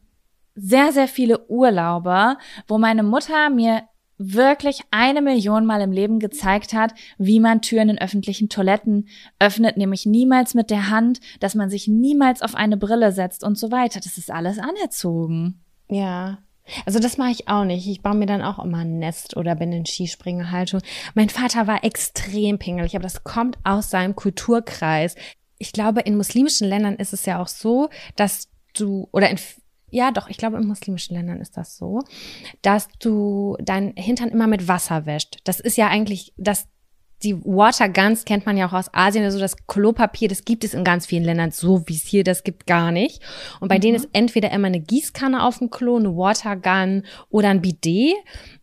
[0.55, 2.37] sehr, sehr viele Urlaube,
[2.69, 3.83] wo meine Mutter mir
[4.17, 9.07] wirklich eine Million Mal im Leben gezeigt hat, wie man Türen in öffentlichen Toiletten
[9.39, 13.57] öffnet, nämlich niemals mit der Hand, dass man sich niemals auf eine Brille setzt und
[13.57, 13.99] so weiter.
[13.99, 15.59] Das ist alles anerzogen.
[15.89, 16.39] Ja.
[16.85, 17.87] Also das mache ich auch nicht.
[17.87, 20.81] Ich baue mir dann auch immer ein Nest oder bin in Skispringerhaltung.
[21.13, 25.15] Mein Vater war extrem pingelig, aber das kommt aus seinem Kulturkreis.
[25.57, 29.37] Ich glaube, in muslimischen Ländern ist es ja auch so, dass du, oder in,
[29.95, 32.01] ja doch, ich glaube, in muslimischen Ländern ist das so,
[32.61, 35.39] dass du deinen Hintern immer mit Wasser wäscht.
[35.45, 36.67] Das ist ja eigentlich, das
[37.23, 40.73] die Water Guns kennt man ja auch aus Asien, also das Klopapier, das gibt es
[40.73, 43.21] in ganz vielen Ländern, so wie es hier das gibt, gar nicht.
[43.61, 47.49] Und bei denen ist entweder immer eine Gießkanne auf dem Klo, eine Water Gun oder
[47.49, 48.15] ein Bidet.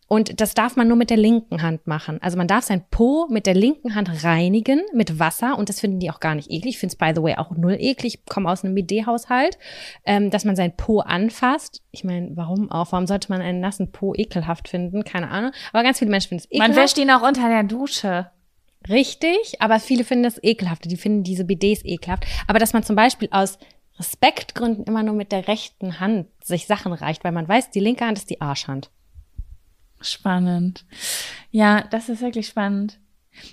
[0.07, 2.21] Und das darf man nur mit der linken Hand machen.
[2.21, 5.99] Also man darf sein Po mit der linken Hand reinigen mit Wasser und das finden
[5.99, 6.75] die auch gar nicht eklig.
[6.75, 8.15] Ich finde es, by the way, auch null eklig.
[8.15, 9.57] Ich komme aus einem Bidet-Haushalt,
[10.05, 11.81] ähm, dass man sein Po anfasst.
[11.91, 12.91] Ich meine, warum auch?
[12.91, 15.03] Warum sollte man einen nassen Po ekelhaft finden?
[15.03, 15.51] Keine Ahnung.
[15.71, 16.69] Aber ganz viele Menschen finden es ekelhaft.
[16.69, 18.29] Man wäscht ihn auch unter der Dusche.
[18.89, 20.85] Richtig, aber viele finden das ekelhaft.
[20.85, 22.25] Die finden diese BDs ekelhaft.
[22.47, 23.57] Aber dass man zum Beispiel aus
[23.97, 28.05] Respektgründen immer nur mit der rechten Hand sich Sachen reicht, weil man weiß, die linke
[28.05, 28.89] Hand ist die Arschhand.
[30.03, 30.85] Spannend.
[31.51, 32.99] Ja, das ist wirklich spannend.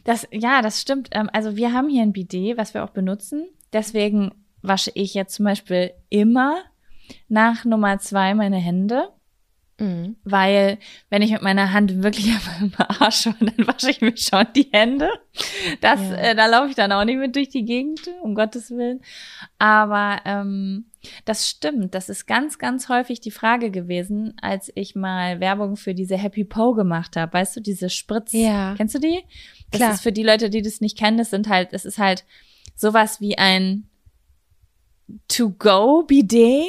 [0.04, 1.08] Das, ja, das stimmt.
[1.12, 3.48] Ähm, Also wir haben hier ein Bidet, was wir auch benutzen.
[3.72, 4.32] Deswegen
[4.62, 6.62] wasche ich jetzt zum Beispiel immer
[7.28, 9.08] nach Nummer zwei meine Hände.
[9.80, 10.16] Mhm.
[10.24, 10.78] Weil,
[11.08, 12.30] wenn ich mit meiner Hand wirklich
[12.60, 15.08] am Arsch war, dann wasche ich mir schon die Hände.
[15.80, 16.14] Das, Ja.
[16.16, 19.00] äh, da laufe ich dann auch nicht mit durch die Gegend, um Gottes Willen.
[19.58, 20.84] Aber ähm,
[21.24, 21.94] das stimmt.
[21.94, 26.44] Das ist ganz, ganz häufig die Frage gewesen, als ich mal Werbung für diese Happy
[26.44, 27.32] Po gemacht habe.
[27.32, 28.32] Weißt du, diese Spritz.
[28.32, 28.74] Ja.
[28.76, 29.20] Kennst du die?
[29.70, 29.92] Das Klar.
[29.94, 32.24] ist für die Leute, die das nicht kennen, das sind halt, es ist halt
[32.76, 33.88] sowas wie ein
[35.28, 36.66] To-Go-Bidet.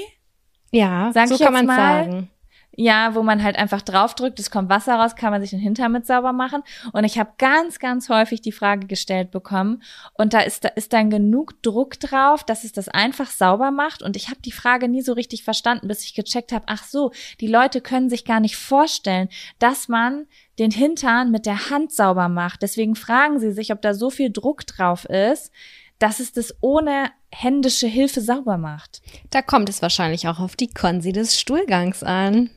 [0.71, 1.75] Ja, Sag so kann man mal.
[2.05, 2.30] sagen.
[2.77, 5.91] Ja, wo man halt einfach draufdrückt, es kommt Wasser raus, kann man sich den Hintern
[5.91, 6.63] mit sauber machen.
[6.93, 9.83] Und ich habe ganz, ganz häufig die Frage gestellt bekommen.
[10.13, 14.01] Und da ist, da ist dann genug Druck drauf, dass es das einfach sauber macht.
[14.01, 17.11] Und ich habe die Frage nie so richtig verstanden, bis ich gecheckt habe, ach so,
[17.41, 19.27] die Leute können sich gar nicht vorstellen,
[19.59, 20.27] dass man
[20.57, 22.61] den Hintern mit der Hand sauber macht.
[22.61, 25.51] Deswegen fragen sie sich, ob da so viel Druck drauf ist,
[25.99, 29.01] dass es das ohne händische Hilfe sauber macht.
[29.29, 32.49] Da kommt es wahrscheinlich auch auf die Konsi des Stuhlgangs an.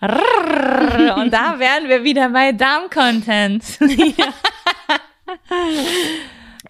[0.00, 3.64] Und da wären wir wieder bei Darm-Content.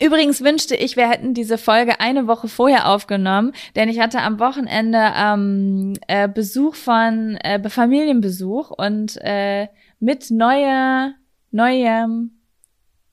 [0.01, 4.41] Übrigens wünschte ich, wir hätten diese Folge eine Woche vorher aufgenommen, denn ich hatte am
[4.41, 9.69] Wochenende ähm, äh, Besuch von äh, Familienbesuch und äh,
[10.01, 11.15] mit neuer,
[11.53, 12.33] neuem,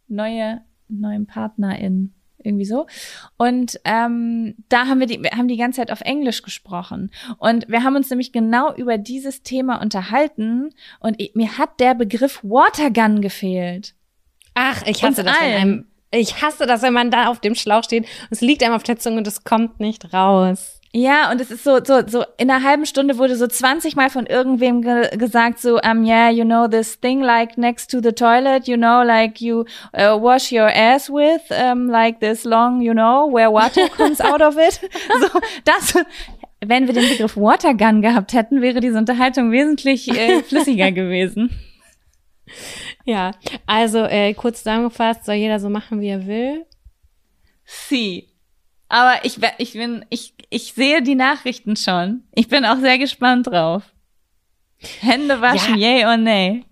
[0.08, 2.14] neue, neuem Partnerin
[2.44, 2.88] irgendwie so.
[3.38, 7.12] Und ähm, da haben wir die, wir haben die ganze Zeit auf Englisch gesprochen.
[7.38, 10.74] Und wir haben uns nämlich genau über dieses Thema unterhalten.
[11.00, 13.94] Und ich, mir hat der Begriff Watergun gefehlt.
[14.54, 17.84] Ach, ich hasse das in einem, ich hasse das, wenn man da auf dem Schlauch
[17.84, 18.06] steht.
[18.30, 20.81] Es liegt einem auf der Zunge und es kommt nicht raus.
[20.94, 24.10] Ja, und es ist so, so, so, in einer halben Stunde wurde so 20 Mal
[24.10, 28.12] von irgendwem ge gesagt, so, um, yeah, you know, this thing like next to the
[28.12, 29.64] toilet, you know, like you
[29.94, 34.42] uh, wash your ass with, um, like this long, you know, where water comes out
[34.42, 34.82] of it.
[35.22, 35.96] So, das,
[36.60, 41.52] wenn wir den Begriff Watergun gehabt hätten, wäre diese Unterhaltung wesentlich äh, flüssiger gewesen.
[43.06, 43.32] Ja,
[43.66, 46.66] also äh, kurz zusammengefasst, soll jeder so machen, wie er will.
[47.64, 48.31] Sie.
[48.92, 52.24] Aber ich, ich bin, ich, ich sehe die Nachrichten schon.
[52.36, 53.84] Ich bin auch sehr gespannt drauf.
[55.00, 55.94] Hände waschen, ja.
[55.94, 56.66] yay or nay.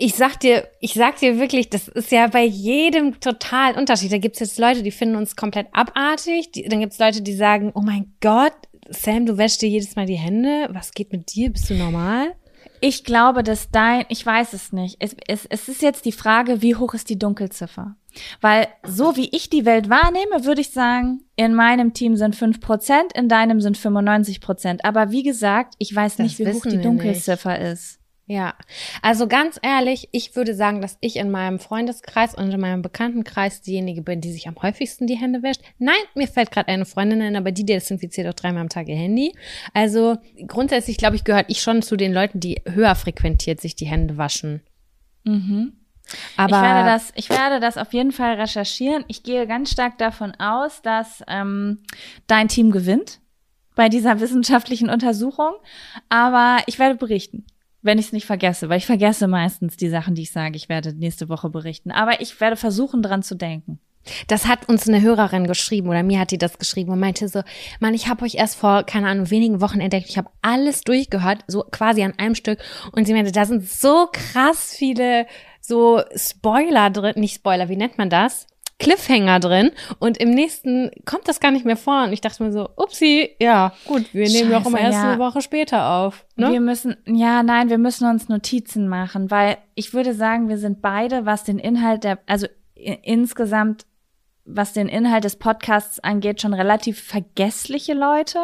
[0.00, 4.10] Ich sag dir, ich sag dir wirklich, das ist ja bei jedem total Unterschied.
[4.10, 6.50] Da gibt's jetzt Leute, die finden uns komplett abartig.
[6.50, 8.56] Die, dann gibt's Leute, die sagen, oh mein Gott,
[8.88, 10.68] Sam, du wäschst dir jedes Mal die Hände.
[10.72, 11.50] Was geht mit dir?
[11.50, 12.34] Bist du normal?
[12.80, 14.96] Ich glaube, dass dein, ich weiß es nicht.
[14.98, 17.94] Es, es, es ist jetzt die Frage, wie hoch ist die Dunkelziffer?
[18.40, 22.60] Weil so wie ich die Welt wahrnehme, würde ich sagen, in meinem Team sind fünf
[22.60, 24.84] Prozent, in deinem sind 95 Prozent.
[24.84, 27.72] Aber wie gesagt, ich weiß nicht, das wie hoch die Dunkelziffer nicht.
[27.72, 28.00] ist.
[28.26, 28.54] Ja,
[29.02, 33.60] also ganz ehrlich, ich würde sagen, dass ich in meinem Freundeskreis und in meinem Bekanntenkreis
[33.60, 35.60] diejenige bin, die sich am häufigsten die Hände wäscht.
[35.78, 38.96] Nein, mir fällt gerade eine Freundin ein, aber die desinfiziert auch dreimal am Tag ihr
[38.96, 39.34] Handy.
[39.74, 40.16] Also
[40.46, 44.16] grundsätzlich, glaube ich, gehört ich schon zu den Leuten, die höher frequentiert sich die Hände
[44.16, 44.62] waschen.
[45.24, 45.74] Mhm.
[46.36, 49.04] Aber ich werde das, ich werde das auf jeden Fall recherchieren.
[49.08, 51.82] Ich gehe ganz stark davon aus, dass ähm,
[52.26, 53.20] dein Team gewinnt
[53.74, 55.54] bei dieser wissenschaftlichen Untersuchung.
[56.08, 57.44] Aber ich werde berichten
[57.84, 60.70] wenn ich es nicht vergesse, weil ich vergesse meistens die Sachen, die ich sage, ich
[60.70, 61.90] werde nächste Woche berichten.
[61.90, 63.78] Aber ich werde versuchen, dran zu denken.
[64.28, 67.42] Das hat uns eine Hörerin geschrieben oder mir hat die das geschrieben und meinte so,
[67.80, 70.08] Mann, ich habe euch erst vor, keine Ahnung, wenigen Wochen entdeckt.
[70.08, 72.58] Ich habe alles durchgehört, so quasi an einem Stück.
[72.92, 75.26] Und sie meinte, da sind so krass viele
[75.60, 78.46] so Spoiler drin, nicht Spoiler, wie nennt man das?
[78.78, 79.70] Cliffhanger drin
[80.00, 82.04] und im nächsten kommt das gar nicht mehr vor.
[82.04, 85.12] Und ich dachte mir so, upsi, ja, gut, wir nehmen doch immer erst ja.
[85.12, 86.26] eine Woche später auf.
[86.36, 86.52] Ne?
[86.52, 90.82] Wir müssen, ja, nein, wir müssen uns Notizen machen, weil ich würde sagen, wir sind
[90.82, 93.86] beide, was den Inhalt der, also insgesamt
[94.44, 98.38] was den Inhalt des Podcasts angeht, schon relativ vergessliche Leute.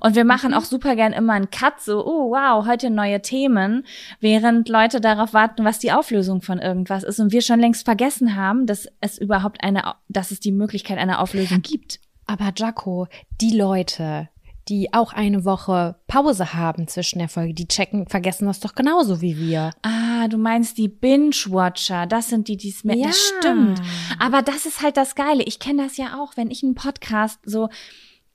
[0.00, 0.56] Und wir machen mhm.
[0.56, 3.84] auch super gern immer einen Cut, so, oh wow, heute neue Themen,
[4.20, 8.36] während Leute darauf warten, was die Auflösung von irgendwas ist und wir schon längst vergessen
[8.36, 12.00] haben, dass es überhaupt eine, dass es die Möglichkeit einer Auflösung gibt.
[12.26, 13.08] Aber Jaco,
[13.40, 14.28] die Leute,
[14.70, 19.20] die auch eine Woche Pause haben zwischen der Folge, die checken, vergessen das doch genauso
[19.20, 19.72] wie wir.
[19.82, 22.06] Ah, du meinst die Binge-Watcher.
[22.06, 22.96] Das sind die, die es mir.
[22.96, 23.08] Ja.
[23.08, 23.82] Das stimmt.
[24.20, 25.42] Aber das ist halt das Geile.
[25.42, 27.68] Ich kenne das ja auch, wenn ich einen Podcast so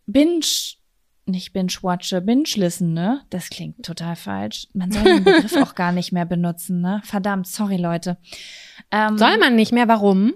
[0.05, 0.45] Binge
[1.27, 3.21] nicht binge-watche, binge-listen, ne?
[3.31, 4.67] Das klingt total falsch.
[4.73, 7.01] Man soll den Begriff auch gar nicht mehr benutzen, ne?
[7.03, 8.17] Verdammt, sorry, Leute.
[8.91, 9.87] Ähm, soll man nicht mehr?
[9.87, 10.33] Warum?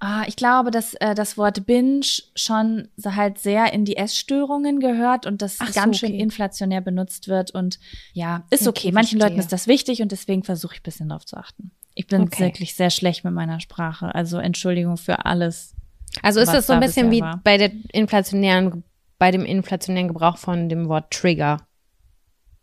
[0.00, 2.06] Ah, ich glaube, dass äh, das Wort Binge
[2.36, 6.12] schon so halt sehr in die Essstörungen gehört und das Ach ganz so, okay.
[6.12, 7.50] schön inflationär benutzt wird.
[7.50, 7.80] Und
[8.12, 8.88] ja, ist okay.
[8.88, 8.92] okay.
[8.92, 11.72] Manchen Leuten ist das wichtig und deswegen versuche ich ein bisschen darauf zu achten.
[11.94, 12.44] Ich bin okay.
[12.44, 14.14] wirklich sehr schlecht mit meiner Sprache.
[14.14, 15.74] Also Entschuldigung für alles.
[16.22, 17.40] Also ist das so ein bisschen wie war.
[17.42, 18.84] bei der inflationären,
[19.18, 21.58] bei dem inflationären Gebrauch von dem Wort Trigger.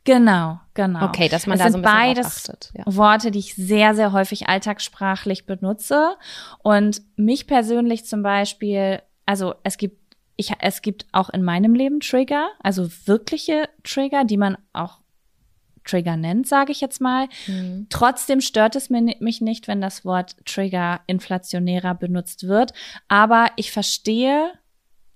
[0.06, 1.06] Genau, genau.
[1.06, 2.72] Okay, dass man es da so ein bisschen beides achtet.
[2.76, 2.84] Ja.
[2.86, 6.16] Worte, die ich sehr, sehr häufig alltagssprachlich benutze.
[6.64, 12.00] Und mich persönlich zum Beispiel, also es gibt, ich, es gibt auch in meinem Leben
[12.02, 15.00] Trigger, also wirkliche Trigger, die man auch
[15.86, 17.28] Trigger nennt, sage ich jetzt mal.
[17.48, 17.88] Mhm.
[17.90, 22.74] Trotzdem stört es mich nicht, wenn das Wort Trigger inflationärer benutzt wird.
[23.08, 24.52] Aber ich verstehe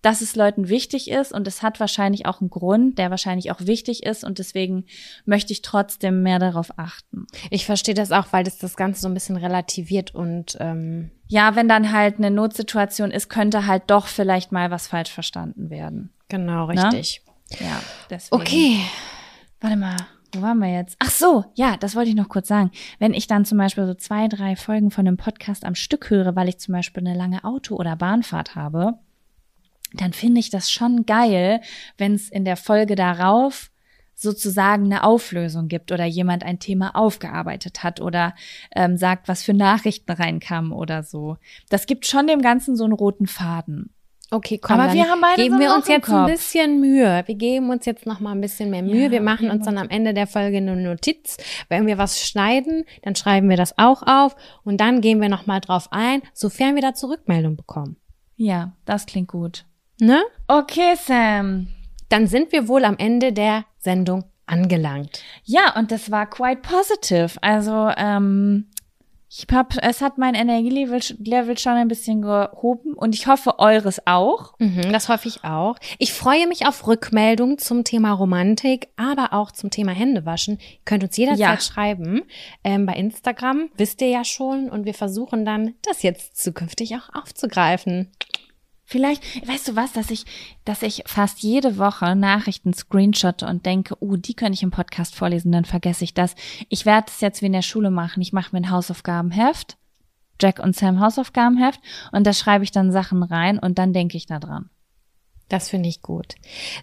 [0.01, 3.59] dass es Leuten wichtig ist und es hat wahrscheinlich auch einen Grund, der wahrscheinlich auch
[3.61, 4.85] wichtig ist und deswegen
[5.25, 7.27] möchte ich trotzdem mehr darauf achten.
[7.49, 11.55] Ich verstehe das auch, weil das das Ganze so ein bisschen relativiert und ähm Ja,
[11.55, 16.11] wenn dann halt eine Notsituation ist, könnte halt doch vielleicht mal was falsch verstanden werden.
[16.29, 17.21] genau richtig.
[17.59, 18.41] Ja, deswegen.
[18.41, 18.79] Okay.
[19.59, 19.97] Warte mal,
[20.33, 20.95] wo waren wir jetzt?
[20.99, 22.71] Ach so, ja, das wollte ich noch kurz sagen.
[22.99, 26.35] Wenn ich dann zum Beispiel so zwei, drei Folgen von einem Podcast am Stück höre,
[26.35, 28.99] weil ich zum Beispiel eine lange Auto- oder Bahnfahrt habe,
[29.93, 31.61] dann finde ich das schon geil,
[31.97, 33.71] wenn es in der Folge darauf
[34.15, 38.35] sozusagen eine Auflösung gibt oder jemand ein Thema aufgearbeitet hat oder
[38.75, 41.37] ähm, sagt, was für Nachrichten reinkamen oder so.
[41.69, 43.93] Das gibt schon dem Ganzen so einen roten Faden.
[44.31, 46.31] Okay, komm, Aber wir haben beide geben so wir uns jetzt ein Kopf.
[46.31, 47.23] bisschen Mühe.
[47.25, 49.05] Wir geben uns jetzt noch mal ein bisschen mehr Mühe.
[49.05, 51.37] Ja, wir machen uns dann am Ende der Folge eine Notiz.
[51.67, 55.47] Wenn wir was schneiden, dann schreiben wir das auch auf und dann gehen wir noch
[55.47, 57.95] mal drauf ein, sofern wir dazu Rückmeldung bekommen.
[58.35, 59.65] Ja, das klingt gut.
[59.99, 60.21] Ne?
[60.47, 61.67] Okay, Sam.
[62.09, 65.21] Dann sind wir wohl am Ende der Sendung angelangt.
[65.43, 67.31] Ja, und das war quite positive.
[67.41, 68.67] Also, ähm,
[69.31, 74.07] ich hab, es hat mein Energielevel Level schon ein bisschen gehoben und ich hoffe eures
[74.07, 74.55] auch.
[74.57, 75.75] Mhm, das hoffe ich auch.
[75.99, 80.57] Ich freue mich auf Rückmeldungen zum Thema Romantik, aber auch zum Thema Händewaschen.
[80.57, 81.59] Ihr könnt uns jederzeit Ja.
[81.59, 82.23] schreiben
[82.63, 84.67] ähm, bei Instagram, wisst ihr ja schon.
[84.67, 88.09] Und wir versuchen dann, das jetzt zukünftig auch aufzugreifen.
[88.89, 90.25] Vielleicht, weißt du was, dass ich,
[90.65, 95.13] dass ich fast jede Woche Nachrichten screenshotte und denke, oh, die könnte ich im Podcast
[95.13, 96.33] vorlesen, dann vergesse ich das.
[96.69, 98.19] Ich werde es jetzt wie in der Schule machen.
[98.23, 99.77] Ich mache mir ein Hausaufgabenheft,
[100.41, 101.79] Jack und Sam Hausaufgabenheft,
[102.11, 104.71] und da schreibe ich dann Sachen rein und dann denke ich da dran.
[105.49, 106.33] Das finde ich gut.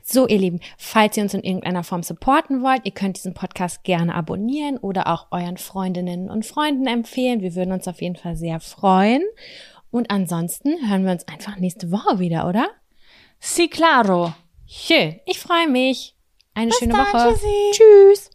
[0.05, 3.83] So, ihr Lieben, falls ihr uns in irgendeiner Form supporten wollt, ihr könnt diesen Podcast
[3.83, 7.41] gerne abonnieren oder auch euren Freundinnen und Freunden empfehlen.
[7.41, 9.23] Wir würden uns auf jeden Fall sehr freuen.
[9.91, 12.69] Und ansonsten hören wir uns einfach nächste Woche wieder, oder?
[13.39, 14.35] Si claro.
[14.67, 15.21] Schön.
[15.27, 16.15] Ich freue mich.
[16.55, 17.33] Eine Bis schöne dann, Woche.
[17.35, 17.71] tschüssi.
[17.73, 18.31] Tschüss.